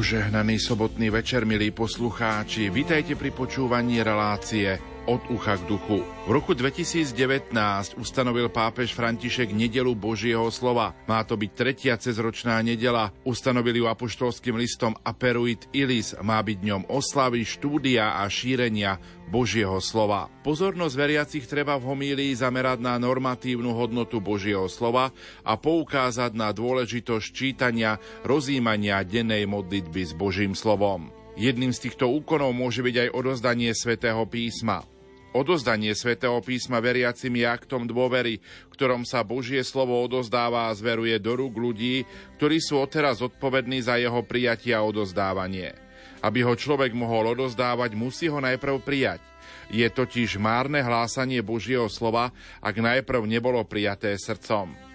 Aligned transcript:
Požehnaný 0.00 0.56
sobotný 0.56 1.12
večer, 1.12 1.44
milí 1.44 1.76
poslucháči, 1.76 2.72
vitajte 2.72 3.20
pri 3.20 3.36
počúvaní 3.36 4.00
relácie 4.00 4.80
od 5.08 5.20
ucha 5.30 5.56
k 5.56 5.64
duchu. 5.68 6.02
V 6.26 6.30
roku 6.32 6.52
2019 6.52 7.52
ustanovil 7.96 8.52
pápež 8.52 8.92
František 8.92 9.52
nedelu 9.54 9.92
Božieho 9.96 10.48
slova. 10.52 10.92
Má 11.08 11.24
to 11.24 11.36
byť 11.38 11.50
tretia 11.52 11.94
cezročná 11.96 12.60
nedela. 12.60 13.12
Ustanovil 13.24 13.84
ju 13.84 13.86
apoštolským 13.86 14.56
listom 14.56 14.96
Aperuit 15.04 15.68
Ilis. 15.70 16.16
Má 16.20 16.40
byť 16.42 16.58
ňom 16.60 16.82
oslavy, 16.88 17.44
štúdia 17.44 18.20
a 18.20 18.28
šírenia 18.28 18.96
Božieho 19.30 19.78
slova. 19.78 20.26
Pozornosť 20.42 20.94
veriacich 20.98 21.46
treba 21.46 21.78
v 21.78 21.86
homílii 21.86 22.34
zamerať 22.34 22.82
na 22.82 22.98
normatívnu 22.98 23.70
hodnotu 23.70 24.18
Božieho 24.18 24.66
slova 24.66 25.14
a 25.46 25.54
poukázať 25.54 26.34
na 26.34 26.50
dôležitosť 26.50 27.26
čítania, 27.30 28.02
rozímania 28.26 29.06
dennej 29.06 29.46
modlitby 29.46 30.02
s 30.02 30.12
Božím 30.16 30.58
slovom. 30.58 31.19
Jedným 31.38 31.70
z 31.70 31.90
týchto 31.90 32.10
úkonov 32.10 32.50
môže 32.50 32.82
byť 32.82 32.96
aj 33.06 33.08
odozdanie 33.14 33.70
svätého 33.70 34.22
písma. 34.26 34.82
Odozdanie 35.30 35.94
svätého 35.94 36.42
písma 36.42 36.82
veriacim 36.82 37.30
je 37.30 37.46
aktom 37.46 37.86
dôvery, 37.86 38.42
ktorom 38.74 39.06
sa 39.06 39.22
Božie 39.22 39.62
slovo 39.62 40.02
odozdáva 40.02 40.66
a 40.66 40.74
zveruje 40.74 41.14
do 41.22 41.38
rúk 41.38 41.54
ľudí, 41.54 42.02
ktorí 42.34 42.58
sú 42.58 42.82
odteraz 42.82 43.22
odpovední 43.22 43.78
za 43.78 43.94
jeho 43.94 44.26
prijatie 44.26 44.74
a 44.74 44.82
odozdávanie. 44.82 45.78
Aby 46.18 46.42
ho 46.42 46.58
človek 46.58 46.90
mohol 46.98 47.38
odozdávať, 47.38 47.94
musí 47.94 48.26
ho 48.26 48.42
najprv 48.42 48.82
prijať. 48.82 49.22
Je 49.70 49.86
totiž 49.86 50.34
márne 50.42 50.82
hlásanie 50.82 51.46
Božieho 51.46 51.86
slova, 51.86 52.34
ak 52.58 52.74
najprv 52.74 53.22
nebolo 53.22 53.62
prijaté 53.62 54.18
srdcom. 54.18 54.89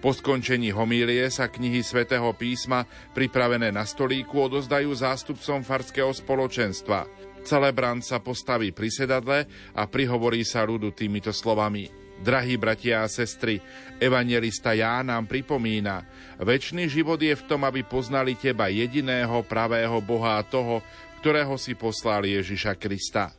Po 0.00 0.12
skončení 0.12 0.70
homílie 0.70 1.28
sa 1.32 1.48
knihy 1.50 1.80
svätého 1.80 2.28
písma 2.36 2.84
pripravené 3.16 3.72
na 3.72 3.82
stolíku 3.82 4.48
odozdajú 4.48 4.92
zástupcom 4.92 5.64
farského 5.64 6.12
spoločenstva– 6.12 7.06
Celebrant 7.46 8.02
sa 8.02 8.18
postaví 8.18 8.74
pri 8.74 8.90
sedadle 8.90 9.46
a 9.78 9.86
prihovorí 9.86 10.42
sa 10.42 10.66
ľudu 10.66 10.90
týmito 10.90 11.30
slovami. 11.30 11.86
Drahí 12.18 12.58
bratia 12.58 13.06
a 13.06 13.12
sestry, 13.12 13.62
evangelista 14.02 14.74
Ján 14.74 15.14
nám 15.14 15.30
pripomína, 15.30 16.02
väčší 16.42 16.90
život 16.90 17.22
je 17.22 17.38
v 17.38 17.46
tom, 17.46 17.62
aby 17.62 17.86
poznali 17.86 18.34
teba 18.34 18.66
jediného 18.66 19.46
pravého 19.46 19.94
Boha 20.02 20.42
a 20.42 20.42
toho, 20.42 20.82
ktorého 21.22 21.54
si 21.54 21.78
poslal 21.78 22.26
Ježiša 22.26 22.74
Krista. 22.74 23.30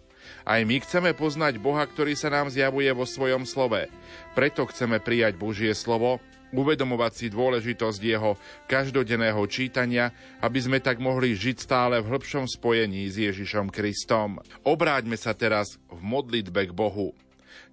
Aj 0.48 0.64
my 0.64 0.80
chceme 0.80 1.12
poznať 1.12 1.60
Boha, 1.60 1.84
ktorý 1.84 2.16
sa 2.16 2.32
nám 2.32 2.48
zjavuje 2.48 2.88
vo 2.96 3.04
svojom 3.04 3.44
slove. 3.44 3.92
Preto 4.40 4.64
chceme 4.72 5.04
prijať 5.04 5.36
Božie 5.36 5.76
slovo, 5.76 6.24
uvedomovať 6.56 7.12
si 7.14 7.28
dôležitosť 7.34 8.02
jeho 8.04 8.36
každodenného 8.70 9.40
čítania, 9.50 10.12
aby 10.40 10.60
sme 10.62 10.80
tak 10.80 11.02
mohli 11.02 11.36
žiť 11.36 11.58
stále 11.60 12.00
v 12.00 12.10
hĺbšom 12.14 12.46
spojení 12.48 13.08
s 13.08 13.20
Ježišom 13.20 13.72
Kristom. 13.74 14.40
Obráťme 14.64 15.20
sa 15.20 15.36
teraz 15.36 15.82
v 15.92 16.00
modlitbe 16.04 16.70
k 16.70 16.76
Bohu. 16.76 17.16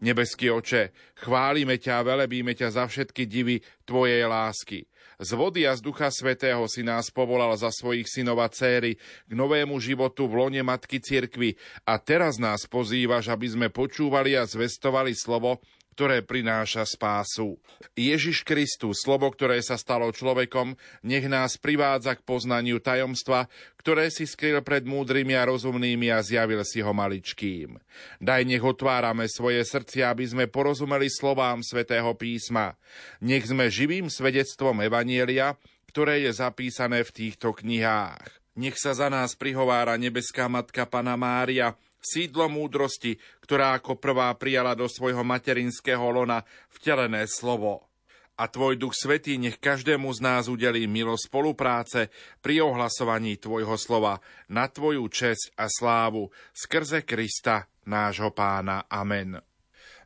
Nebeský 0.02 0.50
oče, 0.50 0.90
chválime 1.16 1.78
ťa 1.78 2.02
a 2.02 2.06
velebíme 2.06 2.52
ťa 2.52 2.74
za 2.74 2.84
všetky 2.90 3.24
divy 3.24 3.62
Tvojej 3.86 4.26
lásky. 4.26 4.88
Z 5.14 5.38
vody 5.38 5.62
a 5.62 5.78
z 5.78 5.80
Ducha 5.80 6.10
Svetého 6.10 6.66
si 6.66 6.82
nás 6.82 7.06
povolal 7.06 7.54
za 7.54 7.70
svojich 7.70 8.10
synov 8.10 8.42
a 8.42 8.50
céry 8.50 8.98
k 8.98 9.32
novému 9.32 9.78
životu 9.78 10.26
v 10.26 10.42
lone 10.42 10.62
Matky 10.66 10.98
Cirkvy 10.98 11.54
a 11.86 12.02
teraz 12.02 12.42
nás 12.42 12.66
pozývaš, 12.66 13.30
aby 13.30 13.46
sme 13.46 13.68
počúvali 13.70 14.34
a 14.34 14.42
zvestovali 14.42 15.14
slovo, 15.14 15.62
ktoré 15.94 16.27
prináša 16.27 16.82
spásu. 16.82 17.55
Ježiš 17.94 18.43
Kristus, 18.43 19.06
slovo, 19.06 19.31
ktoré 19.31 19.62
sa 19.62 19.78
stalo 19.78 20.10
človekom, 20.10 20.75
nech 21.06 21.31
nás 21.31 21.55
privádza 21.55 22.19
k 22.19 22.27
poznaniu 22.27 22.82
tajomstva, 22.82 23.47
ktoré 23.78 24.10
si 24.10 24.27
skryl 24.27 24.59
pred 24.66 24.82
múdrymi 24.82 25.38
a 25.38 25.47
rozumnými 25.47 26.10
a 26.10 26.19
zjavil 26.19 26.66
si 26.66 26.82
ho 26.82 26.91
maličkým. 26.91 27.78
Daj 28.19 28.43
nech 28.43 28.65
otvárame 28.66 29.31
svoje 29.31 29.62
srdcia, 29.62 30.10
aby 30.10 30.27
sme 30.27 30.44
porozumeli 30.50 31.06
slovám 31.06 31.62
svätého 31.62 32.11
písma. 32.19 32.75
Nech 33.22 33.47
sme 33.47 33.71
živým 33.71 34.11
svedectvom 34.11 34.82
Evanielia, 34.82 35.55
ktoré 35.94 36.26
je 36.26 36.34
zapísané 36.34 37.06
v 37.06 37.15
týchto 37.15 37.55
knihách. 37.55 38.43
Nech 38.59 38.78
sa 38.78 38.94
za 38.94 39.06
nás 39.06 39.38
prihovára 39.38 39.94
nebeská 39.94 40.50
matka 40.50 40.87
Pana 40.87 41.15
Mária, 41.15 41.78
sídlo 42.04 42.53
múdrosti, 42.53 43.16
ktorá 43.41 43.81
ako 43.81 43.97
prvá 43.97 44.28
prijala 44.37 44.76
do 44.76 44.84
svojho 44.84 45.25
materinského 45.25 46.04
lona 46.12 46.44
vtelené 46.69 47.25
slovo. 47.25 47.88
A 48.34 48.50
tvoj 48.50 48.75
duch 48.76 48.98
svetý 48.98 49.38
nech 49.38 49.62
každému 49.62 50.10
z 50.10 50.20
nás 50.20 50.44
udelí 50.50 50.91
milo 50.91 51.14
spolupráce 51.14 52.10
pri 52.43 52.66
ohlasovaní 52.66 53.38
tvojho 53.38 53.78
slova 53.78 54.19
na 54.50 54.66
tvoju 54.66 55.06
česť 55.06 55.54
a 55.54 55.70
slávu 55.70 56.28
skrze 56.50 57.06
Krista, 57.06 57.70
nášho 57.87 58.34
pána. 58.34 58.91
Amen. 58.91 59.53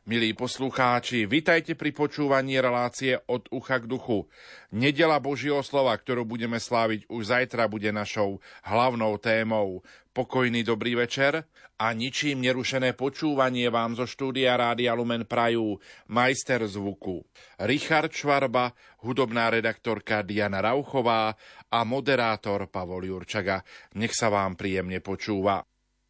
Milí 0.09 0.33
poslucháči, 0.33 1.29
vitajte 1.29 1.77
pri 1.77 1.93
počúvaní 1.93 2.57
relácie 2.57 3.21
od 3.29 3.45
ucha 3.53 3.77
k 3.77 3.85
duchu. 3.85 4.25
Nedela 4.73 5.21
Božieho 5.21 5.61
slova, 5.61 5.93
ktorú 5.93 6.25
budeme 6.25 6.57
sláviť 6.57 7.05
už 7.13 7.29
zajtra, 7.29 7.69
bude 7.69 7.93
našou 7.93 8.41
hlavnou 8.65 9.21
témou. 9.21 9.85
Pokojný 10.09 10.65
dobrý 10.65 10.97
večer 10.97 11.45
a 11.77 11.93
ničím 11.93 12.41
nerušené 12.41 12.97
počúvanie 12.97 13.69
vám 13.69 13.93
zo 13.93 14.09
štúdia 14.09 14.57
Rádia 14.57 14.97
Lumen 14.97 15.29
Prajú 15.29 15.77
majster 16.09 16.65
zvuku 16.65 17.21
Richard 17.61 18.09
Švarba, 18.09 18.73
hudobná 19.05 19.53
redaktorka 19.53 20.25
Diana 20.25 20.65
Rauchová 20.65 21.37
a 21.69 21.85
moderátor 21.85 22.65
Pavol 22.65 23.05
Jurčaga. 23.05 23.61
Nech 23.93 24.17
sa 24.17 24.33
vám 24.33 24.57
príjemne 24.57 25.05
počúva. 25.05 25.61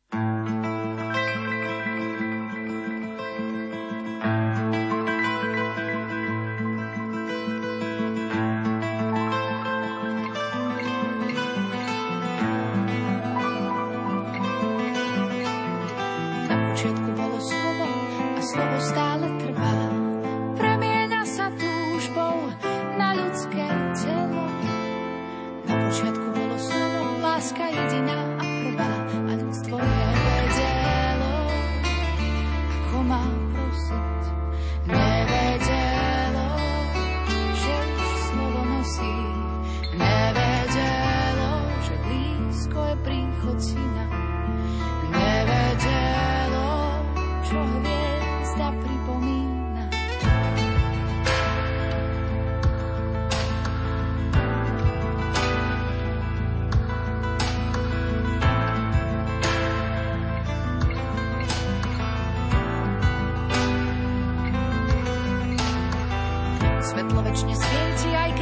thank 0.09 0.78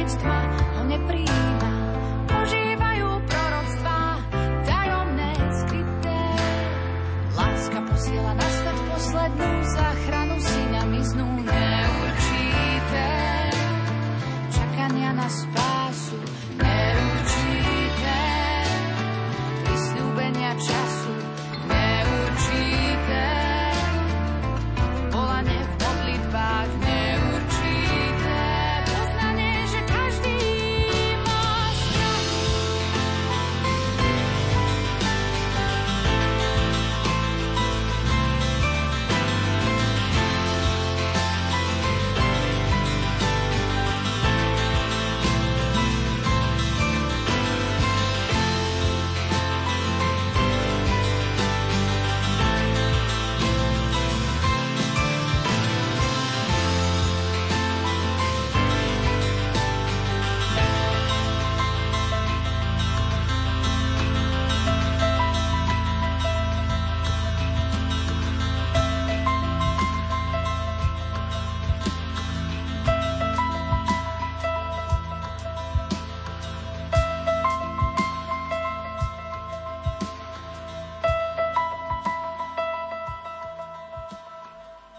svedectva 0.08 0.40
ho 0.80 0.82
nepríjima. 0.88 1.70
Užívajú 2.32 3.08
proroctva 3.28 3.96
tajomné, 4.64 5.32
skryté. 5.52 6.20
Láska 7.36 7.78
posiela 7.84 8.32
na 8.32 8.48
svet 8.48 8.78
poslednú 8.88 9.50
záchranu. 9.68 10.17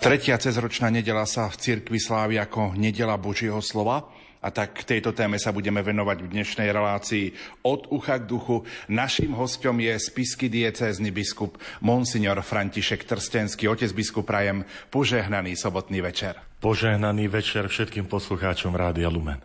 Tretia 0.09 0.41
cezročná 0.41 0.89
nedela 0.89 1.21
sa 1.29 1.45
v 1.53 1.61
cirkvi 1.61 2.01
slávi 2.01 2.41
ako 2.41 2.73
nedela 2.73 3.13
Božieho 3.13 3.61
slova. 3.61 4.09
A 4.41 4.49
tak 4.49 4.81
k 4.81 4.97
tejto 4.97 5.13
téme 5.13 5.37
sa 5.37 5.53
budeme 5.53 5.85
venovať 5.85 6.25
v 6.25 6.31
dnešnej 6.33 6.65
relácii 6.73 7.37
od 7.61 7.85
ucha 7.93 8.17
k 8.17 8.25
duchu. 8.25 8.65
Naším 8.89 9.37
hostom 9.37 9.77
je 9.77 9.93
spisky 10.01 10.49
diecézny 10.49 11.13
biskup 11.13 11.61
Monsignor 11.85 12.41
František 12.41 13.05
Trstenský. 13.05 13.69
Otec 13.69 13.93
biskup 13.93 14.25
Prajem, 14.25 14.65
požehnaný 14.89 15.53
sobotný 15.53 16.01
večer. 16.01 16.41
Požehnaný 16.57 17.29
večer 17.29 17.69
všetkým 17.69 18.09
poslucháčom 18.09 18.73
Rádia 18.73 19.13
Lumen. 19.13 19.37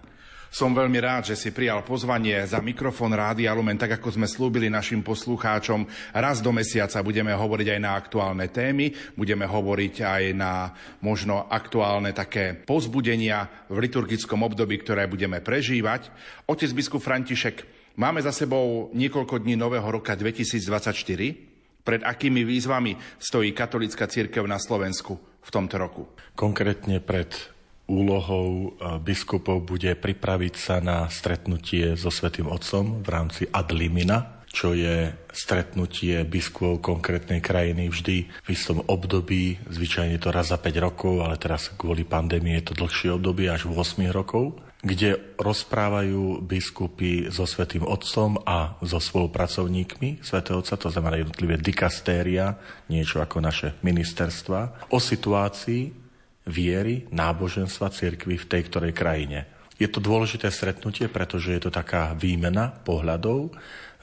Som 0.55 0.71
veľmi 0.71 1.03
rád, 1.03 1.27
že 1.27 1.35
si 1.35 1.51
prijal 1.51 1.83
pozvanie 1.83 2.39
za 2.47 2.63
mikrofón 2.63 3.11
Rádia 3.11 3.51
Lumen, 3.51 3.75
tak 3.75 3.99
ako 3.99 4.15
sme 4.15 4.31
slúbili 4.31 4.71
našim 4.71 5.03
poslucháčom. 5.03 5.83
Raz 6.15 6.39
do 6.39 6.55
mesiaca 6.55 7.03
budeme 7.03 7.35
hovoriť 7.35 7.75
aj 7.75 7.81
na 7.83 7.99
aktuálne 7.99 8.47
témy, 8.47 8.95
budeme 9.19 9.51
hovoriť 9.51 9.95
aj 10.07 10.23
na 10.31 10.71
možno 11.03 11.51
aktuálne 11.51 12.15
také 12.15 12.55
pozbudenia 12.55 13.67
v 13.67 13.83
liturgickom 13.83 14.47
období, 14.47 14.79
ktoré 14.79 15.11
budeme 15.11 15.43
prežívať. 15.43 16.15
Otec 16.47 16.71
biskup 16.71 17.03
František, 17.03 17.67
máme 17.99 18.23
za 18.23 18.31
sebou 18.31 18.95
niekoľko 18.95 19.43
dní 19.43 19.59
nového 19.59 19.91
roka 19.91 20.15
2024. 20.15 21.83
Pred 21.83 22.07
akými 22.07 22.47
výzvami 22.47 22.95
stojí 23.19 23.51
katolická 23.51 24.07
církev 24.07 24.47
na 24.47 24.63
Slovensku 24.63 25.19
v 25.19 25.51
tomto 25.51 25.83
roku? 25.83 26.07
Konkrétne 26.39 27.03
pred 27.03 27.54
úlohou 27.85 28.49
e, 28.49 28.99
biskupov 29.01 29.65
bude 29.65 29.93
pripraviť 29.93 30.55
sa 30.57 30.77
na 30.81 31.09
stretnutie 31.13 31.97
so 32.01 32.09
Svetým 32.09 32.49
Otcom 32.49 33.05
v 33.05 33.09
rámci 33.09 33.43
Ad 33.53 33.73
Limina, 33.77 34.41
čo 34.55 34.71
je 34.71 35.11
stretnutie 35.35 36.23
biskupov 36.23 36.79
konkrétnej 36.79 37.43
krajiny 37.43 37.91
vždy 37.91 38.17
v 38.31 38.49
istom 38.49 38.81
období, 38.87 39.59
zvyčajne 39.67 40.17
to 40.23 40.31
raz 40.31 40.55
za 40.55 40.59
5 40.63 40.79
rokov, 40.79 41.27
ale 41.27 41.35
teraz 41.37 41.75
kvôli 41.75 42.07
pandémii 42.07 42.63
je 42.63 42.71
to 42.71 42.75
dlhšie 42.79 43.11
obdobie, 43.19 43.51
až 43.51 43.67
8 43.67 44.07
rokov, 44.15 44.55
kde 44.85 45.17
rozprávajú 45.41 46.45
biskupy 46.45 47.33
so 47.33 47.49
Svetým 47.49 47.83
Otcom 47.83 48.39
a 48.47 48.79
so 48.85 49.01
spolupracovníkmi 49.03 50.23
Svetého 50.23 50.61
Otca, 50.63 50.79
to 50.79 50.93
znamená 50.93 51.19
jednotlivé 51.19 51.59
dikastéria, 51.59 52.55
niečo 52.87 53.19
ako 53.19 53.43
naše 53.43 53.75
ministerstva, 53.83 54.93
o 54.95 55.03
situácii 55.03 56.04
viery, 56.45 57.09
náboženstva 57.09 57.89
cirkvy 57.93 58.37
v 58.37 58.49
tej 58.49 58.63
ktorej 58.69 58.93
krajine. 58.93 59.49
Je 59.75 59.91
to 59.91 59.99
dôležité 59.99 60.55
stretnutie, 60.55 61.11
pretože 61.11 61.51
je 61.51 61.61
to 61.67 61.71
taká 61.75 62.15
výmena 62.15 62.71
pohľadov. 62.87 63.51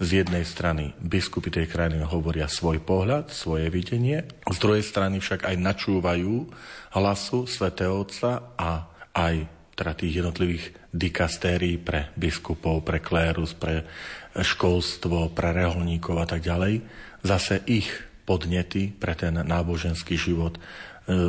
Z 0.02 0.26
jednej 0.26 0.44
strany 0.44 0.98
biskupy 0.98 1.54
tej 1.54 1.70
krajiny 1.70 2.02
hovoria 2.04 2.50
svoj 2.50 2.82
pohľad, 2.82 3.30
svoje 3.30 3.70
videnie, 3.70 4.26
z 4.50 4.58
druhej 4.58 4.82
strany 4.82 5.22
však 5.22 5.46
aj 5.46 5.56
načúvajú 5.62 6.50
hlasu 6.98 7.46
svätého 7.46 8.02
Otca 8.02 8.58
a 8.58 8.90
aj 9.14 9.46
teda 9.78 9.94
tých 9.96 10.14
jednotlivých 10.20 10.66
dikastérií 10.92 11.80
pre 11.80 12.12
biskupov, 12.20 12.84
pre 12.84 13.00
klérus, 13.00 13.56
pre 13.56 13.88
školstvo, 14.36 15.32
pre 15.32 15.56
reholníkov 15.56 16.16
a 16.20 16.28
tak 16.28 16.44
ďalej. 16.44 16.84
Zase 17.24 17.64
ich 17.70 17.88
podnety 18.28 18.92
pre 18.92 19.14
ten 19.16 19.38
náboženský 19.38 20.18
život 20.20 20.60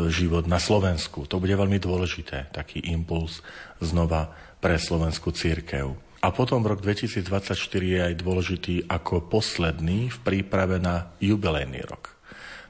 život 0.09 0.47
na 0.47 0.63
Slovensku. 0.63 1.27
To 1.27 1.43
bude 1.43 1.55
veľmi 1.55 1.79
dôležité, 1.83 2.53
taký 2.55 2.81
impuls 2.91 3.43
znova 3.83 4.31
pre 4.63 4.79
slovenskú 4.79 5.35
církev. 5.35 5.95
A 6.23 6.31
potom 6.31 6.63
rok 6.63 6.79
2024 6.79 7.59
je 7.83 7.99
aj 7.99 8.15
dôležitý 8.23 8.75
ako 8.87 9.27
posledný 9.27 10.07
v 10.07 10.19
príprave 10.23 10.79
na 10.79 11.11
jubilejný 11.19 11.83
rok. 11.83 12.15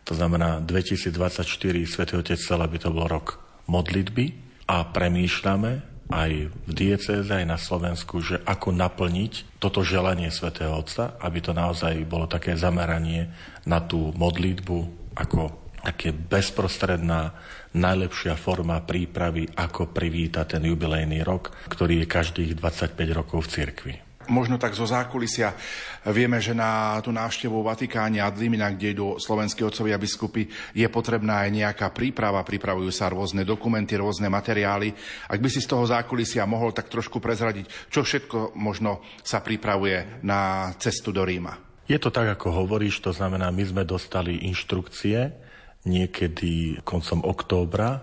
To 0.08 0.16
znamená 0.16 0.64
2024 0.64 1.44
Svetý 1.84 2.16
Otec 2.16 2.40
chcel, 2.40 2.58
aby 2.64 2.80
to 2.80 2.90
bol 2.90 3.06
rok 3.06 3.38
modlitby 3.68 4.32
a 4.66 4.88
premýšľame 4.88 5.92
aj 6.12 6.30
v 6.48 6.70
diecéze, 6.72 7.28
aj 7.28 7.46
na 7.46 7.60
Slovensku, 7.60 8.24
že 8.24 8.40
ako 8.44 8.72
naplniť 8.72 9.60
toto 9.60 9.84
želanie 9.84 10.32
Svetého 10.32 10.72
Otca, 10.72 11.16
aby 11.20 11.44
to 11.44 11.52
naozaj 11.52 11.92
bolo 12.08 12.24
také 12.26 12.56
zameranie 12.56 13.30
na 13.68 13.84
tú 13.84 14.16
modlitbu 14.16 14.78
ako 15.12 15.61
také 15.82 16.14
bezprostredná, 16.14 17.34
najlepšia 17.74 18.38
forma 18.38 18.78
prípravy, 18.86 19.50
ako 19.52 19.90
privítať 19.90 20.56
ten 20.56 20.62
jubilejný 20.70 21.26
rok, 21.26 21.50
ktorý 21.68 22.04
je 22.04 22.06
každých 22.06 22.52
25 22.56 23.18
rokov 23.18 23.48
v 23.48 23.52
cirkvi. 23.52 23.94
Možno 24.30 24.54
tak 24.54 24.78
zo 24.78 24.86
zákulisia 24.86 25.50
vieme, 26.06 26.38
že 26.38 26.54
na 26.54 26.94
tú 27.02 27.10
návštevu 27.10 27.58
Vatikáne 27.58 28.22
a 28.22 28.30
Dlimina, 28.30 28.70
kde 28.70 28.94
idú 28.94 29.18
slovenskí 29.18 29.66
otcovia 29.66 29.98
biskupy, 29.98 30.46
je 30.70 30.86
potrebná 30.86 31.42
aj 31.42 31.50
nejaká 31.50 31.90
príprava, 31.90 32.46
pripravujú 32.46 32.86
sa 32.94 33.10
rôzne 33.10 33.42
dokumenty, 33.42 33.98
rôzne 33.98 34.30
materiály. 34.30 34.94
Ak 35.26 35.42
by 35.42 35.48
si 35.50 35.58
z 35.58 35.74
toho 35.74 35.82
zákulisia 35.90 36.46
mohol 36.46 36.70
tak 36.70 36.86
trošku 36.86 37.18
prezradiť, 37.18 37.90
čo 37.90 38.06
všetko 38.06 38.54
možno 38.54 39.02
sa 39.26 39.42
pripravuje 39.42 40.22
na 40.22 40.70
cestu 40.78 41.10
do 41.10 41.26
Ríma. 41.26 41.58
Je 41.90 41.98
to 41.98 42.14
tak, 42.14 42.38
ako 42.38 42.62
hovoríš, 42.62 43.02
to 43.02 43.10
znamená, 43.10 43.50
my 43.50 43.64
sme 43.66 43.82
dostali 43.82 44.46
inštrukcie, 44.46 45.34
niekedy 45.84 46.82
koncom 46.86 47.26
októbra 47.26 48.02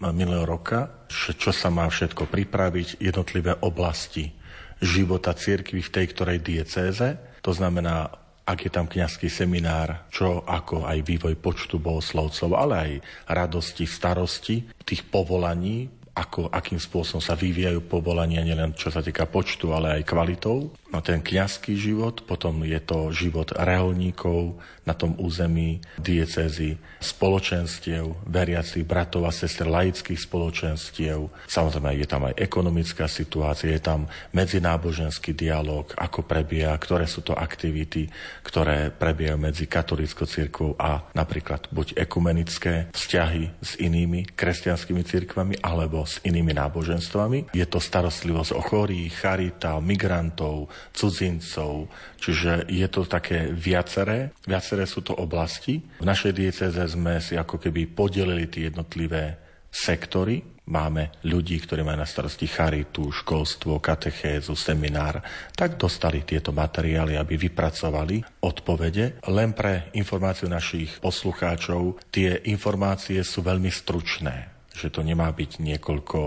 minulého 0.00 0.42
roka, 0.42 1.06
čo 1.10 1.54
sa 1.54 1.70
má 1.70 1.86
všetko 1.86 2.26
pripraviť, 2.26 2.98
jednotlivé 2.98 3.54
oblasti 3.62 4.34
života 4.82 5.32
cirkvi 5.32 5.80
v 5.80 5.92
tej 5.92 6.06
ktorej 6.10 6.38
diecéze. 6.42 7.38
To 7.46 7.54
znamená, 7.54 8.10
ak 8.44 8.68
je 8.68 8.70
tam 8.72 8.84
kňazský 8.84 9.32
seminár, 9.32 10.04
čo 10.12 10.44
ako 10.44 10.84
aj 10.84 10.98
vývoj 11.00 11.34
počtu 11.40 11.80
bohoslovcov, 11.80 12.50
ale 12.52 12.74
aj 12.76 12.90
radosti, 13.30 13.88
starosti, 13.88 14.68
tých 14.84 15.08
povolaní, 15.08 15.88
ako, 16.14 16.46
akým 16.46 16.78
spôsobom 16.78 17.18
sa 17.18 17.34
vyvíjajú 17.34 17.90
povolania, 17.90 18.46
nielen 18.46 18.70
čo 18.78 18.86
sa 18.86 19.02
týka 19.02 19.26
počtu, 19.26 19.74
ale 19.74 19.98
aj 19.98 20.06
kvalitou. 20.06 20.70
No 20.94 20.98
ten 21.02 21.18
kňazský 21.18 21.74
život, 21.74 22.22
potom 22.22 22.62
je 22.62 22.78
to 22.78 23.10
život 23.10 23.50
reholníkov 23.50 24.54
na 24.84 24.92
tom 24.96 25.16
území 25.16 25.80
diecezy, 26.00 26.76
spoločenstiev, 27.00 28.24
veriacich 28.28 28.84
bratov 28.84 29.28
a 29.28 29.32
sester 29.32 29.68
laických 29.68 30.20
spoločenstiev. 30.20 31.28
Samozrejme 31.48 31.96
je 32.00 32.08
tam 32.08 32.28
aj 32.28 32.40
ekonomická 32.40 33.08
situácia, 33.08 33.72
je 33.72 33.80
tam 33.80 34.08
medzináboženský 34.32 35.32
dialog, 35.32 35.92
ako 35.96 36.24
prebieha, 36.24 36.76
ktoré 36.76 37.08
sú 37.08 37.24
to 37.24 37.32
aktivity, 37.36 38.08
ktoré 38.44 38.92
prebiehajú 38.92 39.38
medzi 39.40 39.64
katolickou 39.64 40.28
cirkvou 40.28 40.76
a 40.76 41.04
napríklad 41.16 41.68
buď 41.72 41.96
ekumenické 41.96 42.92
vzťahy 42.92 43.64
s 43.64 43.80
inými 43.80 44.28
kresťanskými 44.36 45.02
cirkvami 45.04 45.60
alebo 45.64 46.04
s 46.04 46.20
inými 46.24 46.52
náboženstvami. 46.56 47.56
Je 47.56 47.66
to 47.68 47.80
starostlivosť 47.80 48.50
o 48.52 48.60
chorých, 48.60 49.12
charita, 49.14 49.80
migrantov, 49.80 50.68
cudzincov, 50.92 51.88
čiže 52.18 52.66
je 52.68 52.86
to 52.90 53.06
také 53.06 53.52
viaceré. 53.52 54.34
Viaceré 54.44 54.73
sú 54.82 55.06
to 55.06 55.14
oblasti. 55.14 55.78
V 56.02 56.06
našej 56.06 56.34
dieceze 56.34 56.82
sme 56.90 57.22
si 57.22 57.38
ako 57.38 57.62
keby 57.62 57.94
podelili 57.94 58.50
tie 58.50 58.74
jednotlivé 58.74 59.38
sektory. 59.70 60.42
Máme 60.66 61.14
ľudí, 61.22 61.62
ktorí 61.62 61.86
majú 61.86 62.02
na 62.02 62.08
starosti 62.08 62.50
charitu, 62.50 63.14
školstvo, 63.14 63.78
katechézu, 63.78 64.58
seminár, 64.58 65.22
tak 65.54 65.78
dostali 65.78 66.26
tieto 66.26 66.50
materiály, 66.50 67.14
aby 67.14 67.36
vypracovali 67.36 68.42
odpovede. 68.42 69.22
Len 69.30 69.54
pre 69.54 69.94
informáciu 69.94 70.50
našich 70.50 70.98
poslucháčov, 70.98 72.10
tie 72.10 72.42
informácie 72.50 73.22
sú 73.22 73.46
veľmi 73.46 73.70
stručné 73.70 74.54
že 74.74 74.90
to 74.90 75.06
nemá 75.06 75.30
byť 75.30 75.62
niekoľko 75.62 76.18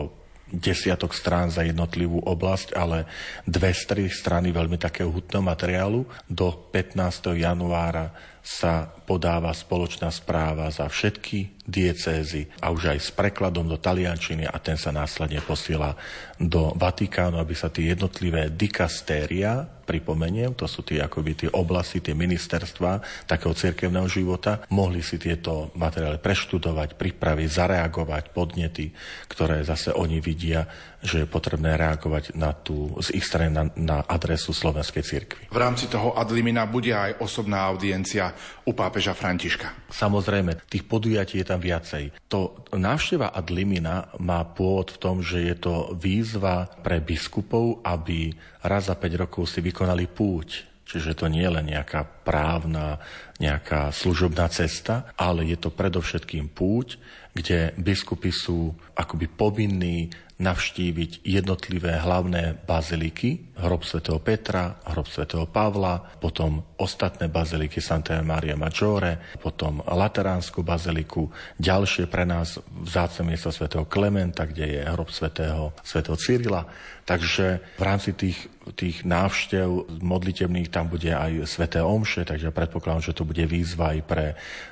desiatok 0.48 1.12
strán 1.12 1.52
za 1.52 1.68
jednotlivú 1.68 2.24
oblasť, 2.24 2.72
ale 2.80 3.04
dve, 3.44 3.76
tri 3.76 4.08
strany 4.08 4.56
veľmi 4.56 4.80
takého 4.80 5.12
hutného 5.12 5.44
materiálu. 5.44 6.08
Do 6.32 6.72
15. 6.72 7.36
januára 7.36 8.16
sa 8.48 8.88
podáva 9.04 9.52
spoločná 9.52 10.08
správa 10.08 10.72
za 10.72 10.88
všetky 10.88 11.68
diecézy 11.68 12.48
a 12.64 12.72
už 12.72 12.96
aj 12.96 13.00
s 13.04 13.12
prekladom 13.12 13.68
do 13.68 13.76
taliančiny 13.76 14.48
a 14.48 14.56
ten 14.64 14.80
sa 14.80 14.96
následne 14.96 15.44
posiela 15.44 16.00
do 16.40 16.72
Vatikánu, 16.80 17.44
aby 17.44 17.52
sa 17.52 17.68
tie 17.68 17.92
jednotlivé 17.92 18.48
dikastéria 18.48 19.68
pripomeniem, 19.84 20.56
to 20.56 20.64
sú 20.64 20.80
tie 20.84 21.04
akoby 21.04 21.44
tie 21.44 21.50
oblasti, 21.52 22.00
tie 22.00 22.16
ministerstva 22.16 23.28
takého 23.28 23.52
cirkevného 23.52 24.08
života, 24.08 24.64
mohli 24.72 25.04
si 25.04 25.20
tieto 25.20 25.76
materiály 25.76 26.20
preštudovať, 26.20 26.96
pripraviť, 26.96 27.50
zareagovať, 27.52 28.32
podnety, 28.32 28.96
ktoré 29.28 29.64
zase 29.68 29.92
oni 29.92 30.24
vidia, 30.24 30.68
že 31.08 31.24
je 31.24 31.28
potrebné 31.28 31.80
reagovať 31.80 32.36
na 32.36 32.52
tú, 32.52 32.92
z 33.00 33.16
ich 33.16 33.24
strany 33.24 33.48
na, 33.48 33.72
na 33.80 33.98
adresu 34.04 34.52
Slovenskej 34.52 35.04
cirkvi. 35.08 35.44
V 35.48 35.56
rámci 35.56 35.88
toho 35.88 36.20
adlimina 36.20 36.68
bude 36.68 36.92
aj 36.92 37.24
osobná 37.24 37.64
audiencia 37.64 38.36
u 38.68 38.76
pápeža 38.76 39.16
Františka. 39.16 39.88
Samozrejme, 39.88 40.68
tých 40.68 40.84
podujatí 40.84 41.40
je 41.40 41.48
tam 41.48 41.64
viacej. 41.64 42.12
To 42.28 42.68
návšteva 42.76 43.32
adlimina 43.32 44.12
má 44.20 44.44
pôvod 44.44 44.92
v 44.92 45.02
tom, 45.02 45.24
že 45.24 45.48
je 45.48 45.56
to 45.56 45.96
výzva 45.96 46.68
pre 46.84 47.00
biskupov, 47.00 47.80
aby 47.88 48.36
raz 48.68 48.92
za 48.92 49.00
5 49.00 49.24
rokov 49.24 49.48
si 49.48 49.64
vykonali 49.64 50.12
púť. 50.12 50.68
Čiže 50.88 51.20
to 51.20 51.28
nie 51.28 51.44
je 51.44 51.52
len 51.52 51.68
nejaká 51.68 52.08
právna, 52.24 53.04
nejaká 53.44 53.92
služobná 53.92 54.48
cesta, 54.48 55.12
ale 55.20 55.44
je 55.44 55.60
to 55.60 55.68
predovšetkým 55.68 56.48
púť, 56.48 56.96
kde 57.36 57.76
biskupy 57.76 58.32
sú 58.32 58.72
akoby 58.98 59.30
povinní 59.30 60.10
navštíviť 60.38 61.26
jednotlivé 61.26 61.98
hlavné 61.98 62.62
baziliky, 62.62 63.58
hrob 63.58 63.82
svätého 63.82 64.22
Petra, 64.22 64.78
hrob 64.86 65.10
svätého 65.10 65.50
Pavla, 65.50 65.98
potom 66.22 66.62
ostatné 66.78 67.26
baziliky 67.26 67.82
Santa 67.82 68.22
Maria 68.22 68.54
Maggiore, 68.54 69.18
potom 69.42 69.82
Lateránsku 69.82 70.62
baziliku, 70.62 71.26
ďalšie 71.58 72.06
pre 72.06 72.30
nás 72.30 72.62
vzácne 72.70 73.34
miesto 73.34 73.50
svätého 73.50 73.90
Klementa, 73.90 74.46
kde 74.46 74.78
je 74.78 74.82
hrob 74.86 75.10
svätého, 75.10 75.74
svätého 75.82 76.14
Cyrila. 76.14 76.70
Takže 77.02 77.78
v 77.78 77.82
rámci 77.82 78.14
tých 78.14 78.38
tých 78.76 79.08
návštev 79.08 79.96
modlitebných 80.04 80.68
tam 80.68 80.92
bude 80.92 81.14
aj 81.14 81.48
Sveté 81.48 81.80
Omše, 81.80 82.28
takže 82.28 82.52
predpokladám, 82.52 83.06
že 83.06 83.16
to 83.16 83.24
bude 83.24 83.40
výzva 83.48 83.96
aj 83.96 84.00
pre 84.04 84.26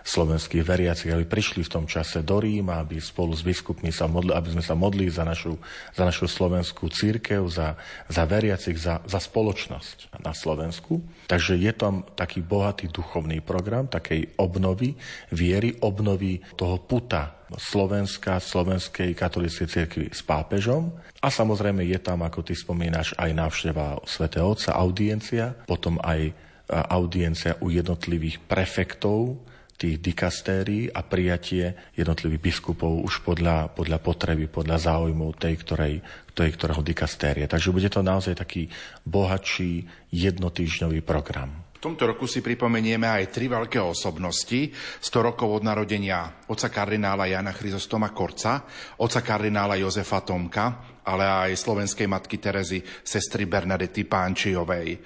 slovenských 0.03 0.65
veriacich, 0.65 1.11
aby 1.13 1.23
prišli 1.23 1.63
v 1.63 1.73
tom 1.79 1.85
čase 1.87 2.25
do 2.25 2.41
Ríma, 2.41 2.83
aby 2.83 2.99
spolu 2.99 3.31
s 3.31 3.45
biskupmi 3.45 3.93
sa 3.95 4.11
modli, 4.15 4.31
aby 4.31 4.55
sme 4.55 4.63
sa 4.63 4.79
modlili 4.79 5.11
za 5.11 5.27
našu, 5.27 5.59
za 5.91 6.07
našu 6.07 6.31
slovenskú 6.31 6.87
církev, 6.87 7.43
za, 7.51 7.75
za 8.07 8.23
veriacich, 8.23 8.79
za, 8.79 9.03
za 9.03 9.19
spoločnosť 9.19 10.23
na 10.23 10.31
Slovensku. 10.31 11.03
Takže 11.27 11.59
je 11.59 11.71
tam 11.75 12.07
taký 12.15 12.39
bohatý 12.39 12.87
duchovný 12.87 13.43
program, 13.43 13.91
takej 13.91 14.39
obnovy 14.39 14.95
viery, 15.35 15.75
obnovy 15.83 16.39
toho 16.55 16.79
puta 16.79 17.43
Slovenska, 17.59 18.41
slovenskej 18.41 19.13
katolíckej 19.13 19.67
cirkvi 19.67 20.05
s 20.09 20.23
pápežom. 20.25 20.95
A 21.21 21.27
samozrejme 21.27 21.85
je 21.85 21.99
tam, 21.99 22.23
ako 22.23 22.41
ty 22.41 22.57
spomínaš, 22.57 23.13
aj 23.19 23.31
návšteva 23.35 24.01
svätého 24.07 24.49
Otca, 24.49 24.73
audiencia, 24.73 25.53
potom 25.69 26.01
aj 26.01 26.33
audiencia 26.89 27.53
u 27.61 27.69
jednotlivých 27.69 28.41
prefektov 28.49 29.37
tých 29.75 29.99
dikastérií 29.99 30.87
a 30.91 31.03
prijatie 31.03 31.75
jednotlivých 31.99 32.41
biskupov 32.41 33.03
už 33.03 33.27
podľa, 33.27 33.71
podľa 33.75 33.99
potreby, 33.99 34.47
podľa 34.47 34.79
záujmov 34.79 35.35
tej, 35.35 35.55
ktorej, 35.61 35.95
tej, 36.31 36.49
ktorého 36.55 36.79
dikastérie. 36.79 37.45
Takže 37.47 37.75
bude 37.75 37.91
to 37.91 37.99
naozaj 37.99 38.39
taký 38.39 38.71
bohatší 39.03 39.83
jednotýždňový 40.15 41.03
program 41.03 41.65
tomto 41.85 42.09
roku 42.09 42.25
si 42.25 42.41
pripomenieme 42.41 43.05
aj 43.05 43.29
tri 43.29 43.45
veľké 43.45 43.77
osobnosti. 43.77 44.73
100 45.05 45.05
rokov 45.21 45.61
od 45.61 45.61
narodenia 45.61 46.41
oca 46.49 46.73
kardinála 46.73 47.29
Jana 47.29 47.53
Chryzostoma 47.53 48.09
Korca, 48.09 48.65
oca 48.97 49.21
kardinála 49.21 49.77
Jozefa 49.77 50.25
Tomka, 50.25 50.97
ale 51.05 51.29
aj 51.29 51.61
slovenskej 51.61 52.09
matky 52.09 52.41
Terezy, 52.41 52.81
sestry 53.05 53.45
Bernadety 53.45 54.01
Pánčijovej. 54.01 54.97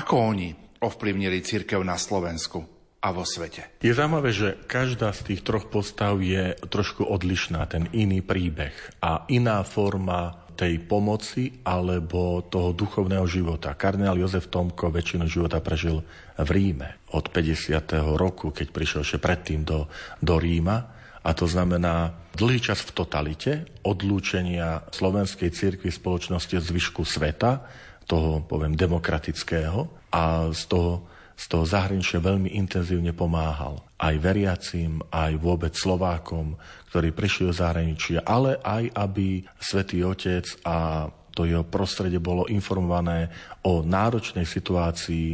Ako 0.00 0.14
oni 0.16 0.48
ovplyvnili 0.80 1.44
církev 1.44 1.84
na 1.84 2.00
Slovensku? 2.00 2.73
A 3.04 3.12
vo 3.12 3.28
svete. 3.28 3.68
Je 3.84 3.92
zaujímavé, 3.92 4.32
že 4.32 4.56
každá 4.64 5.12
z 5.12 5.20
tých 5.28 5.44
troch 5.44 5.68
postav 5.68 6.16
je 6.24 6.56
trošku 6.72 7.04
odlišná, 7.04 7.68
ten 7.68 7.92
iný 7.92 8.24
príbeh 8.24 8.72
a 9.04 9.28
iná 9.28 9.60
forma 9.60 10.40
tej 10.54 10.80
pomoci 10.86 11.60
alebo 11.66 12.40
toho 12.46 12.72
duchovného 12.72 13.26
života. 13.26 13.74
Kardinál 13.76 14.16
Jozef 14.16 14.48
Tomko 14.48 14.88
väčšinu 14.88 15.26
života 15.28 15.60
prežil 15.60 16.00
v 16.38 16.48
Ríme 16.48 17.04
od 17.12 17.28
50. 17.28 18.16
roku, 18.16 18.54
keď 18.54 18.70
prišiel 18.70 19.00
ešte 19.02 19.18
predtým 19.20 19.66
do, 19.66 19.90
do 20.22 20.38
Ríma. 20.38 20.94
A 21.24 21.30
to 21.34 21.50
znamená 21.50 22.14
dlhý 22.38 22.62
čas 22.62 22.86
v 22.86 22.94
totalite, 22.94 23.52
odlúčenia 23.82 24.86
slovenskej 24.94 25.50
cirkvi 25.50 25.90
spoločnosti 25.90 26.54
zvyšku 26.54 27.02
sveta, 27.02 27.66
toho, 28.04 28.44
poviem, 28.44 28.76
demokratického 28.76 29.88
a 30.12 30.52
z 30.52 30.62
toho 30.68 31.13
z 31.34 31.44
toho 31.50 31.66
zahraničia 31.66 32.22
veľmi 32.22 32.54
intenzívne 32.54 33.10
pomáhal. 33.10 33.82
Aj 33.98 34.14
veriacim, 34.16 35.02
aj 35.10 35.34
vôbec 35.38 35.74
Slovákom, 35.74 36.54
ktorí 36.94 37.10
prišli 37.10 37.50
do 37.50 37.54
zahraničia, 37.54 38.22
ale 38.22 38.62
aj 38.62 38.90
aby 38.94 39.42
Svetý 39.58 40.06
Otec 40.06 40.46
a 40.62 41.10
to 41.34 41.42
jeho 41.42 41.66
prostredie 41.66 42.22
bolo 42.22 42.46
informované 42.46 43.26
o 43.66 43.82
náročnej 43.82 44.46
situácii 44.46 45.28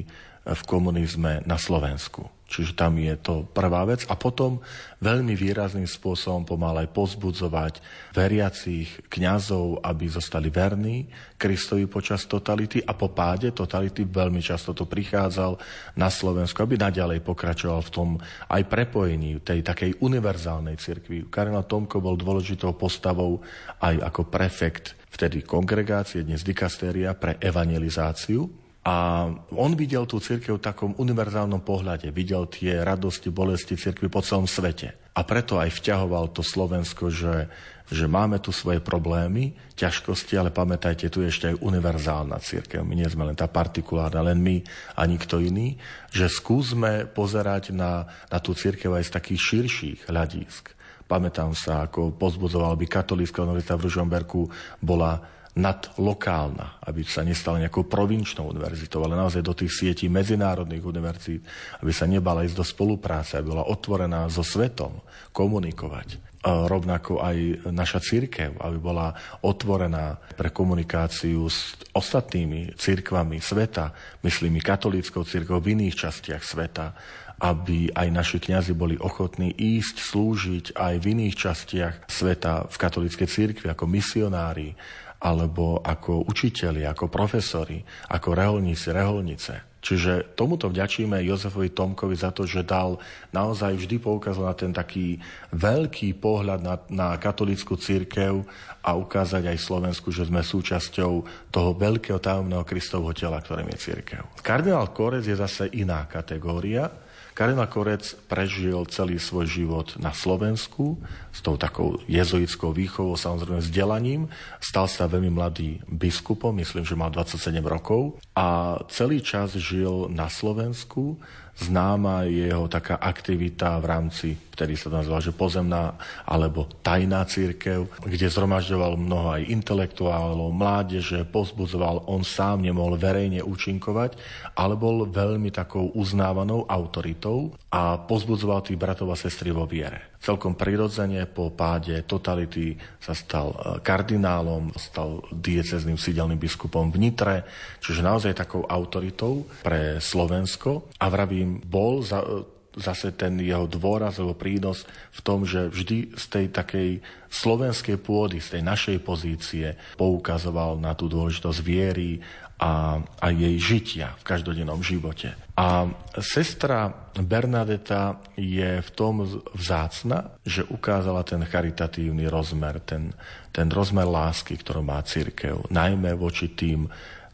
v 0.49 0.63
komunizme 0.65 1.45
na 1.45 1.61
Slovensku. 1.61 2.40
Čiže 2.51 2.75
tam 2.75 2.99
je 2.99 3.15
to 3.15 3.47
prvá 3.47 3.87
vec. 3.87 4.03
A 4.11 4.19
potom 4.19 4.59
veľmi 4.99 5.39
výrazným 5.39 5.87
spôsobom 5.87 6.43
pomal 6.43 6.83
aj 6.83 6.91
pozbudzovať 6.91 7.79
veriacich 8.11 9.07
kňazov, 9.07 9.87
aby 9.87 10.11
zostali 10.11 10.51
verní 10.51 11.07
Kristovi 11.39 11.87
počas 11.87 12.27
totality 12.27 12.83
a 12.83 12.91
po 12.99 13.15
páde 13.15 13.55
totality 13.55 14.03
veľmi 14.03 14.43
často 14.43 14.75
to 14.75 14.85
prichádzal 14.91 15.57
na 15.95 16.11
Slovensku, 16.11 16.59
aby 16.67 16.75
naďalej 16.75 17.23
pokračoval 17.23 17.87
v 17.87 17.95
tom 17.95 18.09
aj 18.51 18.63
prepojení 18.67 19.39
tej 19.41 19.63
takej 19.63 20.03
univerzálnej 20.03 20.75
cirkvi. 20.75 21.31
Karina 21.31 21.63
Tomko 21.63 22.03
bol 22.03 22.19
dôležitou 22.19 22.75
postavou 22.75 23.47
aj 23.79 23.95
ako 24.11 24.27
prefekt 24.27 24.99
vtedy 25.07 25.47
kongregácie, 25.47 26.27
dnes 26.27 26.43
dikastéria 26.43 27.15
pre 27.15 27.39
evangelizáciu 27.39 28.60
a 28.81 29.29
on 29.53 29.77
videl 29.77 30.09
tú 30.09 30.17
církev 30.25 30.57
v 30.57 30.65
takom 30.65 30.97
univerzálnom 30.97 31.61
pohľade, 31.61 32.09
videl 32.17 32.49
tie 32.49 32.81
radosti, 32.81 33.29
bolesti 33.29 33.77
církvy 33.77 34.09
po 34.09 34.25
celom 34.25 34.49
svete. 34.49 34.97
A 35.13 35.21
preto 35.21 35.61
aj 35.61 35.69
vťahoval 35.69 36.33
to 36.33 36.41
Slovensko, 36.41 37.13
že, 37.13 37.53
že 37.93 38.09
máme 38.09 38.41
tu 38.41 38.57
svoje 38.57 38.81
problémy, 38.81 39.53
ťažkosti, 39.77 40.33
ale 40.41 40.49
pamätajte, 40.49 41.13
tu 41.13 41.21
je 41.21 41.29
ešte 41.29 41.53
aj 41.53 41.61
univerzálna 41.61 42.41
církev. 42.41 42.81
My 42.81 42.97
nie 42.97 43.11
sme 43.11 43.29
len 43.29 43.37
tá 43.37 43.45
partikulárna, 43.45 44.25
len 44.25 44.41
my 44.41 44.65
a 44.97 45.05
nikto 45.05 45.45
iný. 45.45 45.77
Že 46.09 46.27
skúsme 46.33 46.93
pozerať 47.05 47.77
na, 47.77 48.09
na 48.33 48.39
tú 48.41 48.57
církev 48.57 48.97
aj 48.97 49.13
z 49.13 49.15
takých 49.19 49.41
širších 49.45 49.99
hľadísk. 50.09 50.73
Pamätám 51.05 51.53
sa, 51.53 51.85
ako 51.85 52.17
pozbudzoval 52.17 52.79
by 52.81 52.87
katolícka 52.87 53.43
univerzita 53.45 53.77
v 53.77 53.85
Ružomberku 53.91 54.41
bola 54.79 55.40
nadlokálna, 55.59 56.79
aby 56.87 57.03
sa 57.03 57.27
nestala 57.27 57.59
nejakou 57.59 57.91
provinčnou 57.91 58.55
univerzitou, 58.55 59.03
ale 59.03 59.19
naozaj 59.19 59.43
do 59.43 59.55
tých 59.55 59.75
sietí 59.75 60.07
medzinárodných 60.07 60.85
univerzít, 60.85 61.43
aby 61.83 61.91
sa 61.91 62.07
nebala 62.07 62.47
ísť 62.47 62.57
do 62.57 62.67
spolupráce, 62.67 63.35
aby 63.35 63.51
bola 63.51 63.67
otvorená 63.67 64.31
so 64.31 64.47
svetom, 64.47 65.03
komunikovať. 65.35 66.31
A 66.41 66.65
rovnako 66.65 67.21
aj 67.21 67.69
naša 67.69 68.01
církev, 68.01 68.57
aby 68.65 68.79
bola 68.81 69.13
otvorená 69.45 70.17
pre 70.39 70.49
komunikáciu 70.49 71.45
s 71.51 71.77
ostatnými 71.93 72.81
církvami 72.81 73.45
sveta, 73.45 73.93
myslím 74.25 74.63
katolíckou 74.65 75.27
církvou 75.27 75.61
v 75.61 75.77
iných 75.77 76.09
častiach 76.09 76.41
sveta, 76.41 76.97
aby 77.41 77.89
aj 77.93 78.09
naši 78.13 78.39
kňazi 78.41 78.73
boli 78.77 79.01
ochotní 79.01 79.53
ísť 79.53 79.97
slúžiť 79.97 80.67
aj 80.77 80.95
v 81.01 81.07
iných 81.17 81.35
častiach 81.37 81.95
sveta 82.09 82.69
v 82.69 82.77
katolíckej 82.77 83.29
církvi 83.29 83.67
ako 83.73 83.85
misionári, 83.89 84.77
alebo 85.21 85.85
ako 85.85 86.25
učiteľi, 86.25 86.89
ako 86.89 87.13
profesori, 87.13 87.85
ako 88.09 88.29
reholníci, 88.33 88.89
reholnice. 88.89 89.71
Čiže 89.81 90.37
tomuto 90.37 90.69
vďačíme 90.69 91.25
Jozefovi 91.25 91.73
Tomkovi 91.73 92.13
za 92.13 92.29
to, 92.37 92.45
že 92.45 92.69
dal 92.69 93.01
naozaj 93.33 93.81
vždy 93.81 93.97
poukázal 93.97 94.53
na 94.53 94.57
ten 94.57 94.73
taký 94.77 95.17
veľký 95.57 96.21
pohľad 96.21 96.61
na, 96.61 96.77
na 96.93 97.09
katolickú 97.17 97.81
církev 97.81 98.45
a 98.85 98.91
ukázať 98.93 99.49
aj 99.49 99.57
Slovensku, 99.57 100.13
že 100.13 100.29
sme 100.29 100.45
súčasťou 100.45 101.13
toho 101.49 101.71
veľkého 101.81 102.21
tajomného 102.21 102.65
Kristovho 102.69 103.17
tela, 103.17 103.41
ktorým 103.41 103.73
je 103.73 103.81
církev. 103.81 104.21
Kardinál 104.45 104.93
Korec 104.93 105.25
je 105.25 105.37
zase 105.37 105.73
iná 105.73 106.05
kategória, 106.05 106.93
Kardinál 107.41 107.73
Korec 107.73 108.05
prežil 108.29 108.77
celý 108.93 109.17
svoj 109.17 109.49
život 109.49 109.97
na 109.97 110.13
Slovensku 110.13 111.01
s 111.33 111.41
tou 111.41 111.57
takou 111.57 111.97
jezuitskou 112.05 112.69
výchovou, 112.69 113.17
samozrejme 113.17 113.65
vzdelaním. 113.65 114.29
Stal 114.61 114.85
sa 114.85 115.09
veľmi 115.09 115.33
mladý 115.33 115.81
biskupom, 115.89 116.53
myslím, 116.61 116.85
že 116.85 117.01
mal 117.01 117.09
27 117.09 117.65
rokov 117.65 118.21
a 118.37 118.77
celý 118.93 119.25
čas 119.25 119.57
žil 119.57 120.13
na 120.13 120.29
Slovensku 120.29 121.17
známa 121.57 122.29
jeho 122.29 122.69
taká 122.69 123.01
aktivita 123.01 123.81
v 123.81 123.87
rámci, 123.87 124.29
ktorý 124.55 124.75
sa 124.77 124.93
to 124.93 124.99
nazval, 125.01 125.21
že 125.25 125.33
pozemná 125.33 125.97
alebo 126.29 126.69
tajná 126.85 127.25
církev, 127.25 127.89
kde 128.03 128.27
zhromažďoval 128.29 129.01
mnoho 129.01 129.41
aj 129.41 129.49
intelektuálov, 129.49 130.53
mládeže, 130.53 131.25
pozbudzoval, 131.29 132.11
on 132.11 132.27
sám 132.27 132.65
nemohol 132.67 133.01
verejne 133.01 133.41
účinkovať, 133.41 134.19
ale 134.59 134.75
bol 134.77 135.09
veľmi 135.09 135.49
takou 135.55 135.95
uznávanou 135.97 136.69
autoritou 136.69 137.55
a 137.73 137.97
pozbudzoval 137.97 138.67
tých 138.67 138.81
bratov 138.81 139.15
a 139.15 139.17
sestry 139.17 139.55
vo 139.55 139.65
viere 139.65 140.10
celkom 140.21 140.53
prirodzene 140.53 141.25
po 141.25 141.49
páde 141.51 142.05
totality 142.05 142.77
sa 143.01 143.17
stal 143.17 143.57
e, 143.57 143.59
kardinálom, 143.81 144.71
stal 144.77 145.25
diecezným 145.33 145.97
sídelným 145.97 146.37
biskupom 146.37 146.93
v 146.93 147.01
Nitre, 147.01 147.37
čiže 147.81 148.05
naozaj 148.05 148.37
takou 148.37 148.69
autoritou 148.69 149.49
pre 149.65 149.97
Slovensko. 149.99 150.93
A 151.01 151.09
vravím, 151.09 151.65
bol 151.65 152.05
za, 152.05 152.21
e, 152.21 152.45
zase 152.77 153.17
ten 153.17 153.41
jeho 153.41 153.65
dôraz 153.65 154.21
alebo 154.21 154.37
prínos 154.37 154.85
v 155.11 155.21
tom, 155.25 155.49
že 155.49 155.73
vždy 155.73 156.15
z 156.15 156.25
tej 156.29 156.47
takej 156.53 156.91
slovenskej 157.33 157.97
pôdy, 157.97 158.45
z 158.45 158.61
tej 158.61 158.63
našej 158.63 158.99
pozície 159.01 159.75
poukazoval 159.97 160.77
na 160.77 160.93
tú 160.93 161.09
dôležitosť 161.09 161.61
viery 161.65 162.21
a, 162.61 163.01
a 163.01 163.27
jej 163.33 163.57
žitia 163.57 164.13
v 164.21 164.27
každodennom 164.29 164.85
živote. 164.85 165.33
A 165.57 165.89
sestra 166.21 166.93
Bernadeta 167.17 168.21
je 168.37 168.85
v 168.85 168.91
tom 168.93 169.25
vzácna, 169.57 170.37
že 170.45 170.69
ukázala 170.69 171.25
ten 171.25 171.41
charitatívny 171.41 172.29
rozmer, 172.29 172.85
ten, 172.85 173.17
ten 173.49 173.73
rozmer 173.73 174.05
lásky, 174.05 174.61
ktorú 174.61 174.85
má 174.85 175.01
církev, 175.01 175.73
najmä 175.73 176.13
voči 176.13 176.53
tým 176.53 176.85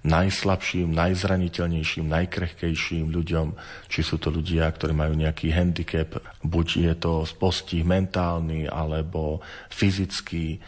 najslabším, 0.06 0.94
najzraniteľnejším, 0.94 2.06
najkrehkejším 2.06 3.10
ľuďom, 3.10 3.46
či 3.90 4.00
sú 4.06 4.22
to 4.22 4.30
ľudia, 4.30 4.70
ktorí 4.70 4.94
majú 4.94 5.18
nejaký 5.18 5.50
handicap, 5.50 6.22
buď 6.46 6.66
je 6.78 6.94
to 6.94 7.26
postih 7.42 7.82
mentálny 7.82 8.70
alebo 8.70 9.42
fyzický, 9.74 10.62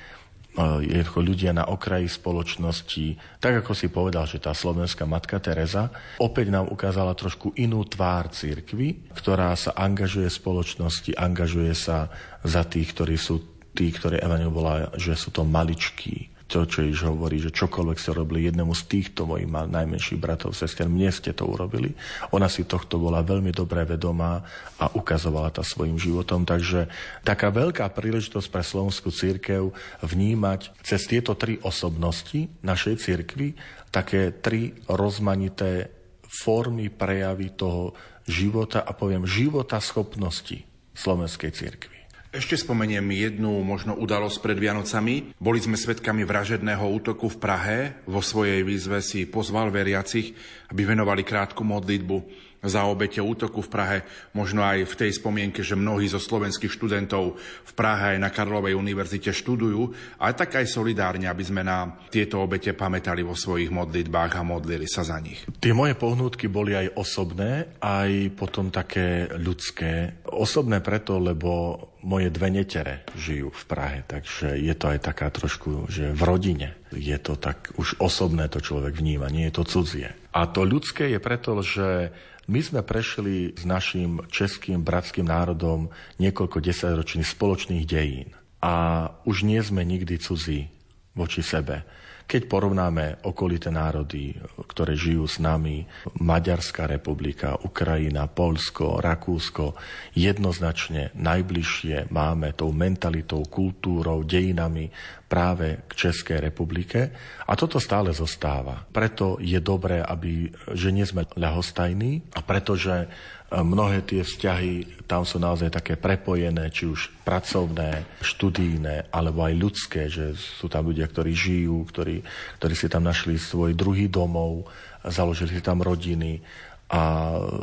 ľudia 1.22 1.54
na 1.54 1.70
okraji 1.70 2.10
spoločnosti. 2.10 3.38
Tak 3.38 3.62
ako 3.62 3.72
si 3.78 3.86
povedal, 3.88 4.26
že 4.26 4.42
tá 4.42 4.50
slovenská 4.50 5.06
matka 5.06 5.38
Teresa 5.38 5.90
opäť 6.18 6.50
nám 6.50 6.66
ukázala 6.66 7.14
trošku 7.14 7.54
inú 7.54 7.86
tvár 7.86 8.34
církvy, 8.34 9.14
ktorá 9.14 9.54
sa 9.54 9.70
angažuje 9.78 10.26
v 10.26 10.38
spoločnosti, 10.38 11.10
angažuje 11.14 11.72
sa 11.78 12.10
za 12.42 12.66
tých, 12.66 12.90
ktorí 12.90 13.14
sú 13.14 13.38
tí, 13.78 13.94
ktorí 13.94 14.18
Evangelium 14.18 14.54
volá, 14.54 14.90
že 14.98 15.14
sú 15.14 15.30
to 15.30 15.46
maličkí, 15.46 16.37
to, 16.48 16.64
čo 16.64 16.80
Ježiš 16.80 17.04
hovorí, 17.12 17.36
že 17.44 17.52
čokoľvek 17.52 18.00
ste 18.00 18.16
robili 18.16 18.48
jednému 18.48 18.72
z 18.72 18.82
týchto 18.88 19.28
mojich 19.28 19.44
najmenších 19.52 20.16
bratov, 20.16 20.56
sestier, 20.56 20.88
mne 20.88 21.12
ste 21.12 21.36
to 21.36 21.44
urobili. 21.44 21.92
Ona 22.32 22.48
si 22.48 22.64
tohto 22.64 22.96
bola 22.96 23.20
veľmi 23.20 23.52
dobre 23.52 23.84
vedomá 23.84 24.40
a 24.80 24.88
ukazovala 24.88 25.52
to 25.52 25.60
svojim 25.60 26.00
životom. 26.00 26.48
Takže 26.48 26.88
taká 27.20 27.52
veľká 27.52 27.84
príležitosť 27.92 28.48
pre 28.48 28.64
Slovenskú 28.64 29.12
církev 29.12 29.76
vnímať 30.00 30.72
cez 30.80 31.04
tieto 31.04 31.36
tri 31.36 31.60
osobnosti 31.60 32.48
našej 32.64 32.96
církvy 32.96 33.52
také 33.92 34.32
tri 34.32 34.72
rozmanité 34.88 35.92
formy 36.28 36.88
prejavy 36.88 37.52
toho 37.56 37.92
života 38.24 38.84
a 38.84 38.92
poviem 38.96 39.24
života 39.28 39.80
schopnosti 39.80 40.64
slovenskej 40.92 41.52
církvy. 41.52 41.97
Ešte 42.28 42.60
spomeniem 42.60 43.08
jednu 43.08 43.64
možno 43.64 43.96
udalosť 43.96 44.44
pred 44.44 44.60
Vianocami. 44.60 45.32
Boli 45.40 45.64
sme 45.64 45.80
svedkami 45.80 46.28
vražedného 46.28 46.84
útoku 46.84 47.24
v 47.32 47.40
Prahe. 47.40 47.78
Vo 48.04 48.20
svojej 48.20 48.60
výzve 48.68 49.00
si 49.00 49.24
pozval 49.24 49.72
veriacich, 49.72 50.36
aby 50.68 50.92
venovali 50.92 51.24
krátku 51.24 51.64
modlitbu 51.64 52.48
za 52.60 52.84
obete 52.84 53.22
útoku 53.22 53.62
v 53.62 53.70
Prahe, 53.70 53.98
možno 54.34 54.66
aj 54.66 54.82
v 54.82 54.98
tej 54.98 55.10
spomienke, 55.16 55.62
že 55.62 55.78
mnohí 55.78 56.10
zo 56.10 56.18
slovenských 56.18 56.68
študentov 56.68 57.38
v 57.40 57.72
Prahe 57.72 58.12
aj 58.12 58.18
na 58.18 58.28
Karlovej 58.34 58.74
univerzite 58.74 59.30
študujú, 59.30 59.94
ale 60.18 60.32
tak 60.34 60.58
aj 60.58 60.66
solidárne, 60.66 61.30
aby 61.30 61.44
sme 61.46 61.62
na 61.62 61.96
tieto 62.10 62.42
obete 62.42 62.74
pamätali 62.74 63.22
vo 63.22 63.38
svojich 63.38 63.70
modlitbách 63.70 64.32
a 64.36 64.42
modlili 64.42 64.90
sa 64.90 65.06
za 65.06 65.22
nich. 65.22 65.46
Tie 65.62 65.70
moje 65.70 65.94
pohnútky 65.94 66.50
boli 66.50 66.74
aj 66.74 66.98
osobné, 66.98 67.78
aj 67.78 68.34
potom 68.34 68.74
také 68.74 69.30
ľudské. 69.38 70.18
Osobné 70.26 70.82
preto, 70.82 71.22
lebo 71.22 71.78
moje 72.02 72.30
dve 72.30 72.48
netere 72.52 73.06
žijú 73.18 73.50
v 73.50 73.64
Prahe, 73.66 73.98
takže 74.06 74.54
je 74.54 74.74
to 74.74 74.94
aj 74.94 74.98
taká 75.02 75.28
trošku, 75.34 75.90
že 75.90 76.14
v 76.14 76.22
rodine 76.22 76.68
je 76.94 77.18
to 77.18 77.34
tak 77.34 77.74
už 77.74 77.98
osobné 77.98 78.46
to 78.46 78.62
človek 78.62 78.94
vníma, 78.94 79.32
nie 79.32 79.50
je 79.50 79.54
to 79.58 79.64
cudzie. 79.66 80.10
A 80.30 80.46
to 80.46 80.62
ľudské 80.62 81.10
je 81.10 81.18
preto, 81.18 81.58
že 81.60 82.14
my 82.48 82.60
sme 82.64 82.80
prešli 82.80 83.52
s 83.52 83.68
našim 83.68 84.24
českým 84.32 84.80
bratským 84.80 85.28
národom 85.28 85.92
niekoľko 86.16 86.64
desaťročných 86.64 87.28
spoločných 87.28 87.84
dejín. 87.84 88.32
A 88.64 89.06
už 89.28 89.44
nie 89.44 89.60
sme 89.60 89.84
nikdy 89.84 90.16
cudzí 90.16 90.72
voči 91.12 91.44
sebe. 91.44 91.84
Keď 92.28 92.44
porovnáme 92.44 93.24
okolité 93.24 93.72
národy, 93.72 94.36
ktoré 94.68 94.92
žijú 94.92 95.24
s 95.24 95.40
nami, 95.40 95.88
Maďarská 96.20 96.84
republika, 96.84 97.56
Ukrajina, 97.56 98.28
Polsko, 98.28 99.00
Rakúsko, 99.00 99.72
jednoznačne 100.12 101.16
najbližšie 101.16 102.12
máme 102.12 102.52
tou 102.52 102.68
mentalitou, 102.76 103.48
kultúrou, 103.48 104.28
dejinami 104.28 104.92
práve 105.24 105.88
k 105.88 105.92
Českej 106.08 106.52
republike 106.52 107.16
a 107.48 107.52
toto 107.56 107.80
stále 107.80 108.12
zostáva. 108.12 108.84
Preto 108.92 109.40
je 109.40 109.56
dobré, 109.64 110.04
aby, 110.04 110.52
že 110.76 110.92
nie 110.92 111.08
sme 111.08 111.24
ľahostajní 111.32 112.36
a 112.36 112.44
pretože 112.44 113.08
Mnohé 113.48 114.04
tie 114.04 114.20
vzťahy 114.20 115.04
tam 115.08 115.24
sú 115.24 115.40
naozaj 115.40 115.72
také 115.72 115.96
prepojené, 115.96 116.68
či 116.68 116.84
už 116.84 117.08
pracovné, 117.24 118.04
študijné, 118.20 119.08
alebo 119.08 119.40
aj 119.40 119.54
ľudské, 119.56 120.12
že 120.12 120.36
sú 120.36 120.68
tam 120.68 120.84
ľudia, 120.84 121.08
ktorí 121.08 121.32
žijú, 121.32 121.80
ktorí, 121.88 122.20
ktorí 122.60 122.74
si 122.76 122.92
tam 122.92 123.08
našli 123.08 123.40
svoj 123.40 123.72
druhý 123.72 124.12
domov, 124.12 124.68
založili 125.00 125.56
si 125.56 125.64
tam 125.64 125.80
rodiny 125.80 126.44
a 126.92 127.00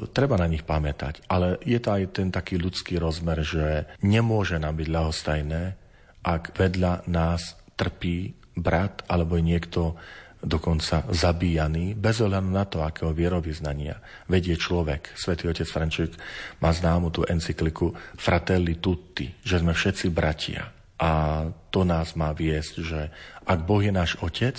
treba 0.10 0.42
na 0.42 0.50
nich 0.50 0.66
pamätať. 0.66 1.22
Ale 1.30 1.62
je 1.62 1.78
to 1.78 1.90
aj 1.94 2.04
ten 2.18 2.34
taký 2.34 2.58
ľudský 2.58 2.98
rozmer, 2.98 3.46
že 3.46 3.86
nemôže 4.02 4.58
nám 4.58 4.82
byť 4.82 4.88
ľahostajné, 4.90 5.64
ak 6.26 6.58
vedľa 6.58 7.06
nás 7.06 7.62
trpí 7.78 8.34
brat 8.58 9.06
alebo 9.06 9.38
niekto, 9.38 9.94
dokonca 10.46 11.04
zabíjaný, 11.10 11.98
bez 11.98 12.22
ohľadu 12.22 12.50
na 12.54 12.64
to, 12.70 12.86
akého 12.86 13.12
vierovýznania 13.12 13.98
vedie 14.30 14.54
človek. 14.54 15.18
Svetý 15.18 15.50
otec 15.50 15.66
Franček 15.66 16.14
má 16.62 16.70
známu 16.70 17.10
tú 17.10 17.26
encykliku 17.26 17.92
Fratelli 18.16 18.78
Tutti, 18.78 19.28
že 19.42 19.60
sme 19.60 19.74
všetci 19.74 20.14
bratia. 20.14 20.70
A 21.02 21.44
to 21.74 21.84
nás 21.84 22.16
má 22.16 22.32
viesť, 22.32 22.74
že 22.80 23.02
ak 23.44 23.66
Boh 23.66 23.84
je 23.84 23.92
náš 23.92 24.16
otec, 24.22 24.56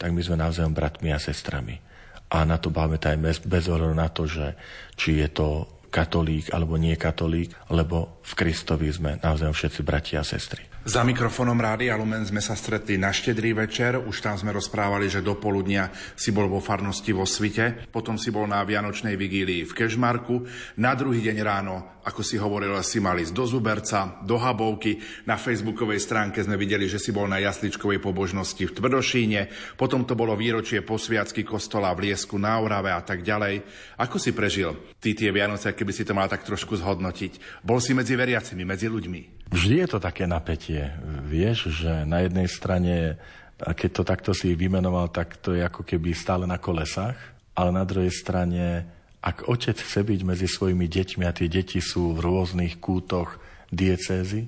tak 0.00 0.10
my 0.10 0.20
sme 0.24 0.40
navzájom 0.40 0.74
bratmi 0.74 1.12
a 1.12 1.20
sestrami. 1.20 1.78
A 2.26 2.42
na 2.42 2.58
to 2.58 2.74
pamätajme 2.74 3.30
bez 3.46 3.64
ohľadu 3.70 3.94
na 3.94 4.10
to, 4.10 4.26
že 4.26 4.58
či 4.98 5.22
je 5.22 5.28
to 5.30 5.48
katolík 5.94 6.50
alebo 6.50 6.74
nie 6.74 6.98
katolík, 6.98 7.54
lebo 7.70 8.18
v 8.26 8.32
Kristovi 8.34 8.90
sme 8.90 9.22
navzájom 9.22 9.54
všetci 9.54 9.80
bratia 9.86 10.20
a 10.20 10.26
sestry. 10.26 10.75
Za 10.86 11.02
mikrofonom 11.02 11.58
Rádia 11.58 11.98
Lumen 11.98 12.22
sme 12.22 12.38
sa 12.38 12.54
stretli 12.54 12.94
na 12.94 13.10
štedrý 13.10 13.58
večer. 13.58 13.98
Už 13.98 14.22
tam 14.22 14.38
sme 14.38 14.54
rozprávali, 14.54 15.10
že 15.10 15.18
do 15.18 15.34
poludnia 15.34 15.90
si 16.14 16.30
bol 16.30 16.46
vo 16.46 16.62
farnosti 16.62 17.10
vo 17.10 17.26
Svite. 17.26 17.90
Potom 17.90 18.14
si 18.14 18.30
bol 18.30 18.46
na 18.46 18.62
Vianočnej 18.62 19.18
vigílii 19.18 19.66
v 19.66 19.74
Kežmarku. 19.74 20.46
Na 20.78 20.94
druhý 20.94 21.26
deň 21.26 21.36
ráno 21.42 21.98
ako 22.06 22.22
si 22.22 22.38
hovoril, 22.38 22.70
si 22.86 23.02
mali 23.02 23.26
ísť 23.26 23.34
do 23.34 23.44
Zuberca, 23.50 24.22
do 24.22 24.38
Habovky. 24.38 25.02
Na 25.26 25.34
facebookovej 25.34 25.98
stránke 25.98 26.38
sme 26.38 26.54
videli, 26.54 26.86
že 26.86 27.02
si 27.02 27.10
bol 27.10 27.26
na 27.26 27.42
jasličkovej 27.42 27.98
pobožnosti 27.98 28.62
v 28.62 28.70
Tvrdošíne. 28.70 29.74
Potom 29.74 30.06
to 30.06 30.14
bolo 30.14 30.38
výročie 30.38 30.86
posviacky 30.86 31.42
kostola 31.42 31.90
v 31.98 32.06
Liesku 32.14 32.38
na 32.38 32.62
Orave 32.62 32.94
a 32.94 33.02
tak 33.02 33.26
ďalej. 33.26 33.58
Ako 33.98 34.22
si 34.22 34.30
prežil 34.30 34.94
ty 35.02 35.18
tie 35.18 35.34
Vianoce, 35.34 35.74
keby 35.74 35.90
si 35.90 36.06
to 36.06 36.14
mal 36.14 36.30
tak 36.30 36.46
trošku 36.46 36.78
zhodnotiť? 36.78 37.66
Bol 37.66 37.82
si 37.82 37.90
medzi 37.90 38.14
veriacimi, 38.14 38.62
medzi 38.62 38.86
ľuďmi? 38.86 39.35
Vždy 39.50 39.86
je 39.86 39.88
to 39.88 39.98
také 40.02 40.26
napätie. 40.26 40.90
Vieš, 41.26 41.70
že 41.70 42.02
na 42.02 42.26
jednej 42.26 42.50
strane, 42.50 43.20
keď 43.58 43.90
to 43.90 44.02
takto 44.02 44.32
si 44.34 44.58
vymenoval, 44.58 45.08
tak 45.10 45.38
to 45.38 45.54
je 45.54 45.62
ako 45.62 45.86
keby 45.86 46.12
stále 46.12 46.44
na 46.44 46.58
kolesách, 46.58 47.16
ale 47.54 47.70
na 47.70 47.86
druhej 47.86 48.10
strane 48.10 48.96
ak 49.26 49.50
otec 49.50 49.74
chce 49.74 50.06
byť 50.06 50.20
medzi 50.22 50.46
svojimi 50.46 50.86
deťmi 50.86 51.26
a 51.26 51.34
tie 51.34 51.50
deti 51.50 51.82
sú 51.82 52.14
v 52.14 52.22
rôznych 52.22 52.78
kútoch 52.78 53.42
diecézy, 53.74 54.46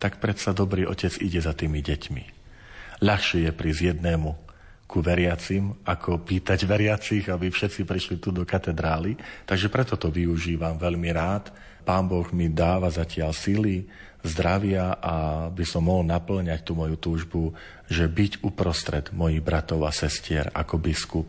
tak 0.00 0.24
predsa 0.24 0.56
dobrý 0.56 0.88
otec 0.88 1.12
ide 1.20 1.36
za 1.36 1.52
tými 1.52 1.84
deťmi. 1.84 2.24
Ľahšie 3.04 3.44
je 3.44 3.52
prísť 3.52 3.82
jednému 3.92 4.30
ku 4.88 5.04
veriacim, 5.04 5.76
ako 5.84 6.24
pýtať 6.24 6.64
veriacich, 6.64 7.28
aby 7.28 7.52
všetci 7.52 7.84
prišli 7.84 8.16
tu 8.16 8.32
do 8.32 8.48
katedrály. 8.48 9.20
Takže 9.44 9.68
preto 9.68 10.00
to 10.00 10.08
využívam 10.08 10.80
veľmi 10.80 11.12
rád. 11.12 11.52
Pán 11.84 12.08
Boh 12.08 12.24
mi 12.32 12.48
dáva 12.48 12.88
zatiaľ 12.88 13.36
sily, 13.36 13.84
zdravia 14.26 14.98
a 14.98 15.46
by 15.48 15.64
som 15.64 15.86
mohol 15.86 16.02
naplňať 16.06 16.66
tú 16.66 16.74
moju 16.74 16.96
túžbu, 16.98 17.42
že 17.86 18.10
byť 18.10 18.42
uprostred 18.42 19.14
mojich 19.14 19.40
bratov 19.40 19.86
a 19.86 19.92
sestier 19.94 20.50
ako 20.50 20.76
biskup 20.82 21.28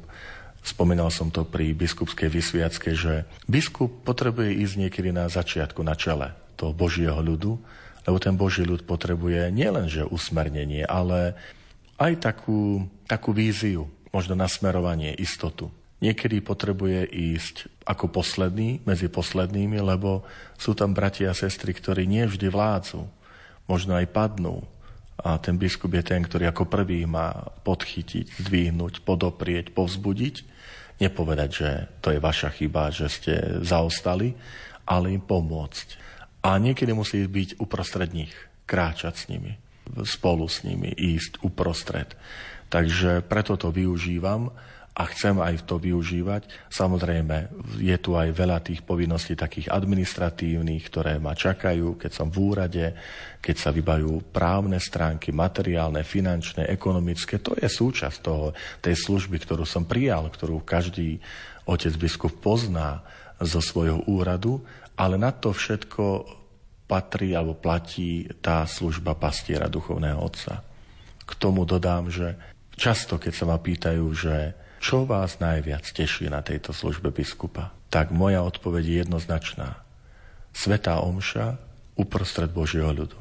Spomínal 0.67 1.07
som 1.15 1.31
to 1.31 1.47
pri 1.47 1.71
biskupskej 1.71 2.27
vysviacke, 2.27 2.91
že 2.91 3.23
biskup 3.47 4.03
potrebuje 4.03 4.51
ísť 4.67 4.75
niekedy 4.75 5.15
na 5.15 5.31
začiatku, 5.31 5.79
na 5.79 5.95
čele 5.95 6.35
toho 6.59 6.75
Božieho 6.75 7.15
ľudu, 7.23 7.55
lebo 8.03 8.17
ten 8.19 8.35
Boží 8.35 8.67
ľud 8.67 8.83
potrebuje 8.83 9.47
nielenže 9.55 10.03
usmernenie, 10.03 10.83
ale 10.83 11.39
aj 11.95 12.19
takú, 12.19 12.83
takú 13.07 13.31
víziu, 13.31 13.87
možno 14.11 14.35
nasmerovanie, 14.35 15.15
istotu. 15.15 15.71
Niekedy 15.97 16.45
potrebuje 16.45 17.09
ísť 17.09 17.55
ako 17.89 18.13
posledný 18.13 18.85
medzi 18.85 19.09
poslednými, 19.09 19.81
lebo 19.81 20.21
sú 20.53 20.77
tam 20.77 20.93
bratia 20.93 21.33
a 21.33 21.37
sestry, 21.37 21.73
ktorí 21.73 22.05
nie 22.05 22.21
vždy 22.29 22.53
vládzu, 22.53 23.01
možno 23.65 23.97
aj 23.97 24.05
padnú. 24.13 24.61
A 25.17 25.41
ten 25.41 25.57
biskup 25.57 25.97
je 25.97 26.05
ten, 26.05 26.21
ktorý 26.21 26.53
ako 26.53 26.69
prvý 26.69 27.09
má 27.09 27.33
podchytiť, 27.65 28.45
zdvihnúť, 28.45 29.01
podoprieť, 29.01 29.73
povzbudiť 29.73 30.57
nepovedať, 30.97 31.49
že 31.49 31.69
to 32.01 32.13
je 32.13 32.19
vaša 32.21 32.49
chyba, 32.53 32.89
že 32.89 33.07
ste 33.09 33.33
zaostali, 33.61 34.33
ale 34.85 35.13
im 35.13 35.21
pomôcť. 35.21 35.87
A 36.45 36.57
niekedy 36.57 36.93
musí 36.93 37.21
byť 37.25 37.61
uprostred 37.61 38.09
nich, 38.13 38.33
kráčať 38.65 39.13
s 39.13 39.23
nimi, 39.29 39.57
spolu 40.05 40.45
s 40.49 40.65
nimi, 40.65 40.89
ísť 40.93 41.41
uprostred. 41.45 42.17
Takže 42.67 43.23
preto 43.23 43.55
to 43.55 43.71
využívam 43.71 44.51
a 44.97 45.05
chcem 45.13 45.37
aj 45.37 45.69
to 45.69 45.77
využívať. 45.77 46.73
Samozrejme, 46.73 47.53
je 47.77 47.97
tu 48.01 48.17
aj 48.17 48.33
veľa 48.33 48.65
tých 48.65 48.81
povinností 48.81 49.37
takých 49.37 49.69
administratívnych, 49.69 50.81
ktoré 50.89 51.21
ma 51.21 51.37
čakajú, 51.37 52.01
keď 52.01 52.11
som 52.11 52.33
v 52.33 52.37
úrade, 52.41 52.85
keď 53.37 53.55
sa 53.61 53.69
vybajú 53.69 54.33
právne 54.33 54.81
stránky, 54.81 55.29
materiálne, 55.29 56.01
finančné, 56.01 56.65
ekonomické. 56.73 57.37
To 57.45 57.53
je 57.53 57.69
súčasť 57.69 58.17
toho, 58.25 58.57
tej 58.81 58.97
služby, 58.97 59.37
ktorú 59.37 59.69
som 59.69 59.85
prijal, 59.85 60.33
ktorú 60.33 60.65
každý 60.65 61.21
otec 61.69 61.93
biskup 61.93 62.33
pozná 62.41 63.05
zo 63.37 63.61
svojho 63.61 64.01
úradu, 64.09 64.65
ale 64.97 65.21
na 65.21 65.29
to 65.29 65.53
všetko 65.53 66.25
patrí 66.89 67.37
alebo 67.37 67.53
platí 67.53 68.25
tá 68.41 68.65
služba 68.65 69.13
pastiera 69.13 69.69
duchovného 69.69 70.17
otca. 70.17 70.65
K 71.21 71.31
tomu 71.37 71.69
dodám, 71.69 72.09
že 72.09 72.33
často, 72.73 73.21
keď 73.21 73.33
sa 73.35 73.45
ma 73.45 73.61
pýtajú, 73.61 74.05
že 74.09 74.65
čo 74.77 75.03
vás 75.09 75.41
najviac 75.41 75.83
teší 75.83 76.29
na 76.29 76.45
tejto 76.45 76.71
službe 76.71 77.09
biskupa? 77.09 77.73
Tak 77.89 78.13
moja 78.13 78.43
odpoveď 78.45 78.83
je 78.85 78.95
jednoznačná. 79.05 79.81
Svetá 80.53 81.01
omša 81.01 81.57
uprostred 81.97 82.53
Božieho 82.53 82.93
ľudu. 82.93 83.17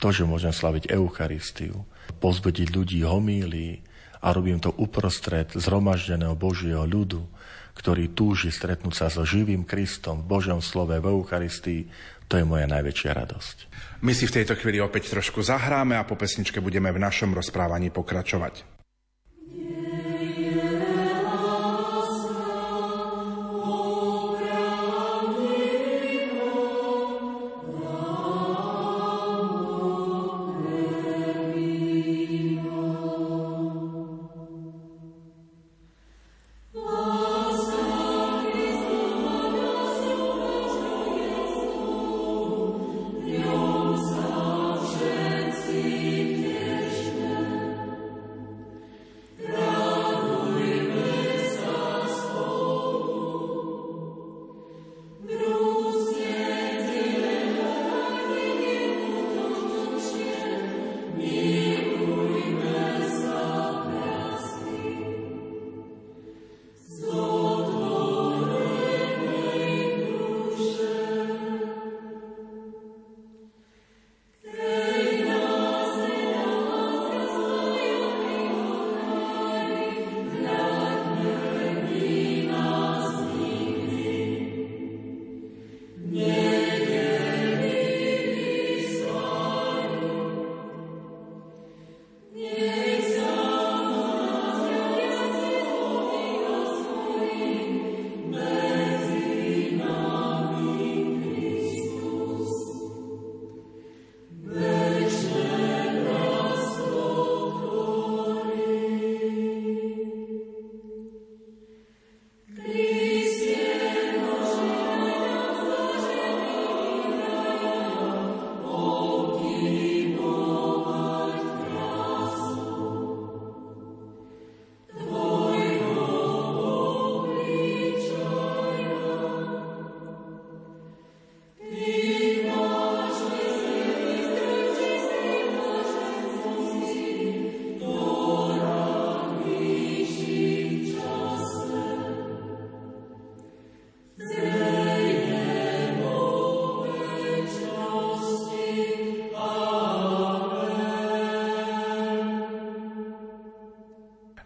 To, 0.00 0.08
že 0.10 0.28
môžem 0.28 0.52
slaviť 0.52 0.90
Eucharistiu, 0.92 1.84
pozbudiť 2.20 2.68
ľudí 2.72 3.00
homílii 3.04 3.80
a 4.24 4.32
robím 4.32 4.60
to 4.60 4.72
uprostred 4.80 5.52
zhromaždeného 5.52 6.32
Božieho 6.36 6.84
ľudu, 6.88 7.24
ktorý 7.74 8.12
túži 8.16 8.48
stretnúť 8.48 8.94
sa 8.94 9.06
so 9.12 9.26
živým 9.26 9.66
Kristom 9.66 10.24
v 10.24 10.28
Božom 10.38 10.60
slove 10.62 10.94
v 10.94 11.10
Eucharistii, 11.10 11.90
to 12.30 12.40
je 12.40 12.44
moja 12.46 12.64
najväčšia 12.64 13.10
radosť. 13.12 13.56
My 14.00 14.16
si 14.16 14.24
v 14.24 14.40
tejto 14.40 14.56
chvíli 14.56 14.80
opäť 14.80 15.12
trošku 15.12 15.44
zahráme 15.44 15.96
a 15.96 16.08
po 16.08 16.16
pesničke 16.16 16.60
budeme 16.64 16.88
v 16.92 17.02
našom 17.02 17.36
rozprávaní 17.36 17.92
pokračovať. 17.92 18.73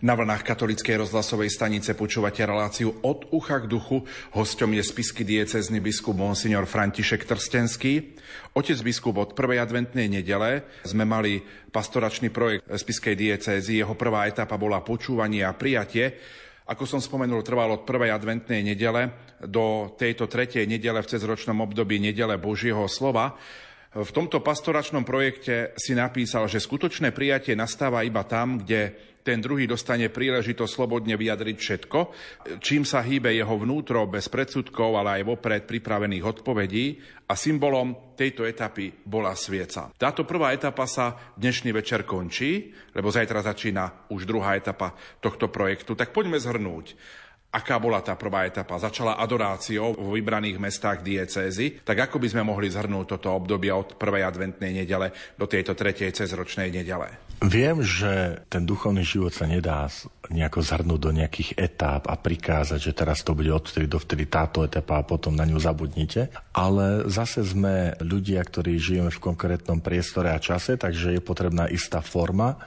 Na 0.08 0.16
vlnách 0.16 0.40
katolíckej 0.40 1.04
rozhlasovej 1.04 1.52
stanice 1.52 1.92
počúvate 1.92 2.40
reláciu 2.40 2.96
od 3.04 3.28
ucha 3.28 3.60
k 3.60 3.68
duchu. 3.68 4.08
Hosťom 4.32 4.72
je 4.72 4.80
spisky 4.80 5.20
diecezny 5.20 5.84
biskup 5.84 6.16
Monsignor 6.16 6.64
František 6.64 7.28
Trstenský. 7.28 8.16
Otec 8.56 8.80
biskup 8.80 9.20
od 9.20 9.36
prvej 9.36 9.60
adventnej 9.60 10.08
nedele 10.08 10.64
sme 10.88 11.04
mali 11.04 11.44
pastoračný 11.44 12.32
projekt 12.32 12.64
spiskej 12.64 13.20
diecézy. 13.20 13.84
Jeho 13.84 13.92
prvá 14.00 14.24
etapa 14.24 14.56
bola 14.56 14.80
počúvanie 14.80 15.44
a 15.44 15.52
prijatie. 15.52 16.16
Ako 16.72 16.88
som 16.88 17.04
spomenul, 17.04 17.44
trval 17.44 17.68
od 17.76 17.84
prvej 17.84 18.08
adventnej 18.08 18.64
nedele 18.64 19.12
do 19.44 19.92
tejto 19.92 20.24
tretej 20.24 20.64
nedele 20.64 21.04
v 21.04 21.10
cezročnom 21.12 21.60
období 21.60 22.00
nedele 22.00 22.40
Božieho 22.40 22.88
slova. 22.88 23.36
V 23.88 24.10
tomto 24.12 24.44
pastoračnom 24.44 25.00
projekte 25.00 25.72
si 25.80 25.96
napísal, 25.96 26.44
že 26.44 26.60
skutočné 26.60 27.08
prijatie 27.16 27.56
nastáva 27.56 28.04
iba 28.04 28.20
tam, 28.20 28.60
kde 28.60 28.92
ten 29.24 29.40
druhý 29.44 29.68
dostane 29.68 30.08
príležitosť 30.08 30.72
slobodne 30.72 31.16
vyjadriť 31.16 31.56
všetko, 31.56 31.98
čím 32.64 32.84
sa 32.84 33.04
hýbe 33.04 33.28
jeho 33.32 33.60
vnútro 33.60 34.08
bez 34.08 34.28
predsudkov, 34.32 34.96
ale 34.96 35.20
aj 35.20 35.28
vopred 35.28 35.62
pripravených 35.68 36.24
odpovedí 36.24 36.96
a 37.28 37.36
symbolom 37.36 38.16
tejto 38.16 38.48
etapy 38.48 39.04
bola 39.04 39.36
svieca. 39.36 39.92
Táto 39.96 40.24
prvá 40.24 40.56
etapa 40.56 40.88
sa 40.88 41.36
dnešný 41.36 41.76
večer 41.76 42.08
končí, 42.08 42.72
lebo 42.96 43.12
zajtra 43.12 43.44
začína 43.44 44.08
už 44.12 44.24
druhá 44.24 44.56
etapa 44.56 44.96
tohto 45.20 45.52
projektu. 45.52 45.92
Tak 45.92 46.16
poďme 46.16 46.40
zhrnúť. 46.40 46.96
Aká 47.48 47.80
bola 47.80 48.04
tá 48.04 48.12
prvá 48.12 48.44
etapa? 48.44 48.76
Začala 48.76 49.16
adoráciou 49.16 49.96
vo 49.96 50.12
vybraných 50.12 50.60
mestách 50.60 51.00
diecézy. 51.00 51.80
Tak 51.80 52.12
ako 52.12 52.20
by 52.20 52.28
sme 52.28 52.42
mohli 52.44 52.68
zhrnúť 52.68 53.16
toto 53.16 53.32
obdobie 53.32 53.72
od 53.72 53.96
prvej 53.96 54.20
adventnej 54.20 54.76
nedele 54.76 55.16
do 55.40 55.48
tejto 55.48 55.72
tretej 55.72 56.12
cezročnej 56.12 56.68
nedele? 56.68 57.08
Viem, 57.40 57.80
že 57.80 58.44
ten 58.52 58.68
duchovný 58.68 59.00
život 59.00 59.32
sa 59.32 59.48
nedá 59.48 59.88
nejako 60.28 60.60
zhrnúť 60.60 61.00
do 61.00 61.08
nejakých 61.08 61.56
etáp 61.56 62.04
a 62.04 62.20
prikázať, 62.20 62.84
že 62.84 62.92
teraz 62.92 63.24
to 63.24 63.32
bude 63.32 63.48
odvtedy 63.48 63.88
dovtedy 63.88 64.28
táto 64.28 64.60
etapa 64.60 65.00
a 65.00 65.08
potom 65.08 65.32
na 65.32 65.48
ňu 65.48 65.56
zabudnite. 65.56 66.28
Ale 66.52 67.08
zase 67.08 67.40
sme 67.48 67.96
ľudia, 68.04 68.44
ktorí 68.44 68.76
žijeme 68.76 69.08
v 69.08 69.24
konkrétnom 69.24 69.80
priestore 69.80 70.36
a 70.36 70.42
čase, 70.42 70.76
takže 70.76 71.16
je 71.16 71.24
potrebná 71.24 71.64
istá 71.72 72.04
forma, 72.04 72.60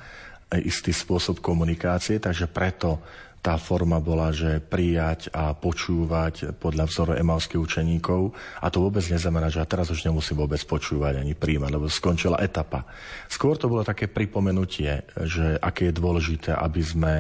istý 0.58 0.90
spôsob 0.90 1.38
komunikácie, 1.38 2.18
takže 2.18 2.50
preto 2.50 2.98
tá 3.42 3.58
forma 3.58 3.98
bola, 3.98 4.30
že 4.30 4.62
prijať 4.62 5.34
a 5.34 5.58
počúvať 5.58 6.54
podľa 6.62 6.86
vzoru 6.86 7.12
emalských 7.18 7.58
učeníkov. 7.58 8.38
A 8.62 8.70
to 8.70 8.86
vôbec 8.86 9.02
neznamená, 9.10 9.50
že 9.50 9.66
teraz 9.66 9.90
už 9.90 10.06
nemusím 10.06 10.38
vôbec 10.38 10.62
počúvať 10.62 11.18
ani 11.26 11.34
príjmať, 11.34 11.74
lebo 11.74 11.90
skončila 11.90 12.38
etapa. 12.38 12.86
Skôr 13.26 13.58
to 13.58 13.66
bolo 13.66 13.82
také 13.82 14.06
pripomenutie, 14.06 15.02
že 15.26 15.58
aké 15.58 15.90
je 15.90 15.98
dôležité, 15.98 16.54
aby 16.54 16.82
sme, 16.86 17.14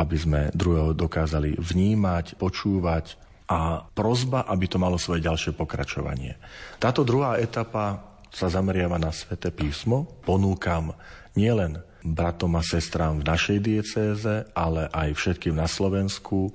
aby 0.00 0.16
sme 0.16 0.40
druhého 0.56 0.96
dokázali 0.96 1.60
vnímať, 1.60 2.40
počúvať 2.40 3.20
a 3.52 3.84
prozba, 3.84 4.48
aby 4.48 4.64
to 4.64 4.80
malo 4.80 4.96
svoje 4.96 5.20
ďalšie 5.20 5.52
pokračovanie. 5.52 6.40
Táto 6.80 7.04
druhá 7.04 7.36
etapa 7.36 8.00
sa 8.32 8.48
zameriava 8.48 8.96
na 8.96 9.12
Svete 9.12 9.52
písmo. 9.52 10.08
Ponúkam 10.24 10.96
nielen 11.36 11.89
bratom 12.04 12.56
a 12.56 12.62
sestrám 12.64 13.20
v 13.20 13.28
našej 13.28 13.58
diecéze, 13.60 14.34
ale 14.56 14.88
aj 14.92 15.16
všetkým 15.16 15.56
na 15.56 15.68
Slovensku 15.68 16.52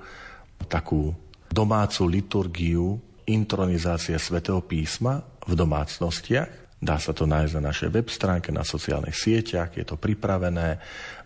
takú 0.65 1.13
domácu 1.49 2.01
liturgiu 2.09 2.97
intronizácie 3.25 4.17
Svetého 4.17 4.61
písma 4.61 5.25
v 5.45 5.53
domácnostiach. 5.57 6.79
Dá 6.81 7.01
sa 7.01 7.15
to 7.15 7.25
nájsť 7.25 7.53
na 7.57 7.73
našej 7.73 7.89
web 7.89 8.07
stránke, 8.11 8.53
na 8.53 8.61
sociálnych 8.61 9.17
sieťach, 9.17 9.73
je 9.73 9.85
to 9.87 9.97
pripravené, 9.97 10.77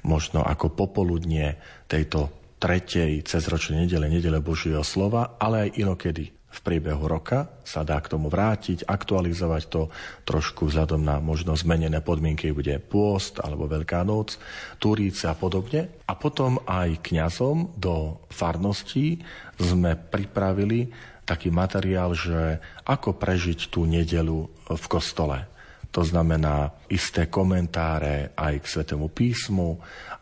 možno 0.07 0.39
ako 0.45 0.71
popoludnie 0.71 1.59
tejto 1.91 2.31
tretej 2.59 3.23
cezročnej 3.23 3.87
nedele, 3.87 4.07
nedele 4.07 4.39
Božieho 4.39 4.83
slova, 4.83 5.35
ale 5.39 5.67
aj 5.67 5.79
inokedy 5.79 6.38
v 6.49 6.59
priebehu 6.65 7.05
roka 7.05 7.61
sa 7.61 7.85
dá 7.85 8.01
k 8.01 8.09
tomu 8.09 8.27
vrátiť, 8.27 8.89
aktualizovať 8.89 9.63
to 9.69 9.81
trošku 10.25 10.65
vzhľadom 10.65 11.05
na 11.05 11.21
možno 11.21 11.53
zmenené 11.53 12.01
podmienky, 12.01 12.49
bude 12.49 12.81
pôst 12.81 13.37
alebo 13.37 13.69
Veľká 13.69 14.01
noc, 14.01 14.41
Turíce 14.81 15.29
a 15.29 15.37
podobne. 15.37 16.01
A 16.09 16.17
potom 16.17 16.57
aj 16.65 17.05
kňazom 17.05 17.77
do 17.77 18.17
farností 18.33 19.21
sme 19.61 19.93
pripravili 19.93 20.89
taký 21.29 21.53
materiál, 21.53 22.17
že 22.17 22.57
ako 22.89 23.13
prežiť 23.13 23.69
tú 23.69 23.85
nedelu 23.85 24.49
v 24.65 24.85
kostole. 24.89 25.45
To 25.93 26.01
znamená 26.01 26.73
isté 26.89 27.29
komentáre 27.29 28.33
aj 28.33 28.61
k 28.61 28.65
Svetému 28.65 29.09
písmu, 29.09 29.77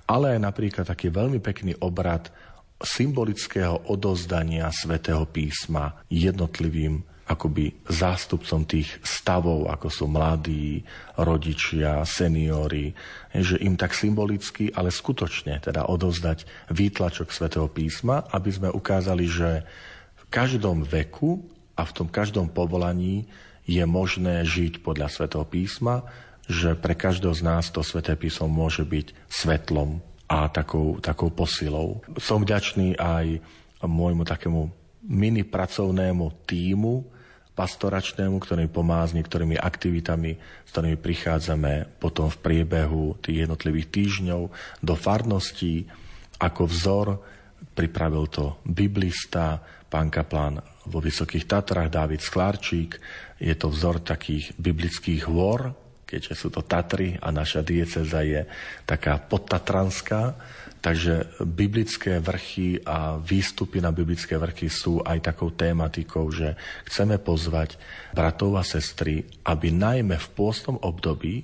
ale 0.07 0.35
aj 0.35 0.39
napríklad 0.43 0.87
taký 0.87 1.11
veľmi 1.11 1.39
pekný 1.43 1.75
obrad 1.83 2.31
symbolického 2.81 3.89
odozdania 3.89 4.69
svätého 4.69 5.25
písma 5.25 5.97
jednotlivým 6.09 7.01
akoby 7.27 7.75
zástupcom 7.91 8.63
tých 8.63 8.87
stavov, 9.03 9.67
ako 9.67 9.87
sú 9.91 10.05
mladí, 10.07 10.87
rodičia, 11.19 12.07
seniori, 12.07 12.95
že 13.35 13.59
im 13.59 13.75
tak 13.75 13.91
symbolicky, 13.91 14.71
ale 14.71 14.95
skutočne 14.95 15.59
teda 15.59 15.91
odozdať 15.91 16.47
výtlačok 16.71 17.27
svätého 17.35 17.67
písma, 17.67 18.23
aby 18.31 18.49
sme 18.49 18.69
ukázali, 18.71 19.27
že 19.27 19.67
v 20.15 20.23
každom 20.31 20.87
veku 20.87 21.43
a 21.75 21.83
v 21.83 21.91
tom 21.91 22.07
každom 22.07 22.47
povolaní 22.47 23.27
je 23.67 23.83
možné 23.83 24.47
žiť 24.47 24.79
podľa 24.79 25.11
svätého 25.11 25.43
písma, 25.43 26.07
že 26.47 26.79
pre 26.79 26.95
každého 26.95 27.35
z 27.35 27.43
nás 27.43 27.67
to 27.75 27.83
sväté 27.83 28.15
písmo 28.15 28.47
môže 28.47 28.87
byť 28.87 29.11
svetlom 29.27 29.99
a 30.27 30.51
takou, 30.51 30.99
takou 30.99 31.31
posilou. 31.31 32.03
Som 32.19 32.43
vďačný 32.43 32.99
aj 32.99 33.39
môjmu 33.83 34.27
takému 34.27 34.67
mini 35.07 35.47
pracovnému 35.47 36.43
týmu, 36.43 37.07
pastoračnému, 37.57 38.37
ktorý 38.37 38.69
pomáha 38.69 39.09
s 39.09 39.15
niektorými 39.17 39.57
aktivitami, 39.57 40.37
s 40.37 40.69
ktorými 40.69 40.99
prichádzame 40.99 41.97
potom 41.97 42.29
v 42.29 42.37
priebehu 42.43 43.17
tých 43.17 43.47
jednotlivých 43.47 43.87
týždňov 43.89 44.41
do 44.83 44.93
farností. 44.93 45.89
Ako 46.37 46.69
vzor 46.69 47.07
pripravil 47.73 48.29
to 48.29 48.61
biblista, 48.61 49.57
pán 49.89 50.13
kaplán 50.13 50.61
vo 50.85 51.01
Vysokých 51.01 51.49
Tatrách, 51.49 51.89
Dávid 51.89 52.21
Sklárčík. 52.21 53.01
Je 53.41 53.55
to 53.57 53.73
vzor 53.73 54.05
takých 54.05 54.53
biblických 54.61 55.25
hôr, 55.25 55.73
keďže 56.07 56.33
sú 56.39 56.47
to 56.47 56.63
Tatry 56.63 57.19
a 57.19 57.29
naša 57.35 57.61
dieceza 57.61 58.23
je 58.23 58.47
taká 58.87 59.19
podtatranská, 59.19 60.39
takže 60.79 61.27
biblické 61.43 62.23
vrchy 62.23 62.79
a 62.87 63.19
výstupy 63.19 63.83
na 63.83 63.91
biblické 63.91 64.39
vrchy 64.39 64.71
sú 64.71 65.03
aj 65.03 65.35
takou 65.35 65.51
tématikou, 65.51 66.31
že 66.31 66.55
chceme 66.87 67.19
pozvať 67.19 67.75
bratov 68.15 68.55
a 68.55 68.63
sestry, 68.63 69.27
aby 69.43 69.67
najmä 69.75 70.15
v 70.15 70.31
pôstnom 70.31 70.79
období 70.79 71.43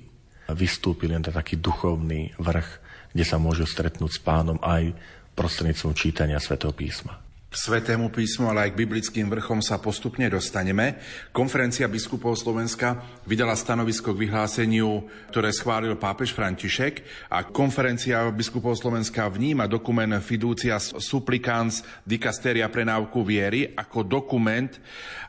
vystúpili 0.52 1.12
na 1.12 1.24
taký 1.24 1.60
duchovný 1.60 2.32
vrch, 2.40 2.68
kde 3.12 3.24
sa 3.24 3.36
môžu 3.36 3.68
stretnúť 3.68 4.16
s 4.16 4.20
pánom 4.20 4.56
aj 4.64 4.96
prostredníctvom 5.36 5.92
čítania 5.92 6.40
svätého 6.40 6.72
písma. 6.72 7.23
Svetému 7.54 8.10
písmu, 8.10 8.50
ale 8.50 8.66
aj 8.66 8.74
k 8.74 8.80
biblickým 8.82 9.30
vrchom 9.30 9.62
sa 9.62 9.78
postupne 9.78 10.26
dostaneme. 10.26 10.98
Konferencia 11.30 11.86
biskupov 11.86 12.34
Slovenska 12.34 12.98
vydala 13.30 13.54
stanovisko 13.54 14.10
k 14.10 14.26
vyhláseniu, 14.26 15.06
ktoré 15.30 15.54
schválil 15.54 15.94
pápež 15.94 16.34
František 16.34 17.06
a 17.30 17.46
konferencia 17.46 18.26
biskupov 18.34 18.74
Slovenska 18.74 19.30
vníma 19.30 19.70
dokument 19.70 20.18
Fiducia 20.18 20.82
Supplicans 20.82 21.86
Dicasteria 22.02 22.66
pre 22.66 22.82
náuku 22.82 23.22
viery 23.22 23.70
ako 23.70 24.02
dokument, 24.02 24.74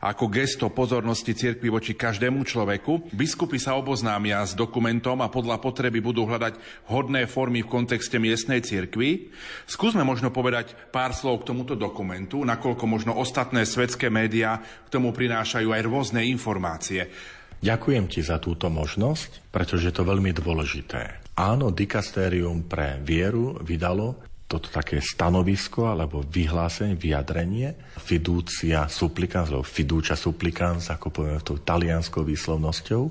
ako 0.02 0.26
gesto 0.26 0.66
pozornosti 0.74 1.30
cirkvi 1.30 1.70
voči 1.70 1.94
každému 1.94 2.42
človeku. 2.42 3.14
Biskupy 3.14 3.62
sa 3.62 3.78
oboznámia 3.78 4.42
s 4.42 4.58
dokumentom 4.58 5.22
a 5.22 5.30
podľa 5.30 5.62
potreby 5.62 6.02
budú 6.02 6.26
hľadať 6.26 6.58
hodné 6.90 7.30
formy 7.30 7.62
v 7.62 7.70
kontexte 7.70 8.18
miestnej 8.18 8.66
cirkvi. 8.66 9.30
Skúsme 9.70 10.02
možno 10.02 10.34
povedať 10.34 10.74
pár 10.90 11.14
slov 11.14 11.46
k 11.46 11.54
tomuto 11.54 11.78
dokumentu 11.78 12.15
momentu, 12.16 12.48
nakoľko 12.48 12.84
možno 12.88 13.12
ostatné 13.20 13.68
svetské 13.68 14.08
médiá 14.08 14.56
k 14.56 14.88
tomu 14.88 15.12
prinášajú 15.12 15.68
aj 15.68 15.82
rôzne 15.84 16.24
informácie. 16.24 17.12
Ďakujem 17.60 18.08
ti 18.08 18.24
za 18.24 18.40
túto 18.40 18.72
možnosť, 18.72 19.52
pretože 19.52 19.92
je 19.92 19.94
to 20.00 20.08
veľmi 20.08 20.32
dôležité. 20.32 21.20
Áno, 21.36 21.68
dikastérium 21.68 22.64
pre 22.64 22.96
vieru 23.04 23.60
vydalo 23.60 24.24
toto 24.48 24.72
také 24.72 25.04
stanovisko 25.04 25.92
alebo 25.92 26.24
vyhlásenie, 26.24 26.96
vyjadrenie 26.96 28.00
fiducia 28.00 28.88
supplicans, 28.88 29.52
alebo 29.52 29.66
fiducia 29.66 30.16
supplicans, 30.16 30.88
ako 30.88 31.12
povieme 31.12 31.44
tou 31.44 31.60
talianskou 31.60 32.24
výslovnosťou. 32.24 33.02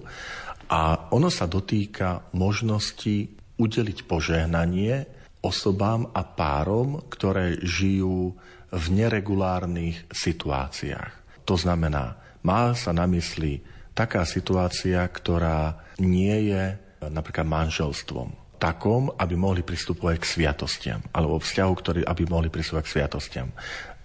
A 0.74 1.14
ono 1.14 1.30
sa 1.30 1.46
dotýka 1.46 2.34
možnosti 2.34 3.30
udeliť 3.62 4.10
požehnanie 4.10 5.06
osobám 5.46 6.10
a 6.10 6.26
párom, 6.26 7.06
ktoré 7.06 7.62
žijú 7.62 8.34
v 8.72 8.86
neregulárnych 8.94 10.10
situáciách. 10.10 11.44
To 11.46 11.56
znamená, 11.58 12.18
má 12.42 12.74
sa 12.74 12.94
na 12.94 13.06
mysli 13.10 13.62
taká 13.94 14.26
situácia, 14.28 15.02
ktorá 15.06 15.78
nie 16.02 16.52
je 16.52 16.76
napríklad 17.06 17.46
manželstvom 17.46 18.34
takom, 18.58 19.12
aby 19.20 19.36
mohli 19.36 19.62
pristupovať 19.62 20.16
k 20.20 20.30
sviatostiam, 20.30 21.02
alebo 21.12 21.38
vzťahu, 21.38 21.74
ktorý, 21.76 22.02
aby 22.08 22.24
mohli 22.26 22.50
pristupovať 22.50 22.84
k 22.88 22.94
sviatostiam. 22.98 23.50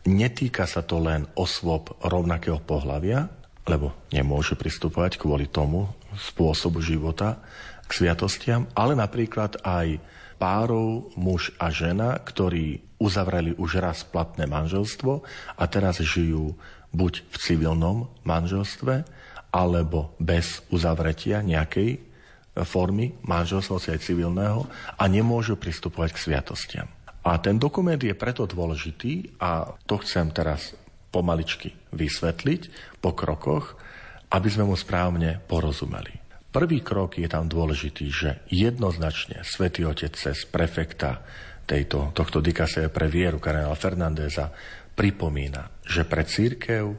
Netýka 0.04 0.64
sa 0.66 0.82
to 0.84 1.00
len 1.00 1.28
osôb 1.36 1.92
rovnakého 2.00 2.58
pohľavia, 2.60 3.28
lebo 3.68 3.92
nemôže 4.10 4.56
pristupovať 4.56 5.20
kvôli 5.20 5.46
tomu 5.46 5.86
spôsobu 6.16 6.82
života 6.82 7.38
k 7.86 7.90
sviatostiam, 7.92 8.66
ale 8.74 8.98
napríklad 8.98 9.60
aj 9.62 10.00
párov 10.40 11.12
muž 11.14 11.52
a 11.60 11.68
žena, 11.68 12.16
ktorí 12.16 12.89
uzavreli 13.00 13.56
už 13.56 13.80
raz 13.80 14.04
platné 14.04 14.44
manželstvo 14.44 15.24
a 15.56 15.64
teraz 15.66 15.98
žijú 16.04 16.54
buď 16.92 17.24
v 17.24 17.36
civilnom 17.40 18.12
manželstve, 18.22 19.08
alebo 19.50 20.14
bez 20.20 20.62
uzavretia 20.70 21.42
nejakej 21.42 21.98
formy 22.68 23.16
manželstva, 23.24 23.96
aj 23.96 24.04
civilného, 24.04 24.68
a 25.00 25.04
nemôžu 25.08 25.56
pristupovať 25.56 26.10
k 26.14 26.22
sviatostiam. 26.22 26.88
A 27.20 27.36
ten 27.40 27.56
dokument 27.60 27.98
je 28.00 28.12
preto 28.16 28.48
dôležitý 28.48 29.40
a 29.40 29.76
to 29.84 30.00
chcem 30.00 30.32
teraz 30.32 30.72
pomaličky 31.10 31.74
vysvetliť 31.92 32.62
po 33.02 33.12
krokoch, 33.12 33.76
aby 34.30 34.48
sme 34.48 34.70
mu 34.70 34.78
správne 34.78 35.42
porozumeli. 35.50 36.16
Prvý 36.50 36.82
krok 36.82 37.14
je 37.18 37.30
tam 37.30 37.46
dôležitý, 37.46 38.06
že 38.10 38.30
jednoznačne 38.50 39.46
Svetý 39.46 39.86
Otec 39.86 40.18
cez 40.18 40.42
prefekta 40.50 41.22
tejto, 41.70 42.10
tohto 42.10 42.42
dikase 42.42 42.90
pre 42.90 43.06
vieru 43.06 43.38
kardinála 43.38 43.78
Fernandeza 43.78 44.50
pripomína, 44.98 45.70
že 45.86 46.02
pre 46.02 46.26
církev 46.26 46.98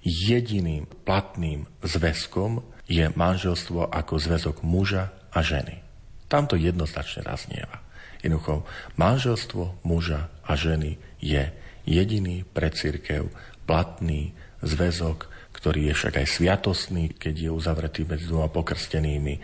jediným 0.00 0.88
platným 1.04 1.68
zväzkom 1.84 2.64
je 2.88 3.04
manželstvo 3.12 3.92
ako 3.92 4.14
zväzok 4.16 4.64
muža 4.64 5.12
a 5.28 5.44
ženy. 5.44 5.84
Tam 6.32 6.48
to 6.48 6.56
jednoznačne 6.56 7.26
raznieva. 7.26 7.84
Jednoducho, 8.24 8.64
manželstvo 8.96 9.84
muža 9.84 10.32
a 10.42 10.56
ženy 10.56 10.96
je 11.20 11.52
jediný 11.84 12.42
pre 12.42 12.72
církev 12.72 13.28
platný 13.68 14.32
zväzok, 14.64 15.28
ktorý 15.54 15.92
je 15.92 15.94
však 15.94 16.14
aj 16.22 16.26
sviatostný, 16.26 17.04
keď 17.14 17.34
je 17.46 17.50
uzavretý 17.50 18.02
medzi 18.06 18.26
dvoma 18.26 18.48
pokrstenými, 18.50 19.38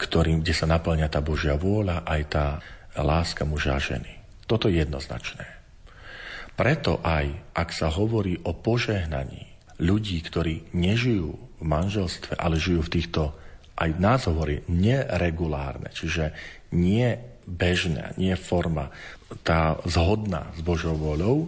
ktorým, 0.00 0.40
kde 0.40 0.54
sa 0.56 0.66
naplňa 0.68 1.08
tá 1.08 1.20
Božia 1.20 1.56
vôľa, 1.56 2.04
aj 2.04 2.22
tá 2.28 2.46
láska 3.02 3.42
muža 3.48 3.76
a 3.76 3.80
ženy. 3.80 4.12
Toto 4.48 4.66
je 4.66 4.80
jednoznačné. 4.80 5.44
Preto 6.58 6.98
aj, 7.06 7.54
ak 7.54 7.70
sa 7.70 7.92
hovorí 7.92 8.40
o 8.42 8.56
požehnaní 8.56 9.46
ľudí, 9.78 10.18
ktorí 10.24 10.74
nežijú 10.74 11.38
v 11.58 11.64
manželstve, 11.64 12.34
ale 12.34 12.58
žijú 12.58 12.82
v 12.82 12.92
týchto, 12.98 13.22
aj 13.78 13.90
nás 14.02 14.26
hovorí, 14.26 14.66
neregulárne, 14.66 15.94
čiže 15.94 16.34
nie 16.74 17.14
bežná, 17.46 18.10
nie 18.18 18.34
forma, 18.34 18.90
tá 19.46 19.78
zhodná 19.86 20.50
s 20.58 20.60
Božou 20.66 20.98
voľou, 20.98 21.46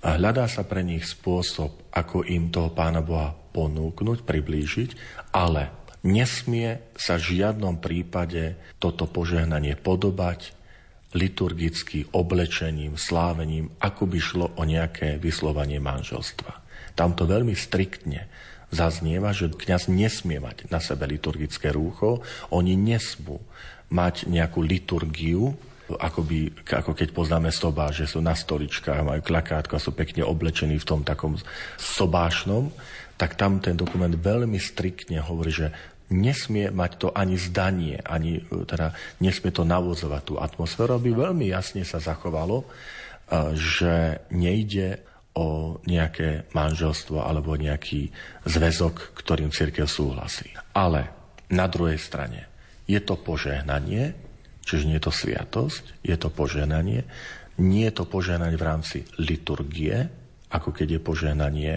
A 0.00 0.16
hľadá 0.16 0.48
sa 0.48 0.64
pre 0.64 0.80
nich 0.80 1.04
spôsob, 1.04 1.92
ako 1.92 2.24
im 2.24 2.48
toho 2.48 2.72
Pána 2.72 3.04
Boha 3.04 3.36
ponúknuť, 3.36 4.24
priblížiť, 4.24 4.90
ale 5.36 5.68
nesmie 6.00 6.80
sa 6.96 7.20
v 7.20 7.36
žiadnom 7.36 7.76
prípade 7.84 8.56
toto 8.80 9.04
požehnanie 9.04 9.76
podobať 9.76 10.56
liturgicky 11.10 12.06
oblečením, 12.14 12.94
slávením, 12.94 13.74
ako 13.82 14.02
by 14.06 14.18
šlo 14.22 14.46
o 14.54 14.62
nejaké 14.62 15.18
vyslovanie 15.18 15.82
manželstva. 15.82 16.62
Tam 16.94 17.18
to 17.18 17.26
veľmi 17.26 17.54
striktne 17.54 18.30
zaznieva, 18.70 19.34
že 19.34 19.50
kňaz 19.50 19.90
nesmie 19.90 20.38
mať 20.38 20.70
na 20.70 20.78
sebe 20.78 21.10
liturgické 21.10 21.74
rúcho, 21.74 22.22
oni 22.54 22.78
nesmú 22.78 23.42
mať 23.90 24.30
nejakú 24.30 24.62
liturgiu, 24.62 25.58
ako, 25.90 26.22
by, 26.22 26.38
ako 26.70 26.94
keď 26.94 27.08
poznáme 27.10 27.50
soba, 27.50 27.90
že 27.90 28.06
sú 28.06 28.22
na 28.22 28.38
stoličkách, 28.38 29.02
majú 29.02 29.26
klakátko 29.26 29.74
a 29.74 29.82
sú 29.82 29.90
pekne 29.90 30.22
oblečení 30.22 30.78
v 30.78 30.86
tom 30.86 31.02
takom 31.02 31.34
sobášnom, 31.74 32.70
tak 33.18 33.34
tam 33.34 33.58
ten 33.58 33.74
dokument 33.74 34.14
veľmi 34.14 34.56
striktne 34.56 35.18
hovorí, 35.20 35.50
že 35.50 35.68
nesmie 36.10 36.74
mať 36.74 36.92
to 36.98 37.08
ani 37.14 37.38
zdanie, 37.38 38.02
ani 38.02 38.42
teda 38.66 38.92
nesmie 39.22 39.54
to 39.54 39.62
navozovať 39.62 40.22
tú 40.26 40.34
atmosféru, 40.36 40.98
aby 40.98 41.14
veľmi 41.14 41.48
jasne 41.48 41.86
sa 41.86 42.02
zachovalo, 42.02 42.66
že 43.54 44.26
nejde 44.34 45.06
o 45.38 45.78
nejaké 45.86 46.50
manželstvo 46.50 47.22
alebo 47.22 47.54
nejaký 47.54 48.10
zväzok, 48.42 49.14
ktorým 49.14 49.54
církev 49.54 49.86
súhlasí. 49.86 50.50
Ale 50.74 51.06
na 51.54 51.70
druhej 51.70 52.02
strane 52.02 52.50
je 52.90 52.98
to 52.98 53.14
požehnanie, 53.14 54.30
Čiže 54.70 54.86
nie 54.86 55.02
je 55.02 55.06
to 55.10 55.14
sviatosť, 55.14 55.84
je 56.06 56.14
to 56.14 56.30
poženanie. 56.30 57.02
Nie 57.58 57.90
je 57.90 57.94
to 57.98 58.04
poženanie 58.06 58.54
v 58.54 58.62
rámci 58.70 58.98
liturgie, 59.18 60.06
ako 60.54 60.70
keď 60.70 60.94
je 60.94 61.00
poženanie 61.02 61.72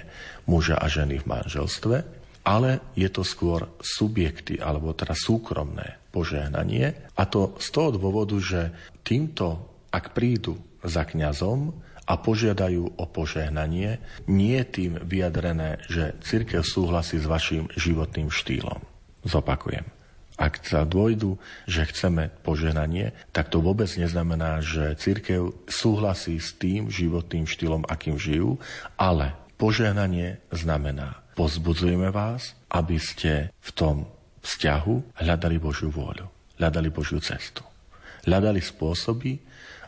muža 0.45 0.77
a 0.77 0.85
ženy 0.85 1.17
v 1.17 1.29
manželstve, 1.29 2.05
ale 2.43 2.83
je 2.93 3.07
to 3.07 3.23
skôr 3.23 3.71
subjekty, 3.79 4.59
alebo 4.59 4.91
teda 4.91 5.15
súkromné 5.15 5.99
požehnanie. 6.11 6.93
A 7.15 7.23
to 7.25 7.55
z 7.57 7.67
toho 7.71 7.95
dôvodu, 7.95 8.35
že 8.37 8.75
týmto, 9.01 9.63
ak 9.89 10.11
prídu 10.11 10.59
za 10.83 11.07
kňazom 11.07 11.71
a 12.03 12.13
požiadajú 12.19 12.99
o 12.99 13.05
požehnanie, 13.07 14.03
nie 14.27 14.59
je 14.59 14.65
tým 14.67 14.91
vyjadrené, 14.99 15.79
že 15.87 16.19
církev 16.19 16.61
súhlasí 16.67 17.17
s 17.17 17.25
vašim 17.25 17.71
životným 17.79 18.27
štýlom. 18.27 18.83
Zopakujem. 19.23 19.87
Ak 20.35 20.65
sa 20.65 20.83
dôjdu, 20.83 21.39
že 21.69 21.87
chceme 21.87 22.33
poženanie, 22.43 23.15
tak 23.31 23.53
to 23.53 23.63
vôbec 23.63 23.87
neznamená, 23.95 24.59
že 24.59 24.99
církev 24.99 25.55
súhlasí 25.69 26.41
s 26.41 26.57
tým 26.57 26.91
životným 26.91 27.47
štýlom, 27.47 27.87
akým 27.87 28.19
žijú, 28.19 28.59
ale 28.99 29.37
poženanie 29.55 30.43
znamená, 30.51 31.22
pozbudzujeme 31.33 32.09
vás, 32.09 32.57
aby 32.73 32.97
ste 32.97 33.49
v 33.49 33.69
tom 33.73 33.95
vzťahu 34.43 35.19
hľadali 35.21 35.57
Božiu 35.61 35.89
vôľu, 35.89 36.25
hľadali 36.57 36.89
Božiu 36.89 37.21
cestu. 37.21 37.65
Hľadali 38.23 38.63
spôsoby, 38.63 39.35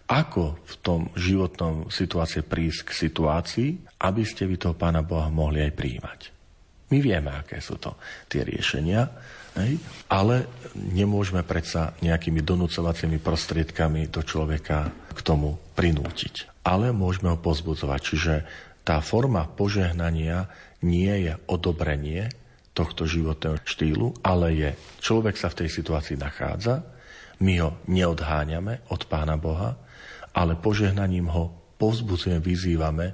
ako 0.06 0.62
v 0.62 0.74
tom 0.86 1.02
životnom 1.18 1.90
situácii 1.90 2.46
prísť 2.46 2.92
k 2.92 2.92
situácii, 3.10 3.70
aby 4.06 4.22
ste 4.22 4.46
vy 4.46 4.60
toho 4.60 4.78
Pána 4.78 5.02
Boha 5.02 5.32
mohli 5.34 5.66
aj 5.66 5.74
príjmať. 5.74 6.20
My 6.94 7.02
vieme, 7.02 7.34
aké 7.34 7.58
sú 7.58 7.82
to 7.82 7.98
tie 8.30 8.46
riešenia, 8.46 9.10
Hej? 9.56 9.80
Ale 10.12 10.52
nemôžeme 10.76 11.42
predsa 11.48 11.96
nejakými 12.04 12.44
donúcovacími 12.44 13.24
prostriedkami 13.24 14.12
do 14.12 14.22
človeka 14.22 14.92
k 15.16 15.20
tomu 15.24 15.56
prinútiť. 15.80 16.52
Ale 16.68 16.92
môžeme 16.92 17.32
ho 17.32 17.40
pozbudzovať. 17.40 18.00
Čiže 18.04 18.34
tá 18.84 19.00
forma 19.00 19.48
požehnania 19.48 20.52
nie 20.86 21.26
je 21.26 21.34
odobrenie 21.50 22.30
tohto 22.78 23.10
životného 23.10 23.58
štýlu, 23.66 24.14
ale 24.22 24.48
je, 24.54 24.70
človek 25.02 25.34
sa 25.40 25.50
v 25.50 25.66
tej 25.66 25.70
situácii 25.74 26.20
nachádza, 26.20 26.86
my 27.42 27.54
ho 27.60 27.70
neodháňame 27.90 28.88
od 28.94 29.02
Pána 29.10 29.36
Boha, 29.36 29.76
ale 30.36 30.60
požehnaním 30.60 31.32
ho 31.32 31.52
povzbudzujeme, 31.76 32.40
vyzývame, 32.40 33.08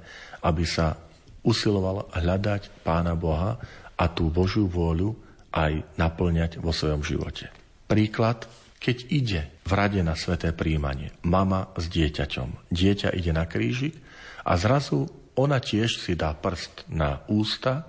aby 0.46 0.64
sa 0.66 0.94
usiloval 1.42 2.10
hľadať 2.14 2.84
Pána 2.86 3.18
Boha 3.18 3.58
a 3.98 4.04
tú 4.10 4.30
Božiu 4.30 4.66
vôľu 4.66 5.14
aj 5.54 5.82
naplňať 5.98 6.58
vo 6.58 6.70
svojom 6.74 7.02
živote. 7.02 7.50
Príklad, 7.86 8.46
keď 8.82 8.96
ide 9.10 9.40
v 9.62 9.72
rade 9.74 10.00
na 10.02 10.18
sveté 10.18 10.50
príjmanie 10.50 11.14
mama 11.22 11.70
s 11.78 11.86
dieťaťom, 11.86 12.72
dieťa 12.72 13.14
ide 13.14 13.30
na 13.30 13.46
krížik 13.46 13.94
a 14.42 14.58
zrazu 14.58 15.06
ona 15.38 15.58
tiež 15.60 15.96
si 15.96 16.12
dá 16.12 16.36
prst 16.36 16.88
na 16.92 17.24
ústa, 17.28 17.88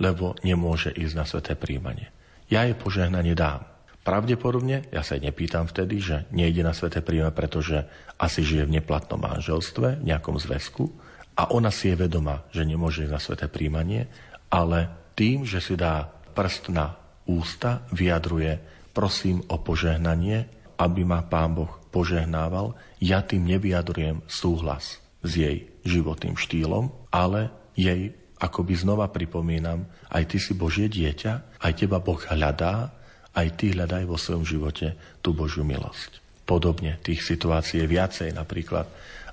lebo 0.00 0.38
nemôže 0.46 0.94
ísť 0.94 1.14
na 1.14 1.24
sveté 1.26 1.52
príjmanie. 1.58 2.08
Ja 2.48 2.64
jej 2.64 2.78
požehnanie 2.78 3.36
dám. 3.36 3.66
Pravdepodobne, 4.06 4.88
ja 4.88 5.04
sa 5.04 5.20
jej 5.20 5.28
nepýtam 5.28 5.68
vtedy, 5.68 6.00
že 6.00 6.16
nejde 6.32 6.64
na 6.64 6.72
sveté 6.72 7.04
príjmanie, 7.04 7.36
pretože 7.36 7.84
asi 8.16 8.40
žije 8.40 8.64
v 8.64 8.80
neplatnom 8.80 9.20
manželstve, 9.20 10.00
v 10.00 10.06
nejakom 10.08 10.40
zväzku 10.40 10.88
a 11.36 11.52
ona 11.52 11.68
si 11.68 11.92
je 11.92 12.00
vedomá, 12.08 12.48
že 12.48 12.64
nemôže 12.64 13.04
ísť 13.04 13.12
na 13.12 13.20
sveté 13.20 13.46
príjmanie, 13.52 14.08
ale 14.48 14.88
tým, 15.12 15.44
že 15.44 15.60
si 15.60 15.76
dá 15.76 16.08
prst 16.32 16.72
na 16.72 16.96
ústa 17.28 17.84
vyjadruje, 17.92 18.56
prosím 18.96 19.44
o 19.52 19.60
požehnanie, 19.60 20.48
aby 20.80 21.04
ma 21.04 21.20
Pán 21.20 21.52
Boh 21.52 21.68
požehnával. 21.92 22.72
Ja 23.02 23.20
tým 23.20 23.44
nevyjadrujem 23.44 24.24
súhlas 24.24 25.02
s 25.22 25.30
jej 25.34 25.66
životným 25.82 26.38
štýlom, 26.38 26.90
ale 27.10 27.50
jej 27.74 28.14
akoby 28.38 28.74
znova 28.78 29.10
pripomínam, 29.10 29.86
aj 30.14 30.24
ty 30.30 30.38
si 30.38 30.54
Božie 30.54 30.86
dieťa, 30.86 31.58
aj 31.58 31.72
teba 31.74 31.98
Boh 31.98 32.18
hľadá, 32.18 32.94
aj 33.34 33.48
ty 33.58 33.74
hľadaj 33.74 34.06
vo 34.06 34.18
svojom 34.18 34.46
živote 34.46 34.94
tú 35.22 35.34
Božiu 35.34 35.66
milosť. 35.66 36.22
Podobne 36.46 36.96
tých 37.02 37.22
situácií 37.26 37.82
je 37.82 37.90
viacej, 37.90 38.30
napríklad 38.32 38.86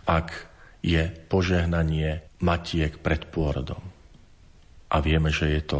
ak 0.05 0.33
je 0.85 1.09
požehnanie 1.29 2.21
matiek 2.41 2.93
pred 3.01 3.25
pôrodom. 3.29 3.81
A 4.93 5.01
vieme, 5.01 5.33
že 5.33 5.49
je 5.49 5.61
to 5.65 5.79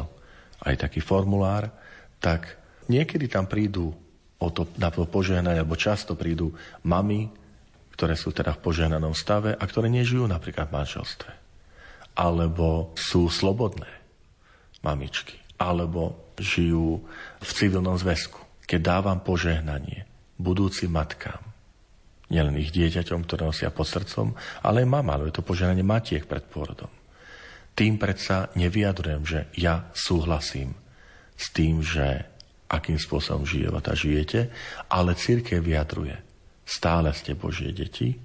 aj 0.66 0.90
taký 0.90 1.02
formulár, 1.02 1.70
tak 2.18 2.58
niekedy 2.90 3.30
tam 3.30 3.46
prídu 3.46 3.94
o 4.42 4.48
to, 4.50 4.66
na 4.82 4.90
to 4.90 5.06
požehnanie, 5.06 5.62
alebo 5.62 5.78
často 5.78 6.18
prídu 6.18 6.58
mamy, 6.82 7.30
ktoré 7.96 8.20
sú 8.20 8.36
teda 8.36 8.52
v 8.52 8.62
požehnanom 8.62 9.16
stave 9.16 9.56
a 9.56 9.64
ktoré 9.64 9.88
nežijú 9.88 10.28
napríklad 10.28 10.68
v 10.68 10.76
manželstve. 10.84 11.32
Alebo 12.20 12.92
sú 13.00 13.32
slobodné 13.32 13.88
mamičky. 14.84 15.40
Alebo 15.56 16.36
žijú 16.36 17.00
v 17.40 17.50
civilnom 17.56 17.96
zväzku. 17.96 18.44
Keď 18.68 18.80
dávam 18.84 19.24
požehnanie 19.24 20.04
budúcim 20.36 20.92
matkám, 20.92 21.40
nielen 22.28 22.60
ich 22.60 22.76
dieťaťom, 22.76 23.24
ktoré 23.24 23.48
nosia 23.48 23.72
pod 23.72 23.88
srdcom, 23.88 24.36
ale 24.66 24.84
aj 24.84 24.92
mama, 24.92 25.16
ale 25.16 25.32
je 25.32 25.40
to 25.40 25.48
požehnanie 25.48 25.86
matiek 25.86 26.28
pred 26.28 26.44
pôrodom. 26.44 26.92
Tým 27.76 27.96
predsa 27.96 28.52
nevyjadrujem, 28.60 29.24
že 29.24 29.40
ja 29.56 29.88
súhlasím 29.96 30.76
s 31.36 31.52
tým, 31.52 31.84
že 31.84 32.24
akým 32.72 33.00
spôsobom 33.00 33.46
života 33.46 33.94
žijete, 33.94 34.52
ale 34.90 35.16
církev 35.16 35.62
vyjadruje. 35.62 36.18
Stále 36.66 37.14
ste 37.14 37.38
Božie 37.38 37.70
deti, 37.72 38.18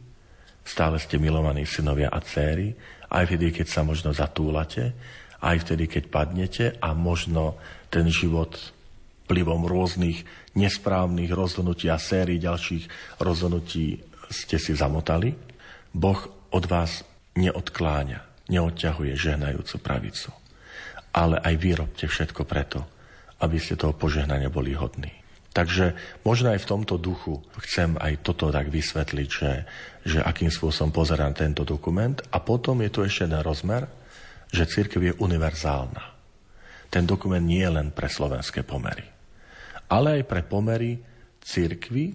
stále 0.65 0.97
ste 0.97 1.21
milovaní 1.21 1.69
synovia 1.69 2.09
a 2.09 2.25
céry, 2.25 2.73
aj 3.13 3.29
vtedy, 3.29 3.53
keď 3.53 3.67
sa 3.69 3.83
možno 3.85 4.17
zatúlate, 4.17 4.97
aj 5.45 5.57
vtedy, 5.69 5.85
keď 5.89 6.05
padnete 6.09 6.65
a 6.81 6.97
možno 6.97 7.61
ten 7.93 8.09
život 8.09 8.57
vplyvom 9.29 9.69
rôznych 9.69 10.27
nesprávnych 10.59 11.31
rozhodnutí 11.31 11.87
a 11.87 12.01
sérií 12.01 12.43
ďalších 12.43 13.17
rozhodnutí 13.23 14.03
ste 14.31 14.59
si 14.59 14.73
zamotali. 14.75 15.35
Boh 15.95 16.21
od 16.51 16.65
vás 16.67 17.07
neodkláňa 17.39 18.51
neodťahuje 18.51 19.15
žehnajúcu 19.15 19.77
pravicu. 19.79 20.31
Ale 21.15 21.39
aj 21.39 21.55
vy 21.59 21.71
robte 21.79 22.07
všetko 22.11 22.43
preto, 22.47 22.83
aby 23.43 23.59
ste 23.63 23.79
toho 23.79 23.95
požehnania 23.95 24.51
boli 24.51 24.75
hodní. 24.75 25.20
Takže 25.51 25.99
možno 26.23 26.55
aj 26.55 26.63
v 26.63 26.71
tomto 26.71 26.95
duchu 26.95 27.43
chcem 27.67 27.99
aj 27.99 28.23
toto 28.23 28.55
tak 28.55 28.71
vysvetliť, 28.71 29.29
že, 29.29 29.53
že 30.07 30.19
akým 30.23 30.47
spôsobom 30.47 30.95
pozerám 30.95 31.35
tento 31.35 31.67
dokument. 31.67 32.15
A 32.31 32.39
potom 32.39 32.79
je 32.87 32.91
tu 32.91 33.03
ešte 33.03 33.27
jeden 33.27 33.43
rozmer, 33.43 33.91
že 34.55 34.71
církev 34.71 35.03
je 35.11 35.19
univerzálna. 35.19 36.05
Ten 36.91 37.07
dokument 37.07 37.43
nie 37.43 37.63
je 37.63 37.71
len 37.71 37.91
pre 37.95 38.11
slovenské 38.11 38.67
pomery, 38.67 39.07
ale 39.91 40.23
aj 40.23 40.25
pre 40.27 40.43
pomery 40.43 40.99
církvy, 41.43 42.15